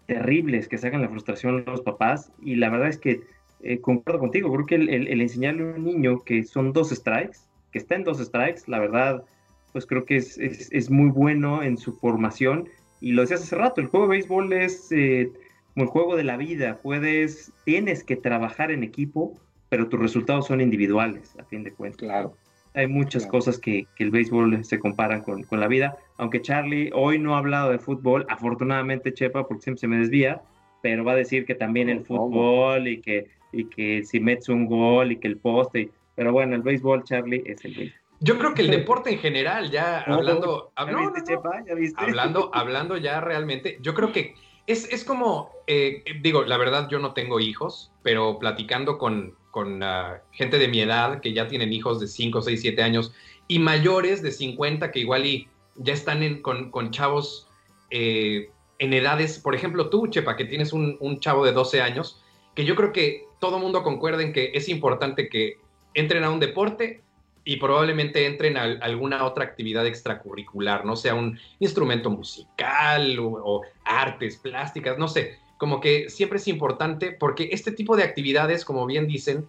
terribles 0.05 0.67
que 0.67 0.77
sacan 0.77 1.01
la 1.01 1.09
frustración 1.09 1.63
los 1.65 1.81
papás. 1.81 2.31
Y 2.41 2.55
la 2.55 2.69
verdad 2.69 2.89
es 2.89 2.97
que 2.97 3.21
eh, 3.61 3.79
concuerdo 3.81 4.19
contigo, 4.19 4.53
creo 4.53 4.65
que 4.65 4.75
el 4.75 5.21
enseñarle 5.21 5.63
a 5.63 5.75
un 5.75 5.83
niño 5.83 6.19
que 6.23 6.43
son 6.43 6.71
dos 6.73 6.89
strikes, 6.89 7.39
que 7.71 7.79
está 7.79 7.95
en 7.95 8.03
dos 8.03 8.19
strikes, 8.19 8.63
la 8.67 8.79
verdad, 8.79 9.23
pues 9.71 9.85
creo 9.85 10.05
que 10.05 10.17
es, 10.17 10.37
es, 10.37 10.71
es, 10.71 10.89
muy 10.89 11.09
bueno 11.09 11.63
en 11.63 11.77
su 11.77 11.93
formación. 11.93 12.69
Y 13.01 13.11
lo 13.11 13.21
decías 13.21 13.43
hace 13.43 13.55
rato, 13.55 13.81
el 13.81 13.87
juego 13.87 14.07
de 14.07 14.11
béisbol 14.11 14.53
es 14.53 14.91
eh, 14.91 15.31
como 15.73 15.85
el 15.85 15.89
juego 15.89 16.15
de 16.15 16.23
la 16.23 16.37
vida. 16.37 16.79
Puedes, 16.81 17.51
tienes 17.65 18.03
que 18.03 18.15
trabajar 18.15 18.71
en 18.71 18.83
equipo, 18.83 19.39
pero 19.69 19.87
tus 19.87 19.99
resultados 19.99 20.47
son 20.47 20.61
individuales, 20.61 21.35
a 21.39 21.43
fin 21.43 21.63
de 21.63 21.71
cuentas. 21.71 21.99
Claro. 21.99 22.35
Hay 22.73 22.87
muchas 22.87 23.23
claro. 23.23 23.31
cosas 23.31 23.59
que, 23.59 23.87
que, 23.95 24.03
el 24.03 24.11
béisbol 24.11 24.63
se 24.63 24.79
comparan 24.79 25.21
con, 25.21 25.43
con, 25.43 25.59
la 25.59 25.67
vida. 25.67 25.97
Aunque 26.17 26.41
Charlie 26.41 26.91
hoy 26.93 27.19
no 27.19 27.35
ha 27.35 27.39
hablado 27.39 27.71
de 27.71 27.79
fútbol, 27.79 28.25
afortunadamente 28.29 29.13
Chepa, 29.13 29.47
porque 29.47 29.63
siempre 29.63 29.79
se 29.79 29.87
me 29.87 29.97
desvía, 29.97 30.41
pero 30.81 31.03
va 31.03 31.13
a 31.13 31.15
decir 31.15 31.45
que 31.45 31.55
también 31.55 31.89
el 31.89 32.05
fútbol 32.05 32.87
y 32.87 33.01
que, 33.01 33.27
y 33.51 33.65
que 33.65 34.03
si 34.03 34.19
metes 34.19 34.49
un 34.49 34.65
gol 34.67 35.11
y 35.11 35.17
que 35.17 35.27
el 35.27 35.37
poste. 35.37 35.91
Pero 36.15 36.31
bueno, 36.31 36.55
el 36.55 36.61
béisbol, 36.61 37.03
Charlie, 37.03 37.43
es 37.45 37.63
el 37.65 37.73
béisbol. 37.73 37.99
Yo 38.21 38.37
creo 38.37 38.53
que 38.53 38.63
el 38.63 38.69
deporte 38.69 39.11
en 39.11 39.19
general, 39.19 39.71
ya 39.71 40.01
hablando, 40.01 40.73
¿Ya 40.77 40.85
viste, 40.85 41.23
Chepa? 41.23 41.63
¿Ya 41.65 41.73
viste? 41.73 42.03
hablando, 42.03 42.51
hablando 42.53 42.97
ya 42.97 43.21
realmente, 43.21 43.77
yo 43.81 43.93
creo 43.93 44.11
que 44.11 44.35
es, 44.69 45.03
como, 45.03 45.51
eh, 45.65 46.03
digo, 46.21 46.43
la 46.43 46.57
verdad 46.57 46.87
yo 46.89 46.99
no 46.99 47.13
tengo 47.13 47.39
hijos, 47.39 47.91
pero 48.03 48.37
platicando 48.37 48.99
con, 48.99 49.35
con 49.49 49.81
ah, 49.81 50.21
gente 50.31 50.59
de 50.59 50.67
mi 50.67 50.79
edad 50.81 51.21
que 51.21 51.33
ya 51.33 51.47
tienen 51.47 51.73
hijos 51.73 51.99
de 51.99 52.07
5, 52.07 52.43
6, 52.43 52.61
7 52.61 52.83
años 52.83 53.11
y 53.47 53.57
mayores 53.57 54.21
de 54.21 54.31
50 54.31 54.91
que 54.91 54.99
igual 54.99 55.25
y 55.25 55.47
ya 55.75 55.93
están 55.93 56.41
con, 56.41 56.69
con, 56.69 56.91
chavos 56.91 57.47
eh, 57.89 58.51
en 58.77 58.93
edades, 58.93 59.39
por 59.39 59.55
ejemplo 59.55 59.89
tú, 59.89 60.07
Chepa, 60.07 60.37
que 60.37 60.45
tienes 60.45 60.71
un, 60.71 60.97
un, 60.99 61.19
chavo 61.19 61.45
de 61.45 61.51
12 61.51 61.81
años, 61.81 62.21
que 62.53 62.63
yo 62.63 62.75
creo 62.75 62.93
que 62.93 63.25
todo 63.39 63.57
mundo 63.57 63.81
concuerda 63.81 64.21
en 64.21 64.33
que 64.33 64.51
es 64.53 64.69
importante 64.69 65.29
que 65.29 65.57
entren 65.95 66.23
a 66.23 66.29
un 66.29 66.39
deporte 66.39 67.01
y 67.45 67.57
probablemente 67.57 68.25
entren 68.25 68.57
a, 68.57 68.63
alguna 68.63 69.25
otra 69.25 69.43
actividad 69.43 69.85
extracurricular, 69.85 70.85
no 70.85 70.95
sea 70.95 71.15
un 71.15 71.39
instrumento 71.59 72.09
musical 72.09 73.17
o, 73.19 73.63
artes 73.85 74.37
plásticas, 74.37 74.97
no 74.97 75.07
sé, 75.07 75.39
como 75.57 75.81
que 75.81 76.09
siempre 76.09 76.37
es 76.37 76.47
importante 76.47 77.11
porque 77.11 77.49
este 77.51 77.71
tipo 77.71 77.97
de 77.97 78.03
actividades, 78.03 78.63
como 78.63 78.85
bien 78.85 79.07
dicen, 79.07 79.47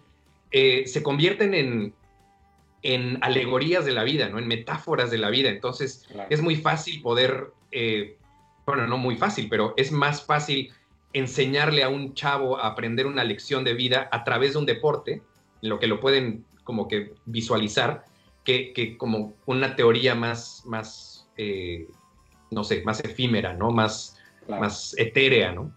eh, 0.51 0.85
se 0.87 1.03
convierten 1.03 1.55
en, 1.55 1.95
en 2.83 3.19
alegorías 3.21 3.85
de 3.85 3.93
la 3.93 4.05
vida, 4.05 4.29
¿no? 4.29 4.39
En 4.39 4.49
metáforas 4.49 5.11
de 5.11 5.19
la 5.19 5.31
vida. 5.31 5.51
Entonces, 5.51 6.09
es 6.31 6.41
muy 6.41 6.57
fácil 6.57 7.03
poder, 7.03 7.53
eh, 7.71 8.17
bueno, 8.67 8.87
no 8.87 8.97
muy 8.97 9.17
fácil, 9.17 9.49
pero 9.49 9.75
es 9.77 9.93
más 9.93 10.25
fácil 10.25 10.73
enseñarle 11.13 11.83
a 11.83 11.89
un 11.89 12.15
chavo 12.15 12.59
a 12.59 12.69
aprender 12.69 13.07
una 13.07 13.25
lección 13.25 13.65
de 13.65 13.75
vida 13.75 14.09
a 14.13 14.25
través 14.25 14.53
de 14.53 14.59
un 14.59 14.67
deporte, 14.67 15.23
lo 15.61 15.79
que 15.79 15.87
lo 15.87 16.01
pueden 16.01 16.45
como 16.65 16.89
que 16.89 17.15
visualizar 17.27 18.05
que, 18.45 18.97
como 18.97 19.35
una 19.47 19.77
teoría 19.77 20.15
más, 20.15 20.65
más 20.67 21.29
eh, 21.37 21.89
no 22.51 22.65
sé, 22.65 22.83
más 22.85 23.01
efímera, 23.05 23.55
¿no? 23.55 23.71
Más, 23.71 24.19
más 24.49 24.95
etérea, 24.99 25.53
¿no? 25.53 25.73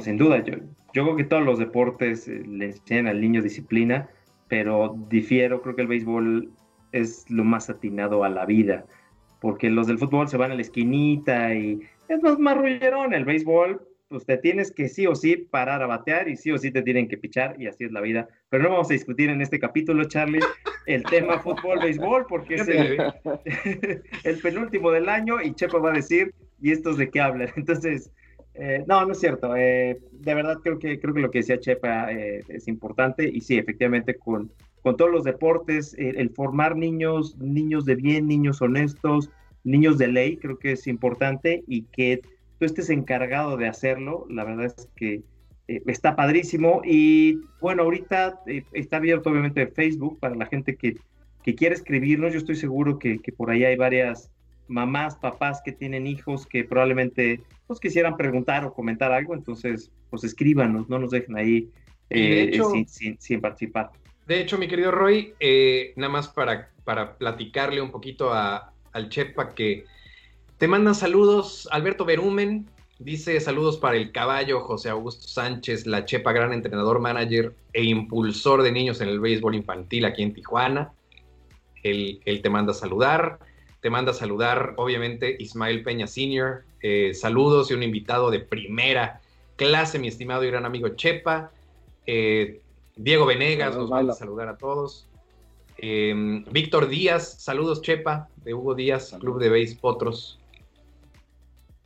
Sin 0.00 0.16
duda, 0.16 0.42
yo, 0.42 0.54
yo 0.94 1.04
creo 1.04 1.16
que 1.16 1.24
todos 1.24 1.44
los 1.44 1.58
deportes 1.58 2.26
eh, 2.26 2.42
le 2.46 2.66
enseñan 2.66 3.06
al 3.06 3.20
niño 3.20 3.42
disciplina, 3.42 4.08
pero 4.48 4.96
difiero, 5.08 5.60
creo 5.62 5.76
que 5.76 5.82
el 5.82 5.88
béisbol 5.88 6.50
es 6.92 7.28
lo 7.30 7.44
más 7.44 7.68
atinado 7.68 8.24
a 8.24 8.28
la 8.28 8.46
vida, 8.46 8.86
porque 9.40 9.68
los 9.68 9.86
del 9.86 9.98
fútbol 9.98 10.28
se 10.28 10.36
van 10.36 10.52
a 10.52 10.54
la 10.54 10.62
esquinita 10.62 11.54
y 11.54 11.80
es 12.08 12.22
más 12.22 12.38
marrullerón, 12.38 13.12
el 13.12 13.24
béisbol 13.24 13.86
pues 14.14 14.26
te 14.26 14.36
tienes 14.36 14.70
que 14.70 14.88
sí 14.88 15.08
o 15.08 15.16
sí 15.16 15.34
parar 15.34 15.82
a 15.82 15.88
batear 15.88 16.28
y 16.28 16.36
sí 16.36 16.52
o 16.52 16.56
sí 16.56 16.70
te 16.70 16.82
tienen 16.82 17.08
que 17.08 17.18
pichar 17.18 17.60
y 17.60 17.66
así 17.66 17.82
es 17.82 17.90
la 17.90 18.00
vida. 18.00 18.28
Pero 18.48 18.62
no 18.62 18.70
vamos 18.70 18.88
a 18.88 18.92
discutir 18.92 19.28
en 19.28 19.40
este 19.40 19.58
capítulo, 19.58 20.04
Charlie, 20.04 20.38
el 20.86 21.02
tema 21.02 21.40
fútbol, 21.40 21.80
béisbol, 21.80 22.24
porque 22.28 22.54
es 22.54 22.68
el, 22.68 24.38
penúltimo 24.42 24.92
del 24.92 25.08
año 25.08 25.42
y 25.42 25.52
Chepa 25.52 25.78
va 25.78 25.90
a 25.90 25.94
decir, 25.94 26.32
¿y 26.62 26.70
estos 26.70 26.96
de 26.96 27.10
qué 27.10 27.20
hablan? 27.20 27.48
Entonces, 27.56 28.12
eh, 28.54 28.84
no, 28.86 29.04
no 29.04 29.14
es 29.14 29.18
cierto. 29.18 29.56
Eh, 29.56 29.98
de 30.12 30.34
verdad 30.34 30.58
creo 30.62 30.78
que, 30.78 31.00
creo 31.00 31.12
que 31.12 31.20
lo 31.20 31.32
que 31.32 31.38
decía 31.38 31.58
Chepa 31.58 32.12
eh, 32.12 32.44
es 32.46 32.68
importante 32.68 33.28
y 33.28 33.40
sí, 33.40 33.58
efectivamente 33.58 34.14
con, 34.14 34.52
con 34.82 34.96
todos 34.96 35.10
los 35.10 35.24
deportes, 35.24 35.92
el 35.98 36.30
formar 36.30 36.76
niños, 36.76 37.36
niños 37.38 37.84
de 37.84 37.96
bien, 37.96 38.28
niños 38.28 38.62
honestos, 38.62 39.28
niños 39.64 39.98
de 39.98 40.06
ley, 40.06 40.36
creo 40.36 40.56
que 40.56 40.70
es 40.70 40.86
importante 40.86 41.64
y 41.66 41.82
que 41.86 42.20
tú 42.58 42.64
estés 42.64 42.90
encargado 42.90 43.56
de 43.56 43.68
hacerlo, 43.68 44.26
la 44.28 44.44
verdad 44.44 44.66
es 44.66 44.88
que 44.96 45.22
eh, 45.68 45.82
está 45.86 46.16
padrísimo. 46.16 46.82
Y 46.84 47.40
bueno, 47.60 47.82
ahorita 47.82 48.40
eh, 48.46 48.64
está 48.72 48.98
abierto 48.98 49.30
obviamente 49.30 49.66
Facebook 49.66 50.18
para 50.18 50.34
la 50.34 50.46
gente 50.46 50.76
que, 50.76 50.96
que 51.42 51.54
quiere 51.54 51.74
escribirnos. 51.74 52.32
Yo 52.32 52.38
estoy 52.38 52.56
seguro 52.56 52.98
que, 52.98 53.18
que, 53.20 53.32
por 53.32 53.50
ahí 53.50 53.64
hay 53.64 53.76
varias 53.76 54.30
mamás, 54.68 55.16
papás 55.16 55.62
que 55.64 55.72
tienen 55.72 56.06
hijos 56.06 56.46
que 56.46 56.64
probablemente 56.64 57.40
pues, 57.66 57.80
quisieran 57.80 58.16
preguntar 58.16 58.64
o 58.64 58.74
comentar 58.74 59.12
algo. 59.12 59.34
Entonces, 59.34 59.90
pues 60.10 60.24
escríbanos, 60.24 60.88
no 60.88 60.98
nos 60.98 61.10
dejen 61.10 61.36
ahí 61.36 61.70
eh, 62.10 62.60
sin, 62.86 63.18
sin, 63.18 63.40
participar. 63.40 63.90
De 64.26 64.40
hecho, 64.40 64.58
mi 64.58 64.68
querido 64.68 64.90
Roy, 64.90 65.34
nada 65.96 66.12
más 66.12 66.28
para, 66.28 66.70
para 66.84 67.16
platicarle 67.16 67.80
un 67.80 67.90
poquito 67.90 68.32
a, 68.32 68.72
al 68.92 69.08
Chepa 69.08 69.54
que 69.54 69.84
te 70.58 70.68
mandan 70.68 70.94
saludos 70.94 71.68
Alberto 71.72 72.04
Berumen, 72.04 72.68
dice 72.98 73.40
saludos 73.40 73.76
para 73.76 73.96
el 73.96 74.12
caballo 74.12 74.60
José 74.60 74.88
Augusto 74.88 75.26
Sánchez, 75.26 75.86
la 75.86 76.04
Chepa, 76.04 76.32
gran 76.32 76.52
entrenador, 76.52 77.00
manager 77.00 77.54
e 77.72 77.84
impulsor 77.84 78.62
de 78.62 78.72
niños 78.72 79.00
en 79.00 79.08
el 79.08 79.20
béisbol 79.20 79.54
infantil 79.54 80.04
aquí 80.04 80.22
en 80.22 80.32
Tijuana. 80.32 80.92
Él, 81.82 82.40
te 82.42 82.50
manda 82.50 82.72
a 82.72 82.74
saludar. 82.74 83.38
Te 83.80 83.90
manda 83.90 84.12
a 84.12 84.14
saludar, 84.14 84.74
obviamente, 84.78 85.36
Ismael 85.38 85.82
Peña 85.82 86.06
Senior. 86.06 86.64
Eh, 86.80 87.12
saludos 87.12 87.70
y 87.70 87.74
un 87.74 87.82
invitado 87.82 88.30
de 88.30 88.40
primera 88.40 89.20
clase, 89.56 89.98
mi 89.98 90.08
estimado 90.08 90.42
y 90.44 90.48
gran 90.48 90.64
amigo 90.64 90.88
Chepa. 90.88 91.50
Eh, 92.06 92.62
Diego 92.96 93.26
Venegas 93.26 93.76
nos 93.76 93.90
manda 93.90 94.14
a 94.14 94.16
saludar 94.16 94.48
a 94.48 94.56
todos. 94.56 95.06
Eh, 95.76 96.42
Víctor 96.50 96.88
Díaz, 96.88 97.42
saludos 97.42 97.82
Chepa, 97.82 98.28
de 98.44 98.54
Hugo 98.54 98.74
Díaz, 98.74 99.14
Club 99.20 99.38
de 99.38 99.50
Béis 99.50 99.74
Potros. 99.74 100.38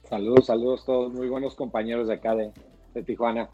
Saludos, 0.08 0.46
saludos 0.46 0.86
todos, 0.86 1.12
muy 1.12 1.28
buenos 1.28 1.54
compañeros 1.54 2.08
de 2.08 2.14
acá 2.14 2.34
de, 2.34 2.50
Tijuana. 3.02 3.50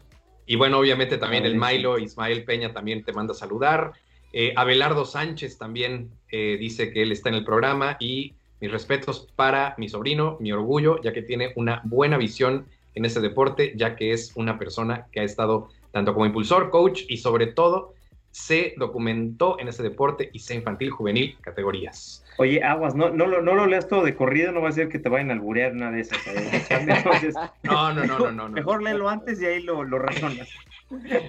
Y 0.47 0.55
bueno, 0.55 0.79
obviamente 0.79 1.17
también 1.17 1.45
el 1.45 1.55
Milo, 1.55 1.99
Ismael 1.99 2.45
Peña 2.45 2.73
también 2.73 3.03
te 3.03 3.11
manda 3.11 3.33
a 3.33 3.35
saludar. 3.35 3.91
Eh, 4.31 4.53
Abelardo 4.55 5.05
Sánchez 5.05 5.57
también 5.57 6.11
eh, 6.31 6.57
dice 6.57 6.91
que 6.91 7.03
él 7.03 7.11
está 7.11 7.29
en 7.29 7.35
el 7.35 7.43
programa 7.43 7.97
y 7.99 8.33
mis 8.61 8.71
respetos 8.71 9.27
para 9.35 9.75
mi 9.77 9.89
sobrino, 9.89 10.37
mi 10.39 10.51
orgullo, 10.51 11.01
ya 11.01 11.13
que 11.13 11.21
tiene 11.21 11.51
una 11.57 11.81
buena 11.83 12.17
visión 12.17 12.65
en 12.95 13.05
ese 13.05 13.19
deporte, 13.19 13.73
ya 13.75 13.95
que 13.95 14.13
es 14.13 14.31
una 14.35 14.57
persona 14.57 15.07
que 15.11 15.19
ha 15.19 15.23
estado 15.23 15.67
tanto 15.91 16.13
como 16.13 16.25
impulsor, 16.25 16.71
coach 16.71 17.03
y 17.09 17.17
sobre 17.17 17.47
todo 17.47 17.93
se 18.31 18.73
documentó 18.77 19.59
en 19.59 19.67
ese 19.67 19.83
deporte 19.83 20.29
y 20.33 20.39
sea 20.39 20.55
infantil, 20.55 20.89
juvenil, 20.89 21.37
categorías. 21.41 22.24
Oye, 22.37 22.63
aguas, 22.63 22.95
no, 22.95 23.09
no, 23.09 23.27
lo, 23.27 23.41
no 23.41 23.55
lo 23.55 23.65
leas 23.65 23.87
todo 23.87 24.03
de 24.03 24.15
corrido, 24.15 24.51
no 24.51 24.61
va 24.61 24.69
a 24.69 24.73
ser 24.73 24.89
que 24.89 24.99
te 24.99 25.09
vayan 25.09 25.29
a 25.29 25.33
alburear 25.33 25.71
una 25.71 25.91
de 25.91 26.01
esas. 26.01 26.19
no, 27.63 27.93
no, 27.93 28.05
no, 28.05 28.19
no, 28.19 28.31
no, 28.31 28.49
Mejor 28.49 28.83
léelo 28.83 29.09
antes 29.09 29.41
y 29.41 29.45
ahí 29.45 29.61
lo, 29.61 29.83
lo 29.83 29.99
razonas. 29.99 30.49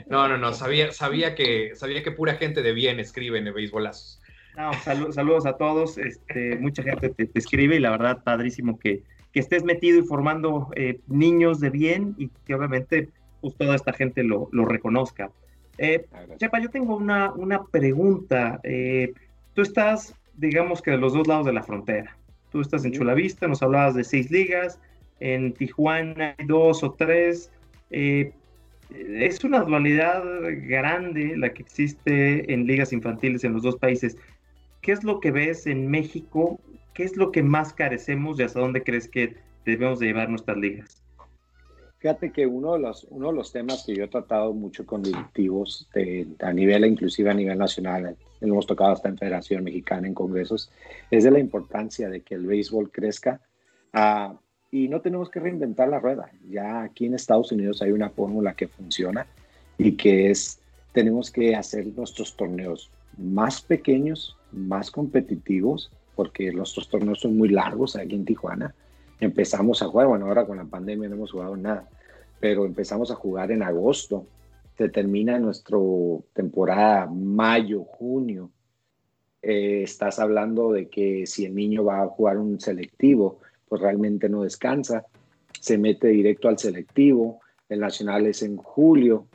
No, 0.08 0.28
no, 0.28 0.36
no, 0.36 0.52
sabía, 0.52 0.92
sabía, 0.92 1.34
que, 1.34 1.74
sabía 1.74 2.02
que 2.02 2.10
pura 2.10 2.34
gente 2.34 2.62
de 2.62 2.72
bien 2.72 2.98
escribe 3.00 3.38
en 3.38 3.46
el 3.46 3.52
beisbolazos. 3.52 4.20
No, 4.56 4.72
saludos 5.12 5.46
a 5.46 5.56
todos, 5.56 5.98
este, 5.98 6.56
mucha 6.56 6.82
gente 6.82 7.10
te, 7.10 7.28
escribe 7.34 7.76
y 7.76 7.80
la 7.80 7.90
verdad, 7.90 8.22
padrísimo 8.24 8.78
que, 8.78 9.02
que 9.32 9.40
estés 9.40 9.64
metido 9.64 9.98
y 9.98 10.06
formando 10.06 10.70
eh, 10.76 10.98
niños 11.08 11.60
de 11.60 11.70
bien 11.70 12.14
y 12.16 12.30
que 12.46 12.54
obviamente 12.54 13.10
pues, 13.40 13.54
toda 13.56 13.76
esta 13.76 13.92
gente 13.92 14.22
lo, 14.22 14.48
lo 14.52 14.64
reconozca. 14.64 15.30
Eh, 15.78 16.06
Chepa, 16.38 16.58
yo 16.60 16.70
tengo 16.70 16.96
una, 16.96 17.32
una 17.32 17.64
pregunta. 17.64 18.60
Eh, 18.62 19.12
tú 19.54 19.62
estás, 19.62 20.14
digamos 20.36 20.82
que 20.82 20.92
de 20.92 20.98
los 20.98 21.14
dos 21.14 21.26
lados 21.26 21.46
de 21.46 21.52
la 21.52 21.62
frontera. 21.62 22.16
Tú 22.50 22.60
estás 22.60 22.84
en 22.84 22.92
Chulavista, 22.92 23.48
nos 23.48 23.62
hablabas 23.62 23.94
de 23.94 24.04
seis 24.04 24.30
ligas, 24.30 24.78
en 25.20 25.52
Tijuana 25.52 26.34
hay 26.38 26.46
dos 26.46 26.82
o 26.82 26.92
tres. 26.92 27.50
Eh, 27.90 28.32
es 28.90 29.42
una 29.44 29.60
dualidad 29.60 30.22
grande 30.68 31.36
la 31.36 31.52
que 31.52 31.62
existe 31.62 32.52
en 32.52 32.66
ligas 32.66 32.92
infantiles 32.92 33.44
en 33.44 33.52
los 33.52 33.62
dos 33.62 33.76
países. 33.76 34.16
¿Qué 34.80 34.92
es 34.92 35.02
lo 35.02 35.20
que 35.20 35.32
ves 35.32 35.66
en 35.66 35.88
México? 35.88 36.60
¿Qué 36.94 37.02
es 37.02 37.16
lo 37.16 37.32
que 37.32 37.42
más 37.42 37.72
carecemos 37.72 38.38
y 38.38 38.44
hasta 38.44 38.60
dónde 38.60 38.82
crees 38.82 39.08
que 39.08 39.36
debemos 39.64 39.98
de 39.98 40.06
llevar 40.06 40.28
nuestras 40.28 40.56
ligas? 40.56 41.02
Fíjate 41.98 42.30
que 42.30 42.46
uno 42.46 42.74
de 42.74 42.80
los, 42.80 43.04
uno 43.10 43.28
de 43.28 43.34
los 43.34 43.52
temas 43.52 43.84
que 43.84 43.96
yo 43.96 44.04
he 44.04 44.08
tratado 44.08 44.52
mucho 44.52 44.86
con 44.86 45.02
directivos 45.02 45.88
a 46.40 46.52
nivel, 46.52 46.84
inclusive 46.84 47.30
a 47.30 47.34
nivel 47.34 47.58
nacional, 47.58 48.16
hemos 48.40 48.66
tocado 48.66 48.92
hasta 48.92 49.08
en 49.08 49.18
Federación 49.18 49.64
Mexicana, 49.64 50.06
en 50.06 50.14
congresos, 50.14 50.70
es 51.10 51.24
de 51.24 51.30
la 51.30 51.38
importancia 51.38 52.08
de 52.08 52.20
que 52.20 52.34
el 52.34 52.46
béisbol 52.46 52.90
crezca 52.90 53.40
uh, 53.94 54.36
y 54.70 54.88
no 54.88 55.00
tenemos 55.00 55.30
que 55.30 55.40
reinventar 55.40 55.88
la 55.88 56.00
rueda. 56.00 56.30
Ya 56.48 56.82
aquí 56.82 57.06
en 57.06 57.14
Estados 57.14 57.52
Unidos 57.52 57.82
hay 57.82 57.92
una 57.92 58.10
fórmula 58.10 58.54
que 58.54 58.68
funciona 58.68 59.26
y 59.78 59.92
que 59.92 60.30
es, 60.30 60.60
tenemos 60.92 61.30
que 61.30 61.54
hacer 61.54 61.86
nuestros 61.96 62.36
torneos 62.36 62.90
más 63.16 63.62
pequeños, 63.62 64.36
más 64.52 64.90
competitivos, 64.90 65.90
porque 66.14 66.52
nuestros 66.52 66.88
torneos 66.88 67.20
son 67.20 67.36
muy 67.36 67.48
largos 67.48 67.96
aquí 67.96 68.14
en 68.14 68.24
Tijuana. 68.24 68.74
Empezamos 69.20 69.82
a 69.82 69.86
jugar, 69.86 70.08
bueno, 70.08 70.26
ahora 70.26 70.46
con 70.46 70.56
la 70.56 70.64
pandemia 70.64 71.08
no 71.08 71.14
hemos 71.14 71.32
jugado 71.32 71.56
nada, 71.56 71.88
pero 72.40 72.66
empezamos 72.66 73.10
a 73.10 73.14
jugar 73.14 73.50
en 73.50 73.62
agosto. 73.62 74.26
Se 74.76 74.88
termina 74.88 75.38
nuestra 75.38 75.78
temporada 76.34 77.06
mayo, 77.06 77.84
junio. 77.84 78.50
Eh, 79.40 79.82
estás 79.82 80.18
hablando 80.18 80.72
de 80.72 80.88
que 80.88 81.26
si 81.26 81.46
el 81.46 81.54
niño 81.54 81.84
va 81.84 82.02
a 82.02 82.08
jugar 82.08 82.36
un 82.38 82.60
selectivo, 82.60 83.40
pues 83.68 83.80
realmente 83.80 84.28
no 84.28 84.42
descansa. 84.42 85.06
Se 85.60 85.78
mete 85.78 86.08
directo 86.08 86.48
al 86.48 86.58
selectivo. 86.58 87.40
El 87.68 87.80
nacional 87.80 88.26
es 88.26 88.42
en 88.42 88.56
julio. 88.56 89.26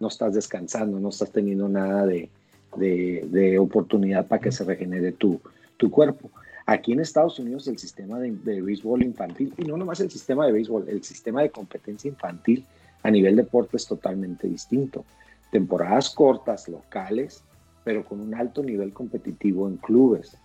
No 0.00 0.08
estás 0.08 0.34
descansando, 0.34 0.98
no 0.98 1.10
estás 1.10 1.30
teniendo 1.30 1.68
nada 1.68 2.04
de, 2.06 2.28
de, 2.76 3.58
oportunidad 3.58 4.26
para 4.26 4.42
que 4.42 4.50
se 4.50 4.64
regenere 4.64 5.12
tu, 5.12 5.40
tu 5.76 5.90
cuerpo. 5.90 6.30
Aquí 6.66 6.92
en 6.92 7.00
Estados 7.00 7.38
Unidos 7.38 7.68
el 7.68 7.78
sistema 7.78 8.18
de, 8.18 8.30
béisbol 8.62 9.02
infantil, 9.02 9.52
y 9.56 9.64
no 9.64 9.76
nomás 9.76 10.00
el 10.00 10.10
sistema 10.10 10.46
de 10.46 10.52
béisbol, 10.52 10.88
el 10.88 11.02
sistema 11.04 11.42
de 11.42 11.50
competencia 11.50 12.08
infantil 12.08 12.64
a 13.02 13.10
nivel 13.10 13.36
deporte 13.36 13.76
es 13.76 13.86
totalmente 13.86 14.48
distinto. 14.48 15.04
Temporadas 15.50 16.10
cortas, 16.10 16.68
locales, 16.68 17.42
pero 17.84 18.04
con 18.04 18.20
un 18.20 18.34
alto 18.34 18.62
nivel 18.62 18.92
competitivo 18.92 19.68
en 19.68 19.76
clubes. 19.76 20.36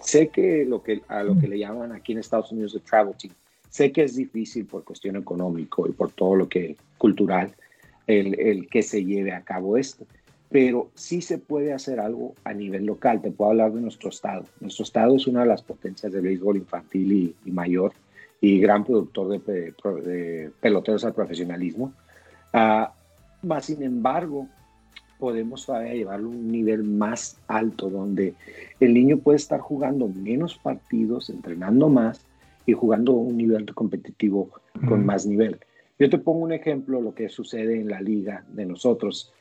Sé 0.00 0.28
que, 0.28 0.64
lo 0.64 0.82
que 0.82 1.02
a 1.08 1.22
lo 1.22 1.38
que 1.38 1.48
le 1.48 1.58
llaman 1.58 1.92
aquí 1.92 2.12
en 2.12 2.18
Estados 2.18 2.52
Unidos 2.52 2.74
el 2.74 2.82
travel 2.82 3.14
team, 3.16 3.32
sé 3.70 3.92
que 3.92 4.04
es 4.04 4.16
difícil 4.16 4.66
por 4.66 4.84
cuestión 4.84 5.16
económico 5.16 5.88
y 5.88 5.92
por 5.92 6.10
todo 6.12 6.34
lo 6.34 6.48
que 6.48 6.76
cultural 6.98 7.54
el, 8.06 8.38
el 8.38 8.68
que 8.68 8.82
se 8.82 9.04
lleve 9.04 9.32
a 9.32 9.42
cabo 9.42 9.76
esto 9.76 10.06
pero 10.48 10.90
sí 10.94 11.22
se 11.22 11.38
puede 11.38 11.72
hacer 11.72 12.00
algo 12.00 12.34
a 12.44 12.52
nivel 12.52 12.86
local. 12.86 13.20
Te 13.20 13.30
puedo 13.30 13.50
hablar 13.50 13.72
de 13.72 13.80
nuestro 13.80 14.10
estado. 14.10 14.44
Nuestro 14.60 14.84
estado 14.84 15.16
es 15.16 15.26
una 15.26 15.40
de 15.40 15.48
las 15.48 15.62
potencias 15.62 16.12
del 16.12 16.22
béisbol 16.22 16.56
infantil 16.56 17.34
y, 17.44 17.50
mayor 17.50 17.92
y 18.40 18.60
gran 18.60 18.84
productor 18.84 19.42
de, 19.42 20.50
peloteros 20.60 21.04
al 21.04 21.14
profesionalismo. 21.14 21.92
Uh, 22.56 22.88
más 23.46 23.66
sin 23.66 23.82
embargo, 23.82 24.48
podemos 25.18 25.66
todavía 25.66 25.92
llevarlo 25.92 26.28
a 26.28 26.30
un 26.30 26.50
nivel 26.50 26.84
más 26.84 27.38
alto, 27.48 27.90
donde 27.90 28.32
el 28.80 28.94
niño 28.94 29.18
puede 29.18 29.36
estar 29.36 29.60
jugando 29.60 30.08
menos 30.08 30.56
partidos, 30.56 31.28
entrenando 31.28 31.90
más 31.90 32.24
y 32.64 32.72
jugando 32.72 33.12
a 33.12 33.16
un 33.16 33.36
nivel 33.36 33.74
competitivo 33.74 34.48
con 34.88 35.04
más 35.04 35.26
nivel. 35.26 35.58
Yo 35.98 36.08
te 36.08 36.18
pongo 36.18 36.40
un 36.40 36.52
ejemplo, 36.52 37.00
lo 37.02 37.14
que 37.14 37.28
sucede 37.28 37.78
en 37.78 37.88
la 37.88 38.00
liga 38.00 38.44
de 38.48 38.64
nosotros. 38.64 39.32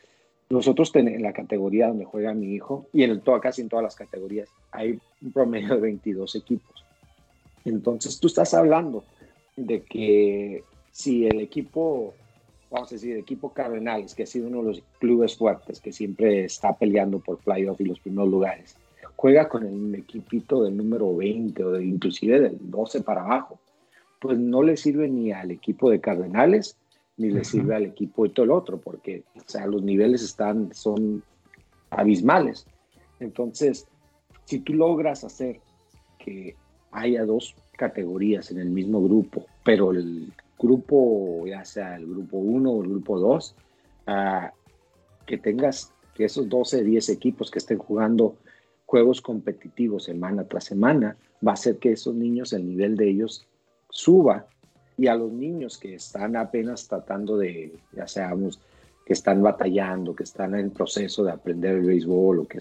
Nosotros 0.50 0.92
en 0.96 1.22
la 1.22 1.34
categoría 1.34 1.88
donde 1.88 2.06
juega 2.06 2.34
mi 2.34 2.54
hijo, 2.54 2.88
y 2.94 3.04
en 3.04 3.22
todo, 3.22 3.40
casi 3.40 3.62
en 3.62 3.70
todas 3.70 3.84
las 3.84 3.96
categorías, 3.96 4.50
hay 4.72 5.00
un 5.22 5.32
promedio 5.32 5.76
de 5.76 5.82
22 5.82 6.36
equipos. 6.36 6.86
Entonces 7.64 8.20
tú 8.20 8.28
estás 8.28 8.54
hablando 8.54 9.04
de 9.56 9.82
que 9.84 10.64
si 10.92 11.26
el 11.26 11.40
equipo, 11.40 12.14
vamos 12.70 12.92
a 12.92 12.96
decir, 12.96 13.14
el 13.14 13.20
equipo 13.20 13.54
Cardenales, 13.54 14.16
que 14.16 14.24
ha 14.24 14.28
sido 14.28 14.48
uno 14.48 14.60
de 14.62 14.68
los 14.68 14.84
clubes 15.00 15.36
fuertes, 15.38 15.80
que 15.80 15.92
siempre 15.92 16.46
está 16.46 16.74
peleando 16.74 17.20
por 17.20 17.38
playoff 17.38 17.80
y 17.82 17.86
los 17.86 18.00
primeros 18.00 18.30
lugares, 18.30 18.76
juega 19.16 19.48
con 19.48 19.66
el 19.66 19.96
equipito 19.96 20.64
del 20.64 20.78
número 20.78 21.16
20 21.16 21.64
o 21.64 21.72
de, 21.72 21.86
inclusive 21.86 22.40
del 22.40 22.58
12 22.60 23.02
para 23.02 23.22
abajo, 23.22 23.60
pues 24.20 24.38
no 24.38 24.64
le 24.64 24.78
sirve 24.78 25.08
ni 25.08 25.32
al 25.32 25.52
equipo 25.52 25.90
de 25.90 26.02
Cardenales 26.02 26.78
ni 27.18 27.30
le 27.30 27.46
sirve 27.46 27.76
al 27.76 27.86
equipo 27.86 28.26
y 28.26 28.30
todo 28.30 28.44
el 28.44 28.52
otro, 28.52 28.78
porque 28.78 29.24
o 29.38 29.44
sea, 29.46 29.66
los 29.68 29.82
niveles 29.82 30.22
están, 30.22 30.74
son 30.74 31.24
abismales. 31.90 32.66
Entonces, 33.20 33.88
si 34.44 34.60
tú 34.60 34.74
logras 34.74 35.24
hacer 35.24 35.62
que 36.20 36.56
haya 36.92 37.26
dos 37.26 37.56
categorías 37.78 38.52
en 38.52 38.60
el 38.60 38.70
mismo 38.70 39.02
grupo, 39.02 39.46
pero 39.64 39.92
el 39.92 40.34
grupo, 40.60 41.46
ya 41.46 41.66
sea 41.66 41.96
el 41.96 42.06
grupo 42.06 42.38
1 42.38 42.72
o 42.72 42.84
el 42.84 42.90
grupo 42.90 43.20
2, 43.20 43.56
ah, 44.08 44.52
que 45.26 45.38
tengas 45.38 45.94
que 46.14 46.26
esos 46.26 46.48
12, 46.48 46.84
10 46.84 47.10
equipos 47.10 47.52
que 47.52 47.60
estén 47.60 47.78
jugando 47.78 48.38
juegos 48.86 49.22
competitivos 49.22 50.06
semana 50.06 50.46
tras 50.46 50.64
semana, 50.64 51.18
va 51.46 51.52
a 51.52 51.54
hacer 51.56 51.78
que 51.78 51.92
esos 51.92 52.16
niños, 52.16 52.54
el 52.54 52.66
nivel 52.66 52.96
de 52.96 53.10
ellos 53.10 53.48
suba. 53.90 54.48
Y 54.98 55.08
a 55.08 55.16
los 55.16 55.32
niños 55.32 55.78
que 55.78 55.96
están 55.96 56.38
apenas 56.38 56.88
tratando 56.88 57.38
de, 57.38 57.74
ya 57.92 58.08
seamos, 58.08 58.62
que 59.06 59.14
están 59.14 59.44
batallando, 59.44 60.16
que 60.16 60.24
están 60.24 60.56
en 60.56 60.72
proceso 60.72 61.24
de 61.24 61.32
aprender 61.32 61.76
el 61.76 61.86
béisbol 61.86 62.40
o 62.40 62.48
que 62.48 62.60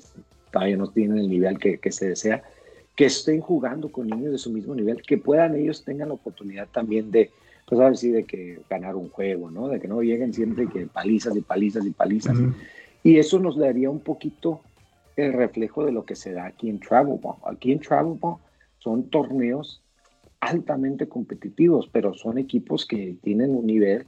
todavía 0.50 0.76
no 0.76 0.88
tienen 0.88 1.18
el 1.18 1.28
nivel 1.28 1.58
que, 1.58 1.78
que 1.78 1.92
se 1.92 2.08
desea, 2.08 2.42
que 2.96 3.06
estén 3.06 3.40
jugando 3.40 3.90
con 3.90 4.08
niños 4.08 4.32
de 4.32 4.38
su 4.38 4.50
mismo 4.50 4.74
nivel, 4.74 5.00
que 5.02 5.16
puedan 5.16 5.54
ellos 5.54 5.84
tengan 5.84 6.08
la 6.08 6.14
oportunidad 6.14 6.68
también 6.68 7.10
de, 7.10 7.30
pues 7.66 7.80
a 7.80 7.84
ver 7.84 7.96
si 7.96 8.10
de 8.10 8.24
que 8.24 8.60
ganar 8.68 8.96
un 8.96 9.08
juego, 9.08 9.50
¿no? 9.50 9.68
De 9.68 9.80
que 9.80 9.88
no 9.88 10.02
lleguen 10.02 10.34
siempre 10.34 10.66
que 10.68 10.86
palizas 10.86 11.36
y 11.36 11.40
palizas 11.40 11.86
y 11.86 11.90
palizas. 11.90 12.36
Y 13.02 13.18
eso 13.18 13.38
nos 13.38 13.56
daría 13.56 13.90
un 13.90 14.00
poquito 14.00 14.60
el 15.16 15.32
reflejo 15.32 15.84
de 15.84 15.92
lo 15.92 16.04
que 16.04 16.16
se 16.16 16.32
da 16.32 16.46
aquí 16.46 16.68
en 16.68 16.80
Travel 16.80 17.18
Ball. 17.20 17.36
Aquí 17.46 17.72
en 17.72 17.80
Travel 17.80 18.18
Ball 18.18 18.36
son 18.78 19.04
torneos 19.08 19.82
altamente 20.40 21.08
competitivos, 21.08 21.88
pero 21.90 22.12
son 22.14 22.38
equipos 22.38 22.84
que 22.84 23.16
tienen 23.22 23.54
un 23.54 23.66
nivel 23.66 24.06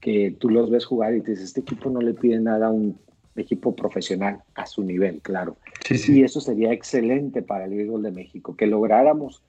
que 0.00 0.36
tú 0.38 0.50
los 0.50 0.70
ves 0.70 0.84
jugar 0.84 1.14
y 1.14 1.20
dices, 1.20 1.40
este 1.40 1.60
equipo 1.60 1.90
no 1.90 2.00
le 2.00 2.14
pide 2.14 2.38
nada 2.38 2.66
a 2.66 2.70
un 2.70 2.98
equipo 3.34 3.74
profesional 3.74 4.42
a 4.54 4.66
su 4.66 4.82
nivel, 4.82 5.20
claro. 5.20 5.56
Y 5.90 6.22
eso 6.22 6.40
sería 6.40 6.72
excelente 6.72 7.42
para 7.42 7.64
el 7.64 7.74
béisbol 7.74 8.02
de 8.02 8.10
México, 8.10 8.56
que 8.56 8.66
lográramos 8.66 9.42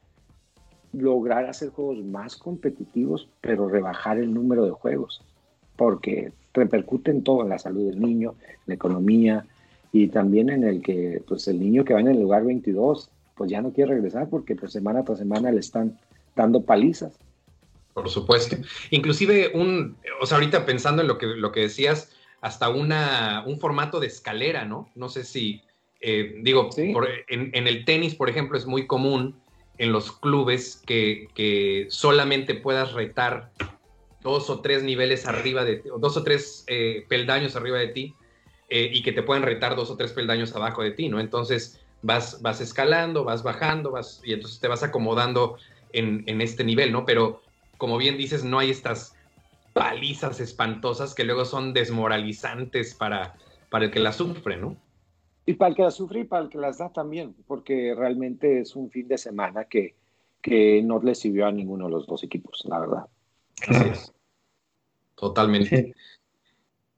lograr 0.93 1.45
hacer 1.45 1.69
juegos 1.69 2.03
más 2.03 2.37
competitivos, 2.37 3.29
pero 3.41 3.67
rebajar 3.67 4.17
el 4.17 4.33
número 4.33 4.65
de 4.65 4.71
juegos, 4.71 5.21
porque 5.75 6.31
repercute 6.53 7.11
en 7.11 7.23
todo, 7.23 7.43
en 7.43 7.49
la 7.49 7.59
salud 7.59 7.89
del 7.89 7.99
niño, 8.01 8.35
en 8.41 8.63
la 8.65 8.73
economía 8.73 9.45
y 9.91 10.07
también 10.07 10.49
en 10.49 10.63
el 10.63 10.81
que 10.81 11.21
pues 11.27 11.47
el 11.47 11.59
niño 11.59 11.85
que 11.85 11.93
va 11.93 12.01
en 12.01 12.09
el 12.09 12.19
lugar 12.19 12.43
22 12.43 13.09
pues 13.35 13.51
ya 13.51 13.61
no 13.61 13.71
quiere 13.71 13.93
regresar 13.93 14.27
porque 14.29 14.55
pues 14.55 14.71
semana 14.71 15.03
tras 15.03 15.19
semana 15.19 15.51
le 15.51 15.59
están 15.59 15.97
dando 16.35 16.63
palizas. 16.63 17.19
Por 17.93 18.09
supuesto. 18.09 18.57
Inclusive 18.91 19.51
un, 19.53 19.97
o 20.21 20.25
sea, 20.25 20.37
ahorita 20.37 20.65
pensando 20.65 21.01
en 21.01 21.07
lo 21.07 21.17
que, 21.17 21.27
lo 21.27 21.51
que 21.51 21.61
decías, 21.61 22.11
hasta 22.41 22.69
una, 22.69 23.43
un 23.47 23.59
formato 23.59 23.99
de 23.99 24.07
escalera, 24.07 24.65
¿no? 24.65 24.89
No 24.95 25.09
sé 25.09 25.23
si, 25.23 25.63
eh, 25.99 26.35
digo, 26.43 26.69
en, 26.77 27.67
el 27.67 27.85
tenis, 27.85 28.15
por 28.15 28.29
ejemplo, 28.29 28.57
es 28.57 28.65
muy 28.65 28.85
común 28.85 29.35
en 29.77 29.91
los 29.91 30.11
clubes 30.11 30.81
que, 30.85 31.87
solamente 31.89 32.55
puedas 32.55 32.93
retar 32.93 33.51
dos 34.21 34.49
o 34.49 34.61
tres 34.61 34.83
niveles 34.83 35.25
arriba 35.25 35.63
de 35.63 35.77
ti, 35.77 35.89
dos 35.99 36.17
o 36.17 36.23
tres 36.23 36.65
eh, 36.67 37.05
peldaños 37.07 37.55
arriba 37.55 37.77
de 37.77 37.87
ti, 37.87 38.15
eh, 38.69 38.89
y 38.93 39.01
que 39.01 39.13
te 39.13 39.23
puedan 39.23 39.43
retar 39.43 39.75
dos 39.75 39.89
o 39.89 39.95
tres 39.95 40.11
peldaños 40.11 40.53
abajo 40.55 40.83
de 40.83 40.91
ti, 40.91 41.07
¿no? 41.07 41.19
Entonces, 41.19 41.79
vas, 42.01 42.41
vas 42.41 42.59
escalando, 42.59 43.23
vas 43.23 43.43
bajando, 43.43 43.91
vas, 43.91 44.21
y 44.23 44.33
entonces 44.33 44.59
te 44.59 44.67
vas 44.67 44.83
acomodando 44.83 45.57
en, 45.93 46.41
este 46.41 46.63
nivel, 46.63 46.91
¿no? 46.91 47.05
Pero 47.05 47.41
como 47.77 47.97
bien 47.97 48.17
dices, 48.17 48.43
no 48.43 48.59
hay 48.59 48.69
estas 48.69 49.15
palizas 49.73 50.39
espantosas 50.39 51.13
que 51.13 51.23
luego 51.23 51.45
son 51.45 51.73
desmoralizantes 51.73 52.93
para, 52.93 53.35
para 53.69 53.85
el 53.85 53.91
que 53.91 53.99
las 53.99 54.17
sufre, 54.17 54.57
¿no? 54.57 54.75
Y 55.47 55.53
para 55.53 55.69
el 55.69 55.75
que 55.75 55.83
las 55.83 55.95
sufre 55.95 56.19
y 56.19 56.23
para 56.25 56.43
el 56.43 56.49
que 56.49 56.57
las 56.57 56.77
da 56.77 56.91
también, 56.91 57.33
porque 57.47 57.95
realmente 57.95 58.59
es 58.59 58.75
un 58.75 58.91
fin 58.91 59.07
de 59.07 59.17
semana 59.17 59.63
que, 59.63 59.95
que 60.41 60.81
no 60.83 60.99
le 61.01 61.15
sirvió 61.15 61.47
a 61.47 61.53
ninguno 61.53 61.85
de 61.85 61.91
los 61.91 62.05
dos 62.05 62.21
equipos, 62.21 62.63
la 62.65 62.79
verdad. 62.81 63.05
Así 63.65 63.89
es. 63.89 64.13
Totalmente. 65.15 65.95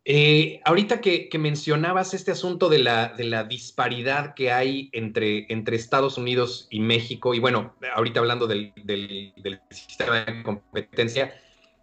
Eh, 0.04 0.60
ahorita 0.66 1.00
que, 1.00 1.30
mencionabas 1.38 2.16
este 2.16 2.32
asunto 2.32 2.70
de 2.70 2.80
la, 2.80 3.10
de 3.10 3.26
la, 3.26 3.44
disparidad 3.44 4.34
que 4.34 4.52
hay 4.52 4.90
entre, 4.94 5.46
entre 5.54 5.76
Estados 5.76 6.18
Unidos 6.18 6.68
y 6.72 6.80
México, 6.80 7.36
y 7.36 7.40
bueno, 7.40 7.76
ahorita 7.94 8.20
hablando 8.20 8.48
del, 8.48 8.74
sistema 9.70 10.26
de 10.26 10.42
competencia, 10.42 11.36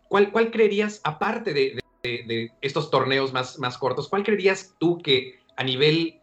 ¿cuál, 0.09 0.33
cuál 0.33 0.51
creerías, 0.51 1.01
aparte 1.05 1.55
de, 1.55 2.51
estos 2.61 2.91
torneos 2.91 3.33
más, 3.33 3.61
más 3.61 3.79
cortos, 3.79 4.09
cuál 4.09 4.25
creerías 4.25 4.75
tú 4.81 4.99
que 4.99 5.39
a 5.57 5.62
nivel 5.62 6.21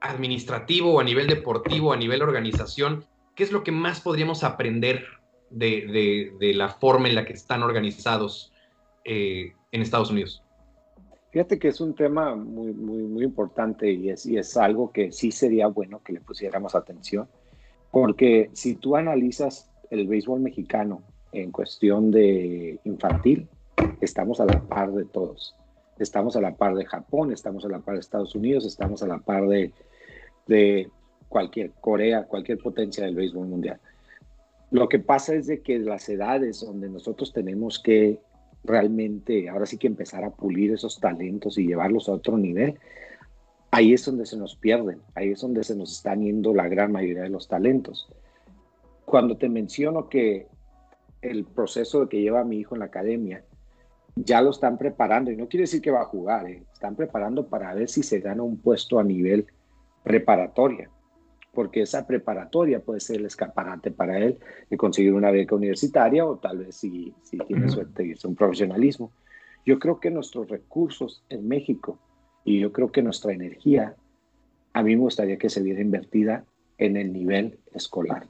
administrativo, 0.00 1.00
a 1.00 1.04
nivel 1.04 1.26
deportivo, 1.26 1.92
a 1.92 1.96
nivel 1.96 2.22
organización, 2.22 3.04
qué 3.34 3.44
es 3.44 3.52
lo 3.52 3.62
que 3.62 3.72
más 3.72 4.00
podríamos 4.00 4.44
aprender 4.44 5.04
de, 5.50 6.52
la 6.54 6.68
forma 6.68 7.08
en 7.08 7.14
la 7.14 7.24
que 7.24 7.32
están 7.32 7.62
organizados 7.62 8.52
eh, 9.04 9.52
en 9.72 9.82
Estados 9.82 10.10
Unidos? 10.10 10.42
Fíjate 11.30 11.58
que 11.58 11.68
es 11.68 11.80
un 11.80 11.94
tema 11.94 12.34
muy, 12.34 12.72
muy, 12.72 13.02
muy 13.02 13.24
importante 13.24 13.92
y 13.92 14.10
es, 14.10 14.24
y 14.26 14.38
es 14.38 14.56
algo 14.56 14.92
que 14.92 15.12
sí 15.12 15.30
sería 15.30 15.66
bueno 15.66 16.02
que 16.02 16.14
le 16.14 16.20
pusiéramos 16.20 16.74
atención, 16.74 17.28
porque 17.90 18.50
si 18.54 18.74
tú 18.74 18.96
analizas 18.96 19.70
el 19.90 20.06
béisbol 20.06 20.40
mexicano 20.40 21.02
en 21.32 21.52
cuestión 21.52 22.10
de 22.10 22.80
infantil, 22.84 23.48
estamos 24.00 24.40
a 24.40 24.46
la 24.46 24.60
par 24.60 24.92
de 24.92 25.04
todos. 25.04 25.54
Estamos 25.98 26.36
a 26.36 26.40
la 26.40 26.54
par 26.54 26.74
de 26.74 26.86
Japón, 26.86 27.32
estamos 27.32 27.64
a 27.64 27.68
la 27.68 27.80
par 27.80 27.94
de 27.94 28.00
Estados 28.00 28.34
Unidos, 28.34 28.64
estamos 28.64 29.02
a 29.02 29.06
la 29.06 29.18
par 29.18 29.46
de, 29.48 29.72
de 30.48 30.90
cualquier 31.28 31.70
Corea, 31.80 32.24
cualquier 32.24 32.58
potencia 32.58 33.04
del 33.04 33.14
béisbol 33.14 33.46
mundial. 33.46 33.78
Lo 34.70 34.88
que 34.88 34.98
pasa 34.98 35.34
es 35.34 35.46
de 35.46 35.62
que 35.62 35.78
las 35.78 36.08
edades 36.08 36.60
donde 36.60 36.88
nosotros 36.88 37.32
tenemos 37.32 37.78
que 37.78 38.20
realmente 38.64 39.48
ahora 39.48 39.66
sí 39.66 39.78
que 39.78 39.86
empezar 39.86 40.24
a 40.24 40.30
pulir 40.30 40.72
esos 40.72 41.00
talentos 41.00 41.56
y 41.58 41.66
llevarlos 41.66 42.08
a 42.08 42.12
otro 42.12 42.36
nivel, 42.36 42.78
ahí 43.70 43.92
es 43.92 44.04
donde 44.04 44.26
se 44.26 44.36
nos 44.36 44.56
pierden, 44.56 45.00
ahí 45.14 45.30
es 45.30 45.40
donde 45.40 45.64
se 45.64 45.76
nos 45.76 45.92
están 45.92 46.22
yendo 46.22 46.52
la 46.54 46.68
gran 46.68 46.92
mayoría 46.92 47.22
de 47.22 47.30
los 47.30 47.48
talentos. 47.48 48.08
Cuando 49.04 49.36
te 49.36 49.48
menciono 49.48 50.08
que 50.08 50.48
el 51.22 51.44
proceso 51.44 52.08
que 52.08 52.20
lleva 52.20 52.44
mi 52.44 52.58
hijo 52.58 52.74
en 52.74 52.80
la 52.80 52.86
academia, 52.86 53.44
ya 54.16 54.42
lo 54.42 54.50
están 54.50 54.76
preparando, 54.78 55.30
y 55.30 55.36
no 55.36 55.48
quiere 55.48 55.62
decir 55.62 55.80
que 55.80 55.90
va 55.90 56.02
a 56.02 56.06
jugar, 56.06 56.48
¿eh? 56.50 56.62
están 56.72 56.96
preparando 56.96 57.46
para 57.46 57.72
ver 57.74 57.88
si 57.88 58.02
se 58.02 58.20
gana 58.20 58.42
un 58.42 58.58
puesto 58.58 58.98
a 58.98 59.04
nivel 59.04 59.46
preparatoria, 60.08 60.90
porque 61.52 61.82
esa 61.82 62.06
preparatoria 62.06 62.80
puede 62.80 63.00
ser 63.00 63.16
el 63.16 63.26
escaparate 63.26 63.90
para 63.90 64.18
él 64.18 64.38
de 64.70 64.76
conseguir 64.76 65.12
una 65.12 65.30
beca 65.30 65.54
universitaria 65.54 66.24
o 66.24 66.38
tal 66.38 66.58
vez 66.58 66.76
si, 66.76 67.14
si 67.22 67.36
tiene 67.38 67.68
suerte 67.68 68.04
irse 68.04 68.26
a 68.26 68.30
un 68.30 68.36
profesionalismo. 68.36 69.12
Yo 69.66 69.78
creo 69.78 70.00
que 70.00 70.10
nuestros 70.10 70.48
recursos 70.48 71.22
en 71.28 71.46
México 71.46 71.98
y 72.42 72.58
yo 72.60 72.72
creo 72.72 72.90
que 72.90 73.02
nuestra 73.02 73.32
energía, 73.34 73.94
a 74.72 74.82
mí 74.82 74.96
me 74.96 75.02
gustaría 75.02 75.36
que 75.36 75.50
se 75.50 75.62
viera 75.62 75.82
invertida 75.82 76.44
en 76.78 76.96
el 76.96 77.12
nivel 77.12 77.58
escolar, 77.74 78.26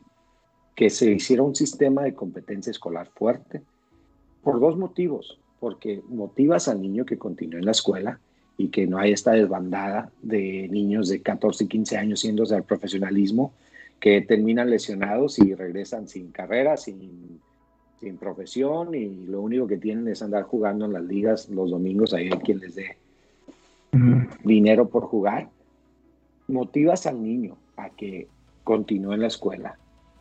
que 0.75 0.91
se 0.91 1.13
hiciera 1.13 1.43
un 1.45 1.55
sistema 1.55 2.03
de 2.03 2.15
competencia 2.15 2.71
escolar 2.71 3.09
fuerte 3.15 3.63
por 4.43 4.59
dos 4.59 4.77
motivos, 4.77 5.39
porque 5.61 6.03
motivas 6.09 6.67
al 6.67 6.81
niño 6.81 7.05
que 7.05 7.19
continúe 7.19 7.59
en 7.59 7.67
la 7.67 7.73
escuela 7.73 8.21
y 8.59 8.69
que 8.69 8.87
no 8.89 8.99
haya 8.99 9.15
esta 9.15 9.33
desbandada 9.33 10.11
de 10.21 10.69
niños 10.69 11.09
de 11.09 11.23
14 11.23 11.65
y 11.65 11.69
15 11.69 11.97
años 11.97 12.21
siendo 12.21 12.43
al 12.53 12.65
profesionalismo 12.65 13.53
que 14.01 14.21
terminan 14.21 14.69
lesionados 14.69 15.39
y 15.39 15.55
regresan 15.55 16.09
sin 16.09 16.33
carrera, 16.33 16.77
sin, 16.77 17.41
sin 18.01 18.17
profesión 18.19 18.95
y 18.97 19.27
lo 19.27 19.41
único 19.41 19.69
que 19.69 19.77
tienen 19.77 20.09
es 20.09 20.23
andar 20.23 20.43
jugando 20.43 20.85
en 20.87 20.93
las 20.93 21.05
ligas 21.05 21.49
los 21.49 21.71
domingos, 21.71 22.13
ahí 22.13 22.29
hay 22.33 22.39
quien 22.39 22.59
les 22.59 22.75
dé 22.75 22.97
dinero 24.45 24.89
por 24.89 25.05
jugar. 25.05 25.49
Motivas 26.49 27.07
al 27.07 27.23
niño 27.23 27.57
a 27.77 27.91
que 27.91 28.27
continúe 28.65 29.13
en 29.13 29.21
la 29.21 29.29
escuela 29.29 29.79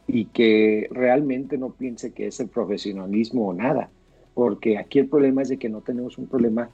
y 0.07 0.25
que 0.25 0.87
realmente 0.91 1.57
no 1.57 1.71
piense 1.71 2.13
que 2.13 2.27
es 2.27 2.39
el 2.39 2.49
profesionalismo 2.49 3.47
o 3.47 3.53
nada, 3.53 3.89
porque 4.35 4.77
aquí 4.77 4.99
el 4.99 5.07
problema 5.07 5.41
es 5.41 5.49
de 5.49 5.57
que 5.57 5.69
no 5.69 5.81
tenemos 5.81 6.17
un 6.17 6.27
problema 6.27 6.69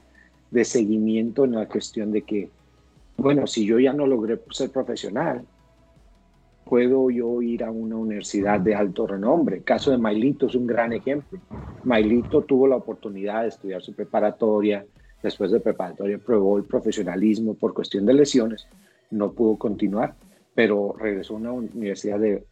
de 0.54 0.66
seguimiento 0.66 1.46
en 1.46 1.54
la 1.54 1.68
cuestión 1.68 2.12
de 2.12 2.22
que, 2.22 2.52
bueno, 3.18 3.48
si 3.48 3.66
yo 3.66 3.80
ya 3.80 3.92
no 3.92 4.06
logré 4.06 4.40
ser 4.52 4.70
profesional, 4.70 5.44
puedo 6.64 7.10
yo 7.10 7.42
ir 7.42 7.64
a 7.64 7.72
una 7.72 7.96
universidad 7.96 8.60
de 8.60 8.76
alto 8.76 9.08
renombre. 9.08 9.58
El 9.58 9.64
caso 9.64 9.90
de 9.90 9.98
Mailito 9.98 10.46
es 10.46 10.54
un 10.54 10.68
gran 10.68 10.94
ejemplo. 10.94 11.40
Mailito 11.84 12.44
tuvo 12.44 12.68
la 12.68 12.76
oportunidad 12.76 13.42
de 13.42 13.48
estudiar 13.48 13.82
su 13.82 13.96
preparatoria, 13.96 14.86
después 15.24 15.50
de 15.50 15.60
preparatoria 15.60 16.20
probó 16.20 16.60
el 16.60 16.66
profesionalismo 16.66 17.56
por 17.56 17.74
cuestión 17.74 18.06
de 18.06 18.14
lesiones, 18.14 18.68
no 19.10 19.32
pudo 19.32 19.58
continuar, 19.58 20.16
pero 20.54 20.96
regresó 21.00 21.34
a 21.34 21.38
una 21.38 21.52
universidad 21.52 22.20
de 22.20 22.44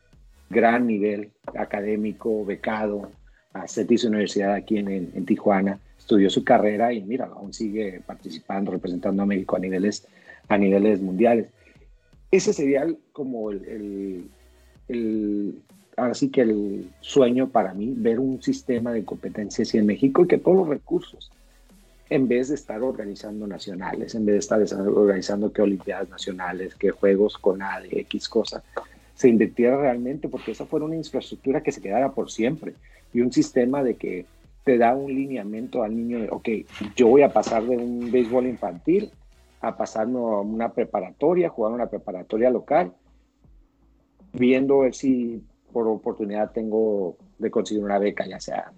gran 0.49 0.87
nivel 0.87 1.31
académico, 1.55 2.43
becado, 2.45 3.11
a 3.53 3.67
CETIS 3.67 4.05
Universidad 4.05 4.53
aquí 4.53 4.77
en, 4.77 4.89
en 4.89 5.25
Tijuana, 5.25 5.79
estudió 6.01 6.29
su 6.29 6.43
carrera 6.43 6.91
y 6.91 7.03
mira, 7.03 7.25
aún 7.25 7.53
sigue 7.53 8.01
participando, 8.05 8.71
representando 8.71 9.23
a 9.23 9.25
México 9.25 9.55
a 9.55 9.59
niveles, 9.59 10.07
a 10.49 10.57
niveles 10.57 10.99
mundiales. 11.01 11.47
Ese 12.31 12.53
sería 12.53 12.87
como 13.13 13.51
el, 13.51 14.29
el, 14.87 15.55
ahora 15.95 16.13
sí 16.13 16.29
que 16.29 16.41
el 16.41 16.89
sueño 17.01 17.49
para 17.49 17.73
mí, 17.73 17.93
ver 17.95 18.19
un 18.19 18.41
sistema 18.41 18.91
de 18.91 19.05
competencias 19.05 19.73
en 19.75 19.85
México 19.85 20.23
y 20.23 20.27
que 20.27 20.37
todos 20.37 20.57
los 20.57 20.67
recursos, 20.67 21.31
en 22.09 22.27
vez 22.27 22.49
de 22.49 22.55
estar 22.55 22.81
organizando 22.81 23.47
nacionales, 23.47 24.15
en 24.15 24.25
vez 24.25 24.33
de 24.33 24.39
estar 24.39 24.87
organizando 24.87 25.53
que 25.53 25.61
Olimpiadas 25.61 26.09
Nacionales, 26.09 26.75
que 26.75 26.91
Juegos 26.91 27.37
con 27.37 27.61
A 27.61 27.79
de 27.79 28.01
X 28.01 28.27
cosa, 28.27 28.63
se 29.15 29.29
invirtiera 29.29 29.77
realmente 29.79 30.27
porque 30.27 30.51
esa 30.51 30.65
fuera 30.65 30.85
una 30.85 30.95
infraestructura 30.95 31.61
que 31.61 31.71
se 31.71 31.81
quedara 31.81 32.11
por 32.11 32.31
siempre 32.31 32.73
y 33.13 33.21
un 33.21 33.31
sistema 33.31 33.83
de 33.83 33.95
que 33.95 34.25
te 34.64 34.78
da 34.78 34.95
un 34.95 35.14
lineamiento 35.14 35.84
al 35.84 35.95
niño 35.95 36.20
de, 36.20 36.30
ok, 36.30 36.49
yo 36.95 37.07
voy 37.07 37.24
a 37.24 37.34
pasar 37.34 37.64
de 37.64 37.78
un 37.78 38.12
béisbol 38.12 38.45
infantil 38.47 39.12
a 39.59 39.76
pasarme 39.76 40.20
a 40.20 40.39
una 40.39 40.72
preparatoria, 40.72 41.49
jugar 41.49 41.74
una 41.74 41.88
preparatoria 41.88 42.49
local, 42.49 42.93
viendo 44.34 44.91
si 44.91 45.43
por 45.72 45.88
oportunidad 45.88 46.51
tengo 46.51 47.18
de 47.38 47.49
conseguir 47.49 47.84
una 47.84 47.99
beca, 47.99 48.26
ya 48.28 48.39
sea 48.39 48.72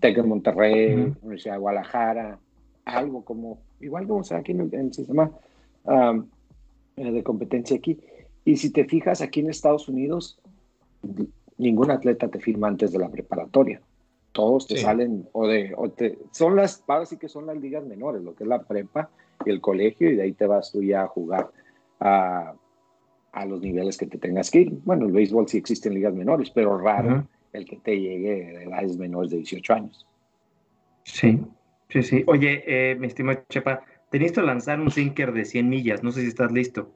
Tec 0.00 0.18
en 0.18 0.28
Monterrey, 0.28 1.14
Universidad 1.22 1.54
de 1.54 1.60
Guadalajara, 1.60 2.38
algo 2.84 3.24
como, 3.24 3.58
igual 3.80 4.06
como 4.06 4.22
sea 4.24 4.38
aquí 4.38 4.52
en 4.52 4.68
el, 4.72 4.92
sistema 4.92 5.30
eh, 6.96 7.10
de 7.10 7.22
competencia 7.22 7.76
aquí. 7.76 7.98
Y 8.44 8.56
si 8.56 8.70
te 8.70 8.84
fijas, 8.84 9.22
aquí 9.22 9.40
en 9.40 9.50
Estados 9.50 9.88
Unidos, 9.88 10.38
ningún 11.56 11.90
atleta 11.90 12.28
te 12.28 12.38
firma 12.38 12.68
antes 12.68 12.92
de 12.92 12.98
la 12.98 13.08
preparatoria 13.08 13.80
todos 14.36 14.66
te 14.66 14.76
salen 14.76 15.26
o 15.32 15.48
de 15.48 15.72
o 15.74 15.88
te, 15.88 16.18
son 16.30 16.56
las 16.56 16.76
para 16.76 17.06
sí 17.06 17.16
que 17.16 17.26
son 17.26 17.46
las 17.46 17.56
ligas 17.56 17.86
menores 17.86 18.22
lo 18.22 18.34
que 18.34 18.44
es 18.44 18.48
la 18.48 18.62
prepa 18.62 19.08
y 19.46 19.50
el 19.50 19.62
colegio 19.62 20.10
y 20.10 20.16
de 20.16 20.24
ahí 20.24 20.32
te 20.32 20.46
vas 20.46 20.70
tú 20.70 20.82
ya 20.82 21.04
a 21.04 21.06
jugar 21.06 21.50
a, 22.00 22.52
a 23.32 23.46
los 23.46 23.62
niveles 23.62 23.96
que 23.96 24.06
te 24.06 24.18
tengas 24.18 24.50
que 24.50 24.60
ir 24.60 24.72
bueno 24.84 25.06
el 25.06 25.12
béisbol 25.12 25.48
sí 25.48 25.56
existen 25.56 25.94
ligas 25.94 26.12
menores 26.12 26.50
pero 26.50 26.76
raro 26.76 27.26
el 27.54 27.64
que 27.64 27.76
te 27.76 27.98
llegue 27.98 28.52
de 28.52 28.64
edades 28.64 28.98
menores 28.98 29.30
de 29.30 29.38
18 29.38 29.72
años 29.72 30.06
sí 31.04 31.40
sí 31.88 32.02
sí 32.02 32.22
oye 32.26 32.62
eh, 32.66 32.94
mi 32.96 33.06
estimado 33.06 33.40
Chepa 33.48 33.84
te 34.10 34.18
que 34.18 34.42
lanzar 34.42 34.78
un 34.80 34.90
sinker 34.90 35.32
de 35.32 35.46
100 35.46 35.66
millas 35.66 36.02
no 36.02 36.12
sé 36.12 36.20
si 36.20 36.28
estás 36.28 36.52
listo 36.52 36.90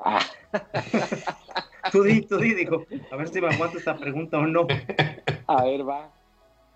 ah. 0.00 0.18
tú 1.92 2.02
di, 2.02 2.22
tú 2.22 2.38
di, 2.38 2.52
dijo, 2.52 2.84
a 3.12 3.16
ver 3.16 3.28
si 3.28 3.40
me 3.40 3.46
aguanto 3.46 3.78
esta 3.78 3.96
pregunta 3.96 4.38
o 4.38 4.46
no. 4.46 4.66
A 5.46 5.64
ver, 5.64 5.88
va. 5.88 6.17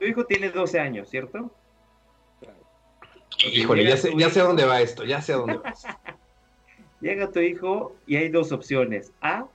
Tu 0.03 0.09
hijo 0.09 0.27
tiene 0.27 0.51
12 0.51 0.81
años, 0.81 1.09
¿cierto? 1.09 1.49
Híjole, 3.53 3.85
ya 3.85 3.97
sé, 3.97 4.13
ya 4.19 4.31
sé 4.31 4.41
a 4.41 4.43
dónde 4.43 4.65
va 4.65 4.81
esto, 4.81 5.05
ya 5.05 5.23
sé 5.23 5.33
a 5.33 5.37
dónde 5.37 5.59
va 5.59 5.73
Llega 7.01 7.31
tu 7.31 7.39
hijo 7.39 7.95
y 8.05 8.17
hay 8.17 8.29
dos 8.29 8.51
opciones. 8.51 9.13
A, 9.21 9.47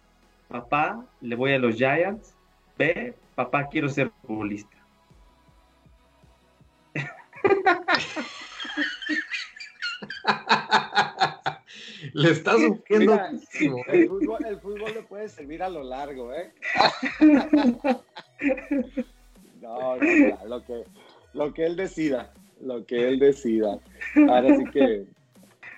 papá, 0.48 1.06
le 1.20 1.36
voy 1.36 1.52
a 1.52 1.60
los 1.60 1.76
Giants. 1.76 2.34
B, 2.78 3.14
papá, 3.36 3.68
quiero 3.68 3.90
ser 3.90 4.10
futbolista. 4.26 4.78
Le 12.14 12.32
estás 12.32 12.62
sufriendo. 12.62 13.20
El 13.90 14.08
fútbol, 14.08 14.46
el 14.46 14.62
fútbol 14.62 14.94
le 14.94 15.04
puede 15.04 15.28
servir 15.28 15.62
a 15.62 15.68
lo 15.68 15.84
largo, 15.84 16.34
¿eh? 16.34 16.54
No, 19.68 19.98
lo 20.48 20.64
que, 20.64 20.84
lo 21.34 21.54
que 21.54 21.66
él 21.66 21.76
decida, 21.76 22.32
lo 22.62 22.86
que 22.86 23.08
él 23.08 23.20
decida. 23.20 23.80
Ahora 24.30 24.56
sí 24.56 24.64
que 24.72 25.06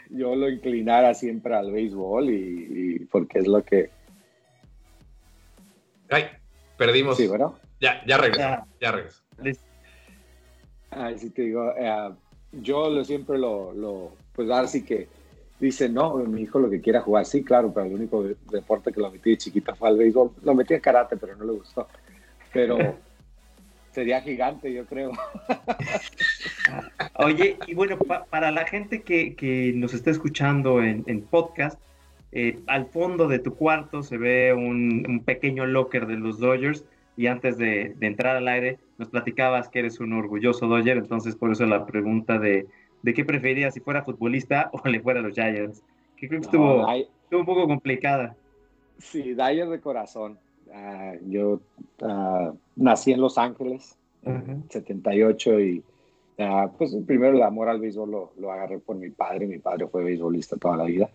yo 0.10 0.36
lo 0.36 0.48
inclinara 0.48 1.14
siempre 1.16 1.56
al 1.56 1.72
béisbol 1.72 2.30
y, 2.30 3.08
porque 3.12 3.40
es 3.40 3.48
lo 3.48 3.64
que... 3.64 3.90
Ay, 6.10 6.26
perdimos. 6.78 7.18
Sí, 7.18 7.28
¿verdad? 7.28 7.50
Ya, 7.80 8.04
ya 8.06 8.18
regresó, 8.18 8.66
ya 8.80 8.92
regresó. 8.92 9.24
Ay, 10.92 11.18
sí 11.18 11.30
te 11.32 11.44
digo, 11.44 11.74
eh, 11.78 12.10
yo 12.52 12.90
lo, 12.90 13.04
siempre 13.04 13.38
lo, 13.38 13.74
lo, 13.74 14.12
pues 14.34 14.50
ahora 14.50 14.68
sí 14.68 14.84
que 14.84 15.08
dice, 15.60 15.90
no, 15.90 16.16
mi 16.16 16.44
hijo 16.44 16.60
lo 16.60 16.70
que 16.70 16.82
quiera 16.82 17.02
jugar, 17.02 17.26
sí, 17.26 17.44
claro, 17.44 17.72
pero 17.74 17.86
el 17.88 17.94
único 17.94 18.24
deporte 18.52 18.92
que 18.92 19.02
lo 19.02 19.12
metí 19.12 19.32
de 19.32 19.38
chiquita 19.38 19.76
fue 19.76 19.90
al 19.90 19.98
béisbol. 19.98 20.32
Lo 20.44 20.54
metí 20.54 20.74
a 20.74 20.80
karate, 20.80 21.18
pero 21.18 21.36
no 21.36 21.46
le 21.46 21.52
gustó. 21.54 21.88
Pero 22.52 22.78
sería 23.92 24.22
gigante, 24.22 24.72
yo 24.74 24.86
creo. 24.86 25.12
Oye, 27.16 27.58
y 27.68 27.74
bueno, 27.74 27.98
para 27.98 28.52
la 28.52 28.66
gente 28.66 29.02
que, 29.02 29.74
nos 29.76 29.94
está 29.94 30.12
escuchando 30.12 30.82
en, 30.82 31.22
podcast, 31.30 31.80
eh, 32.32 32.60
al 32.68 32.86
fondo 32.86 33.28
de 33.28 33.40
tu 33.40 33.56
cuarto 33.56 34.04
se 34.04 34.18
ve 34.18 34.54
un, 34.54 35.24
pequeño 35.26 35.66
locker 35.66 36.06
de 36.06 36.16
los 36.16 36.40
Dodgers 36.40 36.86
y 37.18 37.28
antes 37.28 37.58
de, 37.58 37.96
entrar 38.02 38.36
al 38.36 38.48
aire 38.48 38.80
nos 38.98 39.10
platicabas 39.10 39.70
que 39.70 39.80
eres 39.80 40.00
un 40.00 40.14
orgulloso 40.14 40.68
Dodger, 40.68 40.98
entonces 40.98 41.36
por 41.36 41.52
eso 41.52 41.66
la 41.66 41.86
pregunta 41.86 42.38
de, 42.38 42.68
de 43.02 43.14
qué 43.14 43.26
preferirías 43.26 43.74
si 43.74 43.80
fuera 43.80 44.04
futbolista 44.04 44.70
o 44.74 44.88
le 44.88 45.00
fuera 45.02 45.20
a 45.20 45.24
los 45.24 45.34
Giants, 45.34 45.84
que 46.16 46.28
creo 46.28 46.42
que 46.42 46.46
estuvo, 46.46 46.86
un 46.86 47.46
poco 47.46 47.68
complicada. 47.68 48.36
Sí, 48.98 49.34
Dodgers 49.34 49.72
de 49.72 49.80
corazón. 49.80 50.38
Ah, 50.74 51.14
yo 51.28 51.62
ah, 52.02 52.54
nací 52.76 53.12
en 53.12 53.22
Los 53.22 53.38
Ángeles, 53.38 53.98
en 54.24 54.66
78, 54.70 55.60
y 55.60 55.84
uh, 56.38 56.70
pues 56.78 56.96
primero 57.08 57.38
el 57.38 57.44
amor 57.44 57.70
al 57.70 57.80
béisbol 57.80 58.12
lo, 58.12 58.34
lo, 58.38 58.52
agarré 58.52 58.80
por 58.80 58.96
mi 58.98 59.10
padre. 59.10 59.48
Mi 59.48 59.60
padre 59.60 59.88
fue 59.88 60.04
beisbolista 60.04 60.58
toda 60.58 60.78
la 60.78 60.84
vida. 60.86 61.10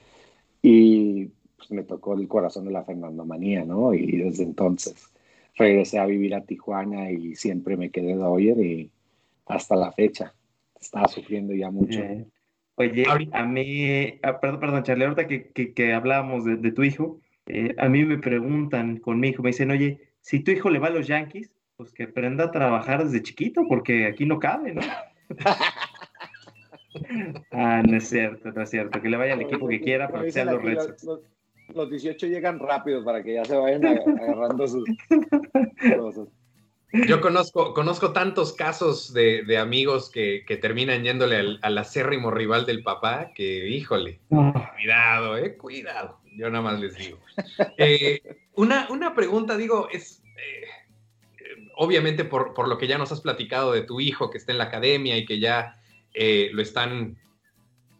Y 0.63 1.27
pues 1.57 1.71
me 1.71 1.83
tocó 1.83 2.15
el 2.15 2.27
corazón 2.27 2.65
de 2.65 2.73
la 2.73 2.85
Fernandomanía, 2.85 3.65
¿no? 3.65 3.93
Y 3.95 4.17
desde 4.19 4.45
entonces 4.45 5.11
regresé 5.57 5.99
a 5.99 6.07
vivir 6.07 6.35
a 6.35 6.45
Tijuana 6.45 7.11
y 7.11 7.37
siempre 7.37 7.77
me 7.77 7.91
quedé 7.91 8.17
de 8.17 8.23
oír 8.23 8.59
y 8.59 8.91
hasta 9.47 9.77
la 9.77 9.93
fecha. 9.93 10.35
Estaba 10.81 11.09
sufriendo 11.09 11.55
ya 11.55 11.71
mucho. 11.71 12.01
Oye, 12.77 13.05
a 13.33 13.45
mí, 13.45 14.19
ah, 14.23 14.41
perdón, 14.41 14.61
perdón, 14.61 14.83
Charlie, 14.83 15.05
ahorita 15.05 15.29
que, 15.29 15.49
que, 15.49 15.73
que 15.73 15.93
hablábamos 15.93 16.45
de, 16.45 16.57
de, 16.57 16.73
tu 16.73 16.83
hijo, 16.83 17.21
eh, 17.47 17.75
a 17.79 17.89
mí 17.89 18.05
me 18.05 18.19
preguntan 18.19 18.99
con 18.99 19.21
mi 19.21 19.29
hijo, 19.29 19.43
me 19.43 19.51
dicen, 19.51 19.71
oye, 19.71 20.01
si 20.21 20.41
tu 20.41 20.51
hijo 20.51 20.71
le 20.71 20.79
va 20.79 20.89
a 20.89 20.91
los 20.91 21.07
Yankees, 21.07 21.51
pues 21.77 21.93
que 21.93 22.05
aprenda 22.05 22.45
a 22.45 22.51
trabajar 22.51 23.05
desde 23.05 23.23
chiquito, 23.23 23.63
porque 23.69 24.07
aquí 24.07 24.25
no 24.25 24.39
cabe, 24.39 24.75
¿no? 24.75 24.83
ah, 27.53 27.83
no 27.87 27.97
es 27.97 28.09
cierto, 28.09 28.53
no 28.53 28.63
es 28.63 28.71
cierto, 28.71 29.03
que 29.03 29.09
le 29.09 29.17
vaya 29.17 29.35
al 29.35 29.43
equipo 29.43 29.69
que 29.69 29.81
quiera 29.81 30.09
para 30.09 30.25
que 30.25 30.33
sean 30.33 30.47
los 30.47 30.63
Red 30.63 30.79
Sox. 30.79 31.07
los 31.75 31.91
18 31.91 32.27
llegan 32.29 32.59
rápido 32.59 33.05
para 33.05 33.23
que 33.23 33.35
ya 33.35 33.45
se 33.45 33.57
vayan 33.57 33.85
agarrando 33.85 34.67
sus 34.67 34.85
cosas. 35.97 36.29
Yo 37.09 37.21
conozco, 37.21 37.75
conozco 37.75 38.13
tantos 38.13 38.53
casos 38.53 39.13
de, 39.13 39.59
amigos 39.59 40.11
que, 40.11 40.45
terminan 40.63 41.03
yéndole 41.03 41.37
al, 41.37 41.59
al, 41.61 41.77
acérrimo 41.77 42.31
rival 42.31 42.67
del 42.67 42.85
papá 42.85 43.33
que, 43.35 43.69
híjole, 43.69 44.21
cuidado, 44.29 45.37
eh, 45.37 45.57
cuidado. 45.57 46.21
Yo 46.37 46.51
nada 46.51 46.63
más 46.63 46.81
les 46.81 46.97
digo. 46.97 47.19
Eh, 47.79 48.21
una, 48.55 48.89
una, 48.91 49.15
pregunta, 49.15 49.57
digo, 49.57 49.89
es 49.91 50.23
eh, 50.37 50.67
obviamente 51.77 52.25
por, 52.25 52.55
por, 52.55 52.69
lo 52.69 52.79
que 52.79 52.87
ya 52.87 52.99
nos 52.99 53.13
has 53.13 53.21
platicado 53.21 53.73
de 53.73 53.83
tu 53.83 54.01
hijo 54.01 54.31
que 54.31 54.39
está 54.39 54.53
en 54.53 54.59
la 54.59 54.65
academia 54.65 55.17
y 55.17 55.25
que 55.25 55.41
ya 55.41 55.81
eh, 56.13 56.51
lo 56.53 56.63
están, 56.63 57.17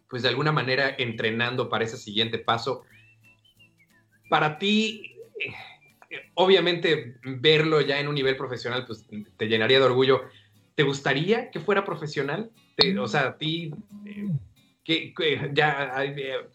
pues 0.09 0.23
de 0.23 0.29
alguna 0.29 0.51
manera, 0.51 0.95
entrenando 0.97 1.69
para 1.69 1.83
ese 1.83 1.97
siguiente 1.97 2.37
paso. 2.37 2.83
Para 4.29 4.57
ti, 4.57 5.15
obviamente 6.33 7.17
verlo 7.23 7.81
ya 7.81 7.99
en 7.99 8.07
un 8.07 8.15
nivel 8.15 8.35
profesional, 8.35 8.85
pues 8.85 9.05
te 9.37 9.47
llenaría 9.47 9.79
de 9.79 9.85
orgullo. 9.85 10.23
¿Te 10.75 10.83
gustaría 10.83 11.51
que 11.51 11.59
fuera 11.59 11.85
profesional? 11.85 12.51
o 12.99 13.07
sea, 13.07 13.27
a 13.27 13.37
ti, 13.37 13.71
que, 14.83 15.13
ya 15.53 16.03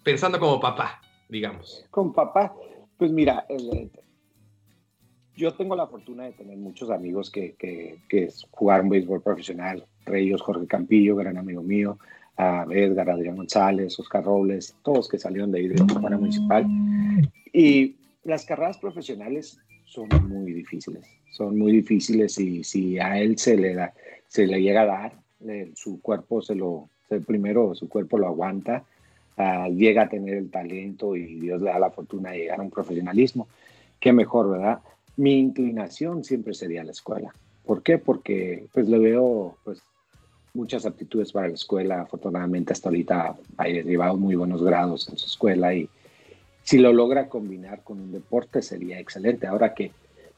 pensando 0.02 0.38
como 0.38 0.60
papá, 0.60 1.00
digamos. 1.30 1.86
Con 1.90 2.12
papá, 2.12 2.54
pues 2.96 3.10
mira, 3.10 3.46
yo 5.36 5.54
tengo 5.54 5.76
la 5.76 5.86
fortuna 5.86 6.24
de 6.24 6.32
tener 6.32 6.58
muchos 6.58 6.90
amigos 6.90 7.30
que, 7.30 7.54
que, 7.56 8.28
jugaron 8.50 8.88
béisbol 8.88 9.22
profesional, 9.22 9.86
entre 10.00 10.20
ellos 10.20 10.42
Jorge 10.42 10.66
Campillo, 10.66 11.16
gran 11.16 11.38
amigo 11.38 11.62
mío, 11.62 11.98
a 12.36 12.66
Edgar, 12.70 13.10
Adrián 13.10 13.36
González, 13.36 13.98
Oscar 13.98 14.24
Robles, 14.24 14.74
todos 14.82 15.08
que 15.08 15.18
salieron 15.18 15.50
de 15.52 15.58
ahí 15.60 15.68
de 15.68 15.76
la 15.76 16.16
Municipal. 16.16 16.66
Y 17.52 17.96
las 18.24 18.44
carreras 18.44 18.78
profesionales 18.78 19.58
son 19.84 20.08
muy 20.28 20.52
difíciles, 20.52 21.04
son 21.32 21.58
muy 21.58 21.72
difíciles 21.72 22.38
y 22.38 22.64
si 22.64 22.98
a 22.98 23.18
él 23.18 23.38
se 23.38 23.56
le 23.56 23.74
da, 23.74 23.92
se 24.28 24.46
le 24.46 24.60
llega 24.60 24.82
a 24.82 24.86
dar, 24.86 25.12
su 25.74 26.00
cuerpo 26.00 26.42
se 26.42 26.54
lo, 26.54 26.88
primero 27.26 27.74
su 27.74 27.88
cuerpo 27.88 28.18
lo 28.18 28.26
aguanta, 28.26 28.84
llega 29.68 30.02
a 30.02 30.08
tener 30.08 30.34
el 30.34 30.50
talento 30.50 31.16
y 31.16 31.40
Dios 31.40 31.60
le 31.60 31.70
da 31.70 31.78
la 31.78 31.90
fortuna 31.90 32.30
de 32.30 32.38
llegar 32.38 32.60
a 32.60 32.62
un 32.62 32.70
profesionalismo, 32.70 33.48
qué 33.98 34.12
mejor, 34.12 34.50
¿verdad? 34.50 34.80
Mi 35.16 35.38
inclinación 35.38 36.24
siempre 36.24 36.54
sería 36.54 36.84
la 36.84 36.92
escuela. 36.92 37.34
¿Por 37.64 37.82
qué? 37.82 37.98
Porque 37.98 38.66
pues 38.72 38.88
le 38.88 38.98
veo 38.98 39.56
pues 39.64 39.82
muchas 40.54 40.86
aptitudes 40.86 41.32
para 41.32 41.48
la 41.48 41.54
escuela, 41.54 42.02
afortunadamente 42.02 42.72
hasta 42.72 42.88
ahorita 42.88 43.36
ha 43.56 43.68
llevado 43.68 44.16
muy 44.16 44.34
buenos 44.34 44.62
grados 44.62 45.08
en 45.08 45.16
su 45.18 45.26
escuela 45.26 45.74
y 45.74 45.88
si 46.62 46.78
lo 46.78 46.92
logra 46.92 47.28
combinar 47.28 47.82
con 47.82 48.00
un 48.00 48.12
deporte 48.12 48.62
sería 48.62 48.98
excelente. 48.98 49.46
Ahora 49.46 49.74
que 49.74 49.92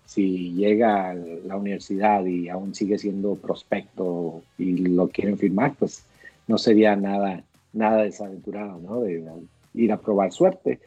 si 0.04 0.52
llega 0.52 1.10
a 1.10 1.14
la 1.14 1.56
universidad 1.56 2.24
y 2.24 2.48
aún 2.48 2.74
sigue 2.74 2.98
siendo 2.98 3.34
prospecto 3.36 4.42
y 4.58 4.76
lo 4.76 5.08
quieren 5.08 5.38
firmar, 5.38 5.74
pues 5.78 6.04
no 6.46 6.58
sería 6.58 6.96
nada, 6.96 7.42
nada 7.72 8.02
desaventurado, 8.02 8.78
¿no? 8.78 9.00
De 9.00 9.24
ir 9.74 9.92
a 9.92 10.00
probar 10.00 10.32
suerte, 10.32 10.80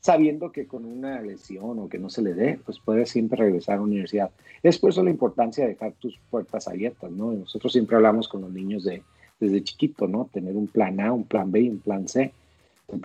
sabiendo 0.00 0.52
que 0.52 0.66
con 0.66 0.84
una 0.84 1.20
lesión 1.20 1.78
o 1.78 1.88
que 1.88 1.98
no 1.98 2.10
se 2.10 2.22
le 2.22 2.34
dé, 2.34 2.58
pues 2.64 2.78
puede 2.78 3.06
siempre 3.06 3.42
regresar 3.42 3.74
a 3.74 3.78
la 3.78 3.84
universidad. 3.84 4.30
Es 4.62 4.78
por 4.78 4.90
eso 4.90 5.02
la 5.02 5.10
importancia 5.10 5.64
de 5.64 5.70
dejar 5.70 5.92
tus 5.92 6.18
puertas 6.30 6.68
abiertas, 6.68 7.10
¿no? 7.10 7.32
Nosotros 7.32 7.72
siempre 7.72 7.96
hablamos 7.96 8.28
con 8.28 8.42
los 8.42 8.52
niños 8.52 8.84
de, 8.84 9.02
desde 9.38 9.62
chiquito, 9.62 10.06
¿no? 10.06 10.28
Tener 10.32 10.56
un 10.56 10.66
plan 10.66 11.00
A, 11.00 11.12
un 11.12 11.24
plan 11.24 11.50
B 11.50 11.60
y 11.60 11.70
un 11.70 11.78
plan 11.78 12.08
C 12.08 12.32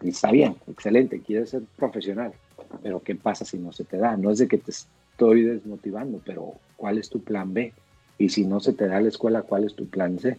está 0.03 0.31
bien, 0.31 0.55
excelente, 0.67 1.21
quieres 1.21 1.51
ser 1.51 1.63
profesional, 1.75 2.33
pero 2.81 3.01
¿qué 3.01 3.15
pasa 3.15 3.45
si 3.45 3.57
no 3.57 3.71
se 3.71 3.83
te 3.83 3.97
da? 3.97 4.17
No 4.17 4.31
es 4.31 4.39
de 4.39 4.47
que 4.47 4.57
te 4.57 4.71
estoy 4.71 5.43
desmotivando, 5.43 6.21
pero 6.25 6.53
¿cuál 6.75 6.97
es 6.97 7.09
tu 7.09 7.21
plan 7.21 7.53
B? 7.53 7.73
Y 8.17 8.29
si 8.29 8.45
no 8.45 8.59
se 8.59 8.73
te 8.73 8.87
da 8.87 9.01
la 9.01 9.09
escuela, 9.09 9.41
¿cuál 9.41 9.65
es 9.65 9.75
tu 9.75 9.87
plan 9.87 10.19
C? 10.19 10.37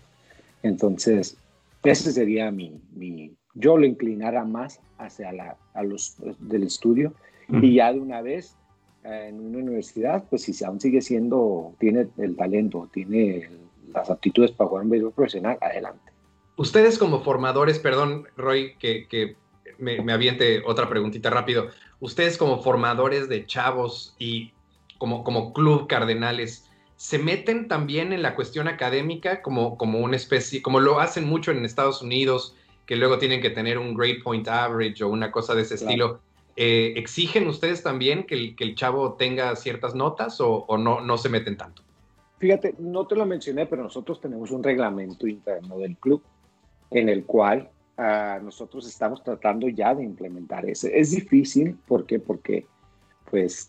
Entonces, 0.62 1.36
ese 1.82 2.12
sería 2.12 2.50
mi, 2.50 2.80
mi 2.92 3.36
yo 3.54 3.76
lo 3.76 3.86
inclinara 3.86 4.44
más 4.44 4.80
hacia 4.98 5.32
la, 5.32 5.56
a 5.74 5.82
los 5.82 6.16
del 6.40 6.64
estudio 6.64 7.12
y 7.48 7.74
ya 7.74 7.92
de 7.92 8.00
una 8.00 8.22
vez 8.22 8.56
eh, 9.04 9.26
en 9.28 9.40
una 9.40 9.58
universidad, 9.58 10.24
pues 10.28 10.42
si 10.42 10.64
aún 10.64 10.80
sigue 10.80 11.00
siendo, 11.00 11.74
tiene 11.78 12.08
el 12.18 12.36
talento, 12.36 12.88
tiene 12.92 13.48
las 13.92 14.10
aptitudes 14.10 14.50
para 14.50 14.68
jugar 14.68 14.84
un 14.84 14.90
béisbol 14.90 15.12
profesional, 15.12 15.58
adelante. 15.60 16.12
Ustedes 16.56 16.98
como 16.98 17.22
formadores, 17.22 17.78
perdón, 17.78 18.26
Roy, 18.36 18.74
que, 18.78 19.36
me, 19.78 20.12
aviente 20.12 20.62
otra 20.66 20.88
preguntita 20.88 21.30
rápido. 21.30 21.68
Ustedes 22.00 22.36
como 22.36 22.62
formadores 22.62 23.28
de 23.28 23.46
chavos 23.46 24.14
y 24.18 24.52
como, 24.98 25.22
como 25.22 25.52
club 25.52 25.86
Cardenales, 25.86 26.65
¿se 26.96 27.18
meten 27.18 27.68
también 27.68 28.12
en 28.12 28.22
la 28.22 28.34
cuestión 28.34 28.68
académica 28.68 29.42
como, 29.42 29.76
como 29.76 30.00
una 30.00 30.16
especie, 30.16 30.62
como 30.62 30.80
lo 30.80 31.00
hacen 31.00 31.26
mucho 31.26 31.50
en 31.50 31.64
Estados 31.64 32.02
Unidos, 32.02 32.56
que 32.86 32.96
luego 32.96 33.18
tienen 33.18 33.40
que 33.40 33.50
tener 33.50 33.78
un 33.78 33.94
grade 33.94 34.20
point 34.22 34.46
average 34.48 35.02
o 35.04 35.08
una 35.08 35.30
cosa 35.30 35.54
de 35.54 35.62
ese 35.62 35.74
estilo? 35.74 36.20
Eh, 36.56 36.94
¿Exigen 36.96 37.46
ustedes 37.48 37.82
también 37.82 38.24
que 38.24 38.34
el, 38.34 38.56
que 38.56 38.64
el, 38.64 38.74
chavo 38.74 39.14
tenga 39.14 39.54
ciertas 39.56 39.94
notas 39.94 40.40
o, 40.40 40.64
o 40.66 40.78
no, 40.78 41.02
no 41.02 41.18
se 41.18 41.28
meten 41.28 41.56
tanto? 41.56 41.82
Fíjate, 42.38 42.74
no 42.78 43.06
te 43.06 43.14
lo 43.14 43.26
mencioné, 43.26 43.66
pero 43.66 43.82
nosotros 43.82 44.20
tenemos 44.20 44.50
un 44.50 44.62
reglamento 44.62 45.26
interno 45.26 45.78
del 45.78 45.96
club 45.96 46.22
en 46.90 47.08
el 47.08 47.24
cual 47.24 47.70
uh, 47.98 48.42
nosotros 48.42 48.86
estamos 48.86 49.22
tratando 49.22 49.68
ya 49.68 49.94
de 49.94 50.04
implementar 50.04 50.68
ese. 50.68 50.98
Es 50.98 51.10
difícil, 51.10 51.76
¿por 51.86 52.06
qué? 52.06 52.18
Porque 52.18 52.66
pues 53.30 53.68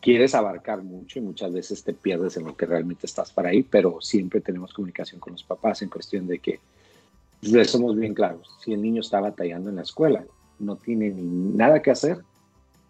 quieres 0.00 0.34
abarcar 0.34 0.82
mucho 0.82 1.18
y 1.18 1.22
muchas 1.22 1.52
veces 1.52 1.82
te 1.82 1.92
pierdes 1.92 2.36
en 2.36 2.44
lo 2.44 2.56
que 2.56 2.66
realmente 2.66 3.06
estás 3.06 3.32
para 3.32 3.50
ahí, 3.50 3.62
pero 3.62 4.00
siempre 4.00 4.40
tenemos 4.40 4.72
comunicación 4.72 5.20
con 5.20 5.32
los 5.32 5.42
papás 5.42 5.82
en 5.82 5.88
cuestión 5.88 6.26
de 6.26 6.38
que 6.38 6.60
les 7.42 7.70
somos 7.70 7.96
bien 7.96 8.14
claros. 8.14 8.48
Si 8.64 8.72
el 8.72 8.82
niño 8.82 9.00
está 9.00 9.20
batallando 9.20 9.70
en 9.70 9.76
la 9.76 9.82
escuela, 9.82 10.24
no 10.58 10.76
tiene 10.76 11.10
ni 11.10 11.22
nada 11.22 11.82
que 11.82 11.90
hacer, 11.90 12.18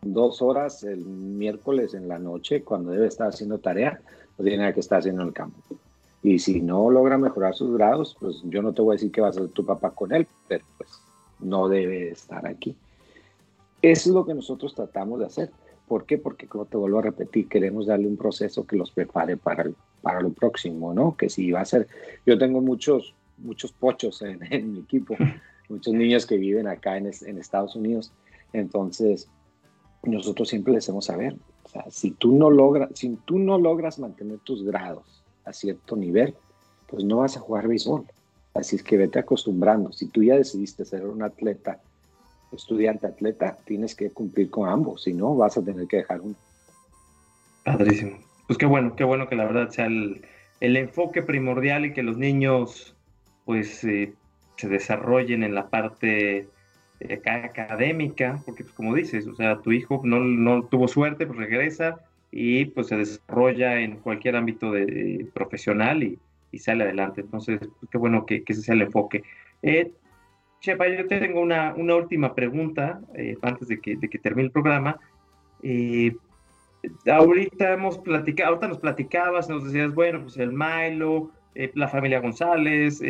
dos 0.02 0.42
horas 0.42 0.82
el 0.84 1.04
miércoles 1.04 1.94
en 1.94 2.08
la 2.08 2.18
noche, 2.18 2.62
cuando 2.62 2.90
debe 2.90 3.06
estar 3.06 3.28
haciendo 3.28 3.58
tarea, 3.58 4.00
no 4.36 4.44
tiene 4.44 4.58
nada 4.58 4.74
que 4.74 4.80
estar 4.80 5.00
haciendo 5.00 5.22
en 5.22 5.28
el 5.28 5.34
campo. 5.34 5.58
Y 6.22 6.38
si 6.38 6.60
no 6.60 6.90
logra 6.90 7.16
mejorar 7.16 7.54
sus 7.54 7.76
grados, 7.76 8.16
pues 8.18 8.42
yo 8.44 8.62
no 8.62 8.72
te 8.72 8.82
voy 8.82 8.92
a 8.92 8.96
decir 8.96 9.12
que 9.12 9.20
vas 9.20 9.36
a 9.36 9.40
ser 9.40 9.50
tu 9.50 9.64
papá 9.64 9.90
con 9.90 10.12
él, 10.12 10.26
pero 10.48 10.64
pues 10.76 10.90
no 11.38 11.68
debe 11.68 12.10
estar 12.10 12.46
aquí. 12.46 12.76
Eso 13.80 14.10
es 14.10 14.14
lo 14.14 14.26
que 14.26 14.34
nosotros 14.34 14.74
tratamos 14.74 15.20
de 15.20 15.26
hacer. 15.26 15.50
¿Por 15.88 16.04
qué? 16.04 16.18
Porque, 16.18 16.46
como 16.46 16.66
te 16.66 16.76
vuelvo 16.76 16.98
a 16.98 17.02
repetir, 17.02 17.48
queremos 17.48 17.86
darle 17.86 18.06
un 18.06 18.16
proceso 18.16 18.66
que 18.66 18.76
los 18.76 18.90
prepare 18.90 19.36
para, 19.36 19.70
para 20.02 20.20
lo 20.20 20.30
próximo, 20.30 20.94
¿no? 20.94 21.16
Que 21.16 21.28
si 21.28 21.50
va 21.50 21.62
a 21.62 21.64
ser... 21.64 21.88
Yo 22.26 22.38
tengo 22.38 22.60
muchos, 22.60 23.14
muchos 23.38 23.72
pochos 23.72 24.22
en, 24.22 24.40
en 24.52 24.72
mi 24.72 24.80
equipo, 24.80 25.16
muchos 25.68 25.94
niños 25.94 26.26
que 26.26 26.36
viven 26.36 26.68
acá 26.68 26.96
en, 26.96 27.06
en 27.06 27.38
Estados 27.38 27.74
Unidos. 27.74 28.12
Entonces, 28.52 29.28
nosotros 30.02 30.48
siempre 30.48 30.72
les 30.72 30.84
hacemos 30.84 31.06
saber, 31.06 31.36
o 31.64 31.68
sea, 31.68 31.84
si 31.90 32.12
tú 32.12 32.32
no 32.32 32.50
logras, 32.50 32.90
si 32.94 33.16
tú 33.24 33.38
no 33.38 33.58
logras 33.58 33.98
mantener 33.98 34.38
tus 34.38 34.64
grados 34.64 35.22
a 35.44 35.52
cierto 35.52 35.96
nivel, 35.96 36.34
pues 36.86 37.04
no 37.04 37.18
vas 37.18 37.36
a 37.36 37.40
jugar 37.40 37.68
béisbol. 37.68 38.04
Así 38.54 38.76
es 38.76 38.82
que 38.82 38.96
vete 38.96 39.18
acostumbrando. 39.18 39.92
Si 39.92 40.06
tú 40.06 40.22
ya 40.22 40.36
decidiste 40.36 40.84
ser 40.84 41.06
un 41.06 41.22
atleta, 41.22 41.80
estudiante 42.52 43.06
atleta, 43.06 43.58
tienes 43.64 43.94
que 43.94 44.10
cumplir 44.10 44.50
con 44.50 44.68
ambos, 44.68 45.02
si 45.02 45.12
no, 45.12 45.36
vas 45.36 45.56
a 45.56 45.64
tener 45.64 45.86
que 45.86 45.98
dejar 45.98 46.20
uno. 46.20 46.34
Padrísimo. 47.64 48.18
Pues 48.46 48.58
qué 48.58 48.66
bueno, 48.66 48.96
qué 48.96 49.04
bueno 49.04 49.28
que 49.28 49.36
la 49.36 49.44
verdad 49.44 49.68
sea 49.70 49.86
el, 49.86 50.22
enfoque 50.60 51.22
primordial 51.22 51.84
y 51.84 51.92
que 51.92 52.02
los 52.02 52.16
niños 52.16 52.96
pues 53.44 53.84
eh, 53.84 54.14
se 54.56 54.68
desarrollen 54.68 55.42
en 55.42 55.54
la 55.54 55.68
parte 55.68 56.48
eh, 57.00 57.22
académica, 57.24 58.40
porque 58.44 58.64
pues, 58.64 58.74
como 58.74 58.94
dices, 58.94 59.26
o 59.26 59.34
sea, 59.34 59.58
tu 59.60 59.72
hijo 59.72 60.00
no, 60.04 60.20
no 60.20 60.64
tuvo 60.64 60.88
suerte, 60.88 61.26
pues 61.26 61.38
regresa, 61.38 62.00
y 62.30 62.66
pues 62.66 62.88
se 62.88 62.96
desarrolla 62.96 63.80
en 63.80 63.98
cualquier 63.98 64.36
ámbito 64.36 64.72
de, 64.72 65.26
profesional 65.32 66.02
y, 66.02 66.18
sale 66.58 66.84
adelante. 66.84 67.20
Entonces, 67.20 67.60
pues, 67.60 67.90
qué 67.90 67.98
bueno 67.98 68.26
que, 68.26 68.42
ese 68.46 68.62
sea 68.62 68.74
el 68.74 68.82
enfoque. 68.82 69.22
Eh, 70.58 70.60
Chepa, 70.60 70.88
yo 70.88 71.06
tengo 71.06 71.40
una, 71.40 71.74
una 71.74 71.96
última 71.96 72.34
pregunta 72.34 73.00
eh, 73.14 73.36
antes 73.42 73.68
de 73.68 73.80
que, 73.80 73.96
de 73.96 74.08
que, 74.08 74.18
termine 74.18 74.46
el 74.46 74.52
programa. 74.52 74.98
Eh, 75.62 76.14
ahorita 77.10 77.72
hemos 77.72 77.98
platicado, 77.98 78.50
ahorita 78.50 78.68
nos 78.68 78.78
platicabas, 78.78 79.48
nos 79.48 79.64
decías, 79.64 79.94
bueno, 79.94 80.22
pues 80.22 80.36
el 80.36 80.52
Milo, 80.52 81.30
eh, 81.54 81.70
la 81.74 81.88
familia 81.88 82.20
González, 82.20 83.00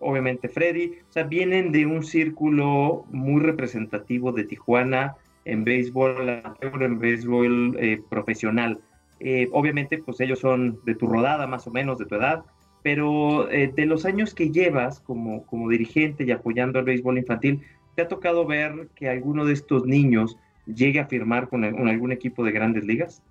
obviamente 0.00 0.48
Freddy, 0.48 0.98
o 1.08 1.12
sea, 1.12 1.24
vienen 1.24 1.72
de 1.72 1.86
un 1.86 2.02
círculo 2.02 3.04
muy 3.10 3.40
representativo 3.40 4.32
de 4.32 4.44
Tijuana, 4.44 5.16
en 5.46 5.64
béisbol 5.64 6.42
en 6.60 6.98
béisbol 6.98 7.76
eh, 7.78 8.02
profesional. 8.10 8.80
Eh, 9.20 9.48
obviamente, 9.52 9.98
pues 9.98 10.20
ellos 10.20 10.40
son 10.40 10.78
de 10.84 10.94
tu 10.94 11.06
rodada, 11.06 11.46
más 11.46 11.66
o 11.66 11.70
menos, 11.70 11.98
de 11.98 12.04
tu 12.04 12.16
edad, 12.16 12.44
pero 12.86 13.50
eh, 13.50 13.72
de 13.74 13.84
los 13.84 14.04
años 14.04 14.32
que 14.32 14.52
llevas 14.52 15.00
como, 15.00 15.44
como 15.46 15.68
dirigente 15.68 16.22
y 16.22 16.30
apoyando 16.30 16.78
el 16.78 16.84
béisbol 16.84 17.18
infantil, 17.18 17.62
¿te 17.96 18.02
ha 18.02 18.06
tocado 18.06 18.46
ver 18.46 18.90
que 18.94 19.08
alguno 19.08 19.44
de 19.44 19.54
estos 19.54 19.86
niños 19.86 20.38
llegue 20.66 21.00
a 21.00 21.06
firmar 21.06 21.48
con, 21.48 21.64
algún 21.64 22.12
equipo 22.12 22.44
de 22.44 22.52
grandes 22.52 22.84
ligas? 22.84 23.24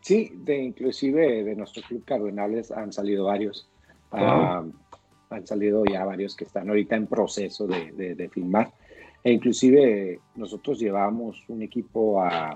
Sí, 0.00 0.32
de, 0.36 0.56
inclusive 0.56 1.44
de 1.44 1.54
nuestro 1.54 1.82
club 1.82 2.02
Cardenales 2.06 2.72
han 2.72 2.94
salido 2.94 3.26
varios. 3.26 3.68
Ah, 4.10 4.64
han 5.28 5.46
salido 5.46 5.84
ya 5.84 6.06
varios 6.06 6.34
que 6.34 6.44
están 6.44 6.70
ahorita 6.70 6.96
en 6.96 7.08
proceso 7.08 7.66
de, 7.66 7.92
de, 7.92 8.14
de 8.14 8.28
firmar. 8.30 8.72
E 9.22 9.32
inclusive 9.32 10.18
nosotros 10.34 10.78
llevamos 10.80 11.44
un 11.48 11.60
equipo 11.60 12.22
a, 12.22 12.54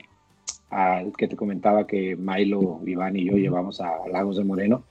que 1.19 1.29
te 1.29 1.37
comentaba 1.37 1.87
que 1.87 2.17
Milo, 2.17 2.81
Iván 2.87 3.17
y 3.17 3.27
yo 3.27 3.37
llevamos 3.37 3.83
a 3.83 4.09
Lagos 4.11 4.39
de 4.39 4.45
Moreno. 4.45 4.85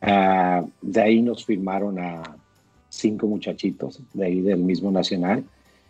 Ah, 0.00 0.64
de 0.80 1.00
ahí 1.00 1.22
nos 1.22 1.44
firmaron 1.44 1.98
a 1.98 2.22
cinco 2.88 3.26
muchachitos, 3.26 4.00
de 4.14 4.24
ahí 4.24 4.40
del 4.40 4.60
mismo 4.60 4.90
nacional. 4.90 5.44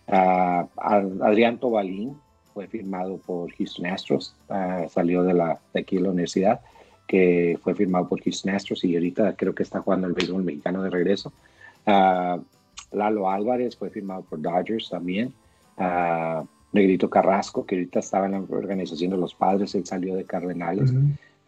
Uh, 0.07 0.67
Adrián 0.77 1.59
Tobalín 1.59 2.17
fue 2.55 2.67
firmado 2.67 3.19
por 3.19 3.53
Houston 3.55 3.87
Astros, 3.87 4.35
ah, 4.49 4.87
salió 4.89 5.23
de, 5.23 5.35
la, 5.35 5.61
de 5.75 5.81
aquí 5.81 5.97
de 5.97 6.03
la 6.03 6.11
universidad, 6.11 6.61
que 7.07 7.59
fue 7.63 7.75
firmado 7.75 8.09
por 8.09 8.23
Houston 8.23 8.55
Astros 8.55 8.85
y 8.85 8.95
ahorita 8.95 9.37
creo 9.37 9.55
que 9.55 9.63
está 9.63 9.81
jugando 9.81 10.07
el 10.07 10.15
béisbol 10.15 10.45
mexicano 10.45 10.83
de 10.83 10.91
regreso. 10.91 11.33
Lalo 11.87 13.31
Álvarez 13.31 13.77
fue 13.77 13.91
firmado 13.91 14.23
por 14.23 14.41
Dodgers 14.41 14.89
también. 14.91 15.33
Negrito 16.73 17.09
Carrasco, 17.09 17.65
que 17.65 17.77
ahorita 17.77 18.01
estaba 18.01 18.27
en 18.27 18.33
la 18.33 18.39
organización 18.39 19.11
de 19.11 19.17
los 19.17 19.35
padres, 19.35 19.75
él 19.75 19.87
salió 19.87 20.17
de 20.17 20.25
Cardenales. 20.25 20.93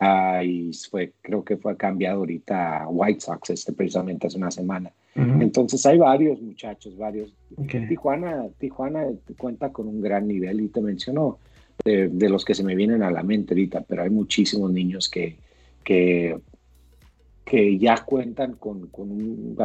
Ah, 0.02 0.42
y 0.42 0.72
fue, 0.90 1.12
creo 1.20 1.44
que 1.44 1.58
fue 1.58 1.76
cambiado 1.76 2.20
ahorita 2.20 2.84
a 2.84 2.88
White 2.88 3.20
Sox 3.20 3.50
este, 3.50 3.74
precisamente 3.74 4.26
hace 4.26 4.38
una 4.38 4.50
semana. 4.50 4.90
Entonces 5.14 5.84
hay 5.84 5.98
varios 5.98 6.40
muchachos, 6.40 6.96
varios. 6.96 7.34
Tijuana, 7.88 8.46
Tijuana 8.58 9.06
cuenta 9.36 9.70
con 9.70 9.88
un 9.88 10.00
gran 10.00 10.26
nivel 10.26 10.62
y 10.62 10.68
te 10.68 10.80
menciono 10.80 11.38
de, 11.84 12.28
los 12.30 12.46
que 12.46 12.54
se 12.54 12.64
me 12.64 12.74
vienen 12.74 13.02
a 13.02 13.10
la 13.10 13.22
mente 13.22 13.52
ahorita, 13.52 13.82
pero 13.82 14.02
hay 14.02 14.08
muchísimos 14.08 14.72
niños 14.72 15.10
que, 15.10 15.36
que, 15.84 16.38
que 17.44 17.78
ya 17.78 18.02
cuentan 18.02 18.54
con, 18.54 18.86
con 18.86 19.10
un, 19.10 19.56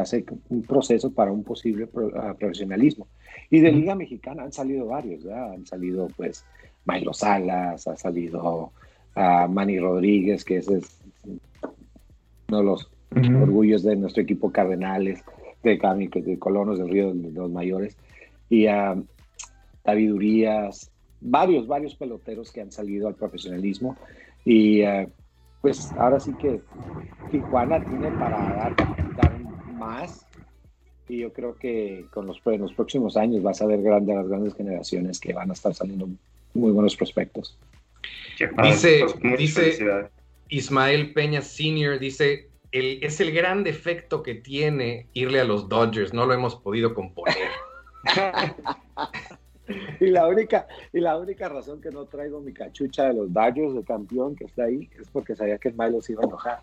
un 0.49 0.61
proceso 0.63 1.11
para 1.13 1.31
un 1.31 1.43
posible 1.43 1.87
ah, 2.17 2.35
profesionalismo. 2.37 3.07
Y 3.49 3.61
de 3.61 3.71
Liga 3.71 3.95
Mexicana 3.95 4.43
han 4.43 4.51
salido 4.51 4.87
varios, 4.87 5.25
han 5.27 5.65
salido 5.65 6.09
pues 6.17 6.43
Milo 6.85 7.13
Salas, 7.13 7.87
ha 7.87 7.95
salido 7.95 8.73
a 9.15 9.47
Manny 9.47 9.79
Rodríguez, 9.79 10.43
que 10.43 10.57
es 10.57 10.67
uno 10.67 12.57
de 12.57 12.63
los 12.63 12.91
orgullos 13.11 13.83
de 13.83 13.95
nuestro 13.95 14.21
equipo 14.21 14.51
Cardenales, 14.51 15.23
de, 15.63 15.77
de 15.77 16.39
Colonos 16.39 16.77
del 16.77 16.89
Río 16.89 17.13
de 17.13 17.31
los 17.31 17.49
Mayores, 17.49 17.97
y 18.49 18.67
a 18.67 18.95
David 19.83 20.13
Urias, 20.13 20.91
varios, 21.21 21.67
varios 21.67 21.95
peloteros 21.95 22.51
que 22.51 22.61
han 22.61 22.71
salido 22.71 23.07
al 23.07 23.15
profesionalismo. 23.15 23.95
Y 24.43 24.81
eh, 24.81 25.07
pues 25.61 25.91
ahora 25.97 26.19
sí 26.19 26.33
que 26.39 26.61
Tijuana 27.31 27.83
tiene 27.83 28.11
para 28.11 28.37
dar, 28.37 28.75
dar 29.17 29.39
más. 29.73 30.25
Y 31.07 31.19
yo 31.19 31.33
creo 31.33 31.55
que 31.55 32.05
con 32.13 32.25
los, 32.25 32.41
en 32.45 32.61
los 32.61 32.73
próximos 32.73 33.15
años 33.17 33.43
vas 33.43 33.61
a 33.61 33.67
ver 33.67 33.81
grandes, 33.81 34.15
las 34.15 34.27
grandes 34.27 34.55
generaciones 34.55 35.19
que 35.19 35.33
van 35.33 35.49
a 35.49 35.53
estar 35.53 35.73
saliendo 35.73 36.09
muy 36.53 36.71
buenos 36.71 36.95
prospectos. 36.95 37.57
Dice, 38.63 39.05
dice 39.37 40.09
Ismael 40.49 41.13
Peña 41.13 41.41
Sr., 41.41 41.99
dice, 41.99 42.49
el, 42.71 43.03
es 43.03 43.19
el 43.19 43.31
gran 43.31 43.63
defecto 43.63 44.21
que 44.23 44.35
tiene 44.35 45.07
irle 45.13 45.39
a 45.39 45.45
los 45.45 45.69
Dodgers, 45.69 46.13
no 46.13 46.25
lo 46.25 46.33
hemos 46.33 46.55
podido 46.55 46.93
componer. 46.93 47.49
y 49.99 50.07
la 50.07 50.27
única 50.27 50.67
y 50.93 50.99
la 50.99 51.17
única 51.17 51.49
razón 51.49 51.81
que 51.81 51.89
no 51.89 52.05
traigo 52.05 52.39
mi 52.39 52.53
cachucha 52.53 53.05
de 53.05 53.15
los 53.15 53.33
Dodgers 53.33 53.73
de 53.73 53.83
campeón 53.83 54.35
que 54.35 54.45
está 54.45 54.65
ahí 54.65 54.89
es 54.99 55.09
porque 55.09 55.35
sabía 55.35 55.57
que 55.57 55.69
Ismael 55.69 55.93
los 55.93 56.09
iba 56.09 56.21
a 56.21 56.27
enojar. 56.27 56.61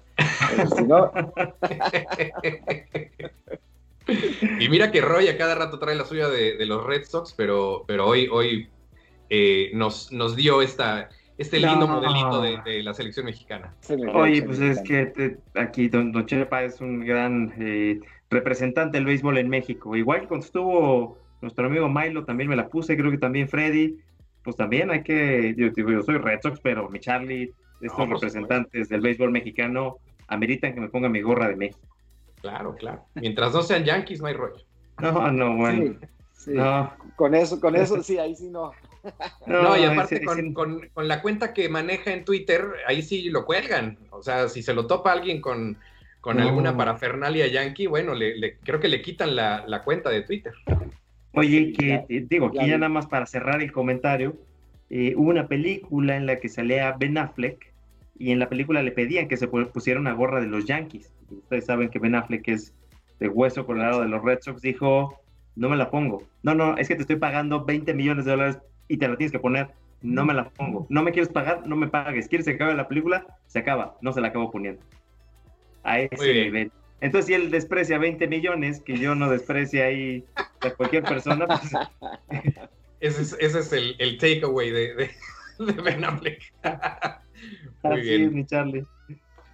y 4.61 4.69
mira 4.69 4.91
que 4.91 5.01
Roy 5.01 5.29
a 5.29 5.37
cada 5.37 5.55
rato 5.55 5.79
trae 5.79 5.97
la 5.97 6.05
suya 6.05 6.29
de, 6.29 6.65
los 6.67 6.85
Red 6.85 7.05
Sox, 7.05 7.35
pero, 7.37 7.85
pero 7.87 8.07
hoy, 8.07 8.29
hoy 8.31 8.69
eh, 9.31 9.71
nos, 9.75 10.13
nos 10.13 10.37
dio 10.37 10.63
esta, 10.63 11.09
este 11.43 11.59
lindo 11.59 11.87
modelito 11.87 12.41
de, 12.41 12.83
la 12.83 12.95
selección 12.95 13.27
mexicana. 13.27 13.75
Oye, 14.15 14.43
pues 14.43 14.61
es 14.61 14.81
que 14.83 15.37
aquí 15.55 15.89
Don, 15.89 16.13
Don, 16.13 16.27
Chepa 16.27 16.65
es 16.65 16.81
un 16.81 17.01
gran 17.01 17.53
eh, 17.59 18.01
representante 18.31 18.97
del 18.97 19.07
béisbol 19.07 19.39
en 19.39 19.49
México. 19.49 19.95
Igual 19.97 20.23
que 20.23 20.29
cuando 20.29 20.47
estuvo 20.47 21.19
nuestro 21.41 21.67
amigo 21.67 21.89
Milo, 21.89 22.25
también 22.25 22.49
me 22.49 22.57
la 22.57 22.69
puse, 22.69 22.97
creo 22.97 23.11
que 23.11 23.19
también 23.19 23.49
Freddy. 23.49 23.99
Pues 24.43 24.57
también 24.57 24.91
hay 24.91 25.03
que, 25.03 25.55
yo, 25.57 25.69
yo 25.69 26.03
soy 26.03 26.19
Red 26.19 26.41
Sox, 26.43 26.59
pero 26.61 26.89
mi 26.89 26.99
Charlie, 26.99 27.53
estos 27.81 28.09
representantes 28.09 28.89
del 28.89 29.01
béisbol 29.01 29.31
mexicano, 29.31 29.99
ameritan 30.27 30.75
que 30.75 30.81
me 30.81 30.89
ponga 30.89 31.09
mi 31.09 31.21
gorra 31.21 31.49
de 31.49 31.57
México. 31.57 31.81
Claro, 32.41 32.75
claro. 32.75 33.05
Mientras 33.15 33.53
no 33.53 33.63
sean 33.63 33.85
Yankees, 33.85 34.21
no 34.21 34.27
hay 34.27 34.35
rollo. 34.35 34.65
No, 35.01 35.31
no, 35.31 35.57
bueno. 35.57 35.95
No. 36.47 36.93
Con 37.15 37.35
eso, 37.35 37.61
con 37.61 37.77
eso 37.77 38.03
sí, 38.03 38.19
ahí 38.19 38.35
sí 38.35 38.51
no. 38.51 38.73
No, 39.47 39.77
y 39.77 39.85
aparte 39.85 40.23
con, 40.25 40.91
la 40.97 41.23
cuenta 41.23 41.53
que 41.53 41.69
maneja 41.69 42.13
en 42.13 42.25
Twitter, 42.25 42.65
ahí 42.87 43.03
sí 43.03 43.31
lo 43.31 43.45
cuelgan. 43.45 43.99
O 44.11 44.23
sea, 44.23 44.49
si 44.49 44.63
se 44.63 44.75
lo 44.75 44.87
topa 44.87 45.13
alguien 45.13 45.41
con, 45.41 45.79
con 46.21 46.41
alguna 46.41 46.77
parafernalia 46.77 47.47
yankee, 47.49 47.87
bueno, 47.87 48.15
le, 48.15 48.59
creo 48.59 48.81
que 48.81 48.89
le 48.89 49.03
quitan 49.03 49.35
la, 49.37 49.83
cuenta 49.85 50.11
de 50.11 50.23
Twitter. 50.23 50.53
Oye, 51.35 51.73
que 51.73 52.05
digo, 52.29 52.47
aquí 52.47 52.69
ya 52.69 52.79
nada 52.79 52.89
más 52.89 53.07
para 53.07 53.27
cerrar 53.27 53.63
el 53.63 53.73
comentario, 53.73 54.37
eh, 54.91 55.15
hubo 55.17 55.31
una 55.31 55.49
película 55.49 56.17
en 56.17 56.27
la 56.27 56.39
que 56.39 56.49
salía 56.49 56.93
Ben 56.93 57.17
Affleck 57.17 57.73
y 58.19 58.31
en 58.31 58.39
la 58.39 58.49
película 58.49 58.83
le 58.83 58.93
pedían 58.93 59.27
que 59.27 59.37
se 59.37 59.49
pusiera 59.49 59.99
una 59.99 60.13
gorra 60.13 60.41
de 60.41 60.47
los 60.47 60.67
Yankees. 60.67 61.11
Ustedes 61.31 61.65
saben 61.65 61.89
que 61.89 61.99
Ben 61.99 62.15
Affleck 62.15 62.47
es 62.49 62.75
de 63.19 63.29
hueso 63.29 63.65
colorado 63.65 64.03
de 64.03 64.09
los 64.09 64.23
Red 64.23 64.41
Sox, 64.43 64.61
dijo, 64.61 65.19
no 65.57 65.69
me 65.69 65.77
la 65.77 65.91
pongo. 65.91 66.23
No, 66.43 66.55
no, 66.55 66.77
es 66.77 66.89
que 66.89 66.95
te 66.95 67.03
estoy 67.03 67.17
pagando 67.17 67.65
20 67.65 67.95
millones 67.95 68.25
de 68.25 68.33
dólares 68.33 68.59
y 68.93 68.99
te 68.99 69.09
la 69.09 69.17
tienes 69.17 69.33
que 69.33 69.39
poner. 69.39 69.69
No 70.03 70.27
me 70.27 70.35
la 70.35 70.51
pongo. 70.51 70.87
No 70.91 71.03
me 71.03 71.13
quieres 71.13 71.33
pagar, 71.33 71.67
no 71.67 71.77
me 71.77 71.89
pagues. 71.89 72.29
¿Quieres 72.29 72.47
que 72.47 72.53
acabe 72.53 72.75
la 72.75 72.89
película? 72.89 73.27
Se 73.47 73.61
acaba. 73.61 73.97
No 74.03 74.13
se 74.13 74.21
la 74.21 74.29
acabo 74.29 74.51
poniendo. 74.51 74.83
A 75.83 76.01
ese 76.01 76.35
nivel. 76.35 76.71
Entonces, 77.01 77.27
si 77.27 77.35
él 77.35 77.51
desprecia 77.51 77.97
20 77.97 78.29
millones, 78.29 78.81
que 78.81 78.99
yo 78.99 79.15
no 79.15 79.31
desprecie 79.31 79.83
ahí 79.83 80.25
a 80.61 80.71
cualquier 80.73 81.05
persona, 81.05 81.47
pues... 81.47 81.73
ese 83.01 83.37
es, 83.41 83.73
el, 83.73 83.97
el 83.99 84.19
takeaway 84.19 84.71
de, 84.71 84.95
de, 84.95 85.11
Ben 85.83 86.05
Affleck. 86.05 86.53
Muy 87.83 88.01
bien. 88.03 88.35
mi 88.35 88.45
Charlie. 88.45 88.85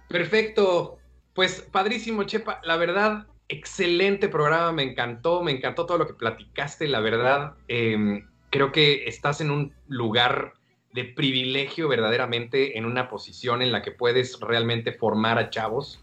Perfecto. 0.09 0.99
Pues 1.33 1.61
padrísimo, 1.61 2.23
Chepa. 2.23 2.59
La 2.65 2.75
verdad, 2.75 3.27
excelente 3.47 4.27
programa. 4.27 4.73
Me 4.73 4.83
encantó, 4.83 5.41
me 5.41 5.51
encantó 5.53 5.85
todo 5.85 5.97
lo 5.97 6.07
que 6.07 6.13
platicaste. 6.13 6.87
La 6.89 6.99
verdad, 6.99 7.53
eh, 7.69 8.25
creo 8.49 8.71
que 8.71 9.05
estás 9.05 9.41
en 9.41 9.51
un 9.51 9.73
lugar 9.87 10.53
de 10.93 11.05
privilegio 11.05 11.87
verdaderamente, 11.87 12.77
en 12.77 12.85
una 12.85 13.09
posición 13.09 13.61
en 13.61 13.71
la 13.71 13.81
que 13.81 13.91
puedes 13.91 14.39
realmente 14.39 14.91
formar 14.91 15.37
a 15.37 15.49
chavos, 15.49 16.01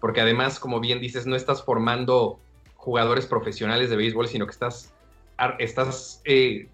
porque 0.00 0.20
además, 0.20 0.58
como 0.58 0.80
bien 0.80 1.00
dices, 1.00 1.26
no 1.26 1.36
estás 1.36 1.64
formando 1.64 2.40
jugadores 2.74 3.26
profesionales 3.26 3.90
de 3.90 3.96
béisbol, 3.96 4.28
sino 4.28 4.44
que 4.46 4.52
estás, 4.52 4.92
estás 5.58 6.20
eh, 6.24 6.68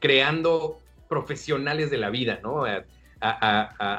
creando 0.00 0.80
profesionales 1.08 1.90
de 1.90 1.98
la 1.98 2.10
vida, 2.10 2.40
¿no? 2.42 2.64
A, 2.64 2.84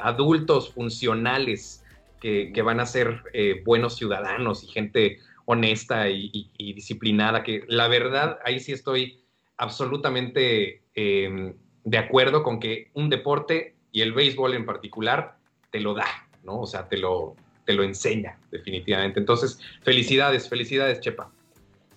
adultos 0.04 0.72
funcionales 0.72 1.84
que, 2.20 2.52
van 2.62 2.78
a 2.78 2.86
ser 2.86 3.22
eh, 3.32 3.62
buenos 3.64 3.96
ciudadanos 3.96 4.62
y 4.62 4.68
gente 4.68 5.18
honesta 5.44 6.08
y 6.08 6.72
disciplinada, 6.74 7.42
que 7.42 7.64
la 7.66 7.88
verdad, 7.88 8.38
ahí 8.44 8.60
sí 8.60 8.72
estoy 8.72 9.24
absolutamente 9.58 10.82
em, 10.94 11.54
de 11.84 11.98
acuerdo 11.98 12.42
con 12.42 12.58
que 12.60 12.90
un 12.94 13.10
deporte 13.10 13.74
y 13.92 14.00
el 14.00 14.12
béisbol 14.12 14.54
en 14.54 14.64
particular 14.64 15.36
te 15.70 15.80
lo 15.80 15.94
da, 15.94 16.06
¿no? 16.44 16.60
O 16.60 16.66
sea, 16.66 16.88
te 16.88 16.96
lo, 16.96 17.36
te 17.64 17.74
lo 17.74 17.82
enseña 17.82 18.38
definitivamente. 18.50 19.20
Entonces, 19.20 19.60
felicidades, 19.82 20.48
felicidades, 20.48 21.00
Chepa. 21.00 21.30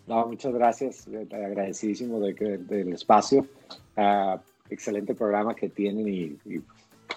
No, 0.07 0.25
muchas 0.27 0.53
gracias, 0.53 1.07
agradecidísimo 1.07 2.19
de, 2.19 2.33
del 2.57 2.93
espacio. 2.93 3.45
Ah, 3.95 4.41
excelente 4.69 5.15
programa 5.15 5.55
que 5.55 5.69
tienen 5.69 6.07
y, 6.07 6.37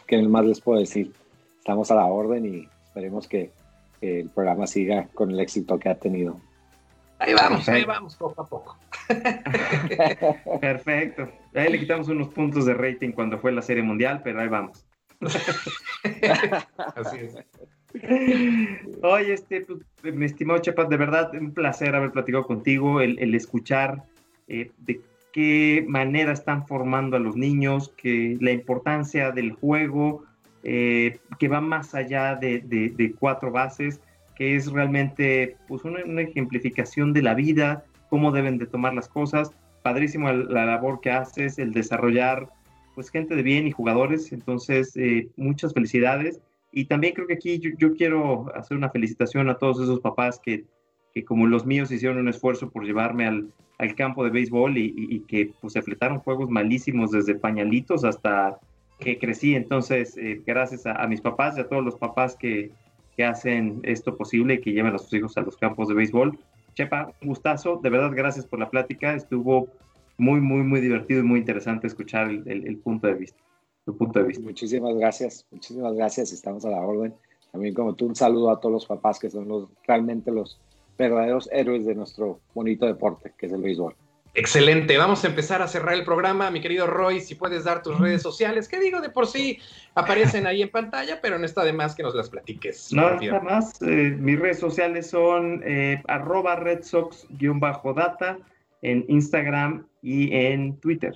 qué 0.06 0.22
más 0.22 0.44
les 0.44 0.60
puedo 0.60 0.78
decir. 0.78 1.12
Estamos 1.58 1.90
a 1.90 1.94
la 1.94 2.06
orden 2.06 2.44
y 2.44 2.68
esperemos 2.84 3.26
que 3.26 3.50
el 4.00 4.28
programa 4.28 4.66
siga 4.66 5.08
con 5.14 5.30
el 5.30 5.40
éxito 5.40 5.78
que 5.78 5.88
ha 5.88 5.94
tenido. 5.94 6.38
Ahí 7.18 7.34
vamos, 7.34 7.68
ahí 7.68 7.84
vamos, 7.84 8.16
poco 8.16 8.42
a 8.42 8.46
poco. 8.46 8.78
Perfecto. 10.60 11.30
Ahí 11.54 11.70
le 11.70 11.78
quitamos 11.78 12.08
unos 12.08 12.28
puntos 12.28 12.66
de 12.66 12.74
rating 12.74 13.12
cuando 13.12 13.38
fue 13.38 13.52
la 13.52 13.62
Serie 13.62 13.82
Mundial, 13.82 14.20
pero 14.24 14.40
ahí 14.40 14.48
vamos. 14.48 14.84
Así 16.96 17.18
es. 17.18 17.36
Oye, 19.02 19.34
este, 19.34 19.64
pues, 20.00 20.14
mi 20.14 20.26
estimado 20.26 20.58
Chepas, 20.58 20.88
de 20.88 20.96
verdad, 20.96 21.32
un 21.34 21.52
placer 21.52 21.94
haber 21.94 22.10
platicado 22.10 22.44
contigo, 22.44 23.00
el, 23.00 23.34
escuchar 23.34 24.02
eh, 24.48 24.72
de 24.78 25.00
qué 25.32 25.84
manera 25.88 26.32
están 26.32 26.66
formando 26.66 27.16
a 27.16 27.20
los 27.20 27.36
niños, 27.36 27.92
que 27.96 28.36
la 28.40 28.50
importancia 28.50 29.30
del 29.30 29.52
juego, 29.52 30.24
eh, 30.62 31.18
que 31.38 31.48
va 31.48 31.60
más 31.60 31.94
allá 31.94 32.36
de, 32.36 33.14
cuatro 33.18 33.50
bases, 33.50 34.00
que 34.36 34.56
es 34.56 34.70
realmente 34.70 35.56
pues, 35.68 35.84
una, 35.84 36.22
ejemplificación 36.22 37.12
de 37.12 37.22
la 37.22 37.34
vida, 37.34 37.84
cómo 38.10 38.32
deben 38.32 38.58
de 38.58 38.66
tomar 38.66 38.94
las 38.94 39.08
cosas. 39.08 39.50
Padrísimo 39.82 40.32
la 40.32 40.64
labor 40.64 41.00
que 41.00 41.10
haces, 41.10 41.58
el 41.58 41.72
desarrollar 41.72 42.48
pues 42.94 43.10
gente 43.10 43.34
de 43.34 43.42
bien 43.42 43.66
y 43.66 43.72
jugadores. 43.72 44.32
Entonces, 44.32 44.96
eh, 44.96 45.28
muchas 45.36 45.74
felicidades. 45.74 46.40
Y 46.72 46.86
también 46.86 47.14
creo 47.14 47.26
que 47.26 47.34
aquí 47.34 47.60
yo, 47.60 47.94
quiero 47.94 48.52
hacer 48.56 48.76
una 48.76 48.90
felicitación 48.90 49.48
a 49.48 49.58
todos 49.58 49.80
esos 49.80 50.00
papás 50.00 50.40
que, 50.42 50.64
que, 51.12 51.24
como 51.24 51.46
los 51.46 51.66
míos 51.66 51.90
hicieron 51.92 52.18
un 52.18 52.28
esfuerzo 52.28 52.70
por 52.70 52.84
llevarme 52.84 53.26
al, 53.26 53.52
al 53.78 53.94
campo 53.94 54.24
de 54.24 54.30
béisbol 54.30 54.78
y, 54.78 55.20
que 55.28 55.52
pues 55.60 55.72
se 55.72 55.82
fletaron 55.82 56.20
juegos 56.20 56.48
malísimos 56.48 57.10
desde 57.10 57.34
pañalitos 57.34 58.04
hasta 58.04 58.58
que 58.98 59.18
crecí. 59.18 59.54
Entonces, 59.54 60.16
eh, 60.16 60.42
gracias 60.46 60.86
a, 60.86 61.06
mis 61.06 61.20
papás 61.20 61.56
y 61.56 61.60
a 61.60 61.68
todos 61.68 61.84
los 61.84 61.96
papás 61.96 62.36
que, 62.36 62.70
que 63.16 63.24
hacen 63.24 63.80
esto 63.82 64.16
posible 64.16 64.54
y 64.54 64.60
que 64.60 64.72
llevan 64.72 64.94
a 64.94 64.98
sus 64.98 65.12
hijos 65.12 65.36
a 65.36 65.42
los 65.42 65.56
campos 65.56 65.88
de 65.88 65.94
béisbol. 65.94 66.38
Chepa, 66.74 67.12
un 67.22 67.28
gustazo, 67.28 67.80
de 67.82 67.90
verdad 67.90 68.10
gracias 68.14 68.46
por 68.46 68.58
la 68.58 68.70
plática, 68.70 69.14
estuvo 69.14 69.68
muy, 70.18 70.40
muy, 70.40 70.62
muy 70.62 70.80
divertido 70.80 71.20
y 71.20 71.24
muy 71.24 71.38
interesante 71.38 71.86
escuchar 71.86 72.30
el, 72.30 72.78
punto 72.78 73.06
de 73.06 73.14
vista, 73.14 73.38
tu 73.84 73.96
punto 73.96 74.18
de 74.18 74.26
vista. 74.26 74.42
Muchísimas 74.44 74.94
gracias, 74.96 75.46
muchísimas 75.50 75.94
gracias, 75.94 76.32
estamos 76.32 76.64
a 76.64 76.70
la 76.70 76.80
orden. 76.80 77.14
También 77.52 77.74
como 77.74 77.94
tú, 77.94 78.06
un 78.06 78.16
saludo 78.16 78.50
a 78.50 78.58
todos 78.58 78.72
los 78.72 78.86
papás 78.86 79.18
que 79.20 79.30
son 79.30 79.46
los, 79.46 79.68
realmente 79.86 80.32
los 80.32 80.60
verdaderos 80.98 81.48
héroes 81.52 81.86
de 81.86 81.94
nuestro 81.94 82.40
bonito 82.52 82.86
deporte, 82.86 83.32
que 83.38 83.46
es 83.46 83.52
el 83.52 83.62
béisbol. 83.62 83.94
Excelente, 84.36 84.98
vamos 84.98 85.24
a 85.24 85.28
empezar 85.28 85.62
a 85.62 85.68
cerrar 85.68 85.94
el 85.94 86.04
programa, 86.04 86.50
mi 86.50 86.60
querido 86.60 86.88
Roy, 86.88 87.20
si 87.20 87.36
puedes 87.36 87.62
dar 87.62 87.84
tus 87.84 87.98
redes 88.00 88.20
sociales, 88.20 88.66
que 88.66 88.80
digo, 88.80 89.00
de 89.00 89.08
por 89.08 89.28
sí 89.28 89.60
aparecen 89.94 90.48
ahí 90.48 90.60
en 90.60 90.70
pantalla, 90.70 91.20
pero 91.22 91.38
no 91.38 91.46
está 91.46 91.62
de 91.64 91.72
más 91.72 91.94
que 91.94 92.02
nos 92.02 92.16
las 92.16 92.28
platiques. 92.28 92.92
No, 92.92 93.14
nada 93.20 93.40
más, 93.40 93.80
eh, 93.82 94.16
mis 94.18 94.38
redes 94.40 94.58
sociales 94.58 95.08
son 95.08 95.62
eh, 95.64 96.02
arroba 96.08 96.56
redsox-data 96.56 98.38
en 98.82 99.04
Instagram 99.08 99.86
y 100.02 100.34
en 100.34 100.80
Twitter. 100.80 101.14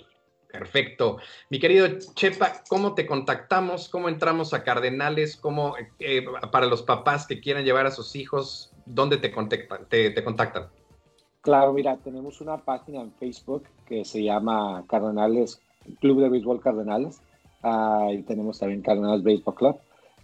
Perfecto. 0.51 1.19
Mi 1.51 1.59
querido 1.59 1.87
Chepa, 2.15 2.63
¿cómo 2.69 2.95
te 2.95 3.07
contactamos? 3.07 3.89
¿Cómo 3.89 4.09
entramos 4.09 4.55
a 4.55 4.65
Cardenales? 4.65 5.37
¿Cómo, 5.37 5.75
eh, 5.99 6.25
para 6.51 6.67
los 6.67 6.83
papás 6.83 7.27
que 7.27 7.41
quieran 7.41 7.65
llevar 7.65 7.87
a 7.87 7.91
sus 7.91 8.17
hijos, 8.17 8.73
dónde 8.87 9.19
te 9.19 9.31
contactan? 9.31 9.87
Te, 9.89 10.25
contactan? 10.25 10.69
Claro, 11.49 11.73
mira, 11.73 11.97
tenemos 11.97 12.43
una 12.43 12.59
página 12.59 13.01
en 13.01 13.11
Facebook 13.13 13.63
que 13.87 14.05
se 14.05 14.23
llama 14.23 14.85
Cardenales, 14.87 15.63
Club 15.99 16.21
de 16.21 16.29
Béisbol 16.29 16.61
Cardenales. 16.61 17.23
Uh, 17.63 18.13
y 18.13 18.23
tenemos 18.25 18.59
también 18.59 18.83
Cardenales 18.83 19.23
Baseball 19.25 19.55
Club, 19.55 19.77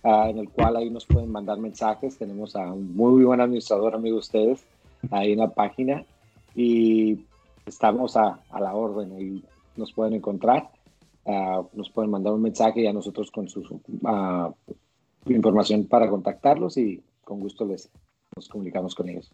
ah, 0.03 0.29
en 0.29 0.37
el 0.37 0.51
cual 0.51 0.77
ahí 0.77 0.91
nos 0.91 1.07
pueden 1.07 1.33
mandar 1.33 1.57
mensajes. 1.57 2.19
Tenemos 2.19 2.55
a 2.57 2.71
un 2.71 2.95
muy 2.95 3.25
buen 3.25 3.41
administrador, 3.41 3.95
amigo 3.95 4.17
de 4.17 4.21
ustedes, 4.21 4.67
ahí 5.11 5.33
en 5.33 5.39
la 5.39 5.49
página. 5.49 6.05
Y 6.55 7.25
estamos 7.65 8.19
a, 8.19 8.41
a 8.51 8.61
la 8.61 8.75
orden 8.75 9.19
y 9.19 9.43
nos 9.79 9.95
pueden 9.95 10.13
encontrar. 10.13 10.69
Uh, 11.25 11.65
nos 11.73 11.89
pueden 11.89 12.11
mandar 12.11 12.35
un 12.35 12.43
mensaje 12.43 12.83
y 12.83 12.87
a 12.87 12.93
nosotros 12.93 13.31
con 13.31 13.49
su 13.49 13.63
información 15.25 15.87
para 15.87 16.11
contactarlos 16.11 16.77
y 16.77 17.03
con 17.25 17.41
gusto 17.41 17.65
les 17.65 17.91
nos 18.37 18.47
comunicamos 18.47 18.95
con 18.95 19.09
ellos. 19.09 19.33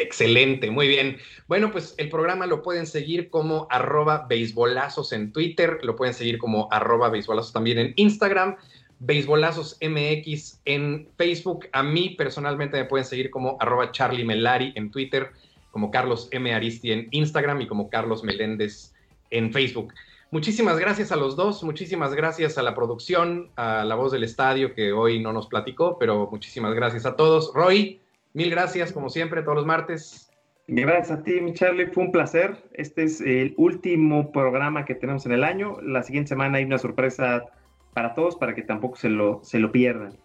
Excelente, 0.00 0.70
muy 0.70 0.88
bien. 0.88 1.18
Bueno, 1.46 1.70
pues 1.70 1.94
el 1.98 2.08
programa 2.08 2.46
lo 2.46 2.62
pueden 2.62 2.86
seguir 2.86 3.28
como 3.28 3.66
arroba 3.70 4.26
beisbolazos 4.28 5.12
en 5.12 5.32
Twitter, 5.32 5.78
lo 5.82 5.94
pueden 5.94 6.14
seguir 6.14 6.38
como 6.38 6.68
arroba 6.70 7.10
beisbolazos 7.10 7.52
también 7.52 7.78
en 7.78 7.92
Instagram, 7.96 8.56
beisbolazos 8.98 9.78
MX 9.82 10.60
en 10.64 11.08
Facebook. 11.18 11.66
A 11.72 11.82
mí 11.82 12.10
personalmente 12.10 12.78
me 12.78 12.86
pueden 12.86 13.04
seguir 13.04 13.30
como 13.30 13.58
arroba 13.60 13.92
Charlie 13.92 14.24
Melari 14.24 14.72
en 14.74 14.90
Twitter, 14.90 15.32
como 15.70 15.90
Carlos 15.90 16.28
M. 16.30 16.52
Aristi 16.52 16.92
en 16.92 17.08
Instagram 17.10 17.60
y 17.60 17.66
como 17.66 17.90
Carlos 17.90 18.24
Meléndez 18.24 18.94
en 19.30 19.52
Facebook. 19.52 19.92
Muchísimas 20.30 20.78
gracias 20.78 21.12
a 21.12 21.16
los 21.16 21.36
dos, 21.36 21.62
muchísimas 21.62 22.14
gracias 22.14 22.56
a 22.56 22.62
la 22.62 22.74
producción, 22.74 23.50
a 23.56 23.84
la 23.84 23.96
voz 23.96 24.12
del 24.12 24.24
estadio 24.24 24.74
que 24.74 24.92
hoy 24.92 25.18
no 25.18 25.32
nos 25.32 25.48
platicó, 25.48 25.98
pero 25.98 26.28
muchísimas 26.30 26.72
gracias 26.72 27.04
a 27.04 27.16
todos. 27.16 27.52
Roy, 27.52 28.00
mil 28.32 28.50
gracias 28.50 28.92
como 28.92 29.10
siempre 29.10 29.42
todos 29.42 29.56
los 29.56 29.66
martes. 29.66 30.30
Gracias 30.66 31.18
a 31.18 31.22
ti, 31.24 31.40
mi 31.40 31.52
Charlie, 31.52 31.86
fue 31.86 32.04
un 32.04 32.12
placer. 32.12 32.56
Este 32.74 33.02
es 33.02 33.20
el 33.20 33.54
último 33.56 34.30
programa 34.30 34.84
que 34.84 34.94
tenemos 34.94 35.26
en 35.26 35.32
el 35.32 35.42
año. 35.42 35.80
La 35.82 36.04
siguiente 36.04 36.28
semana 36.28 36.58
hay 36.58 36.64
una 36.64 36.78
sorpresa 36.78 37.44
para 37.92 38.14
todos 38.14 38.36
para 38.36 38.54
que 38.54 38.62
tampoco 38.62 38.96
se 38.96 39.08
lo, 39.08 39.40
se 39.42 39.58
lo 39.58 39.72
pierdan. 39.72 40.16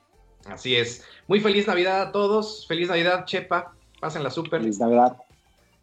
Así 0.45 0.75
es. 0.75 1.03
Muy 1.27 1.39
feliz 1.39 1.65
Navidad 1.65 2.01
a 2.01 2.11
todos. 2.11 2.67
Feliz 2.67 2.89
Navidad, 2.89 3.25
Chepa. 3.25 3.73
Pásenla 3.99 4.29
súper. 4.29 4.61
Feliz 4.61 4.79
Navidad. 4.79 5.17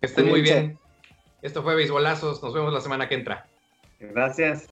Que 0.01 0.07
estén 0.07 0.29
muy 0.29 0.43
bien. 0.43 0.79
Esto 1.43 1.65
fue 1.65 1.75
Beisbolazos. 1.75 2.41
Nos 2.41 2.55
vemos 2.55 2.73
la 2.73 2.81
semana 2.81 3.09
que 3.09 3.17
entra. 3.17 3.47
Gracias. 3.99 4.69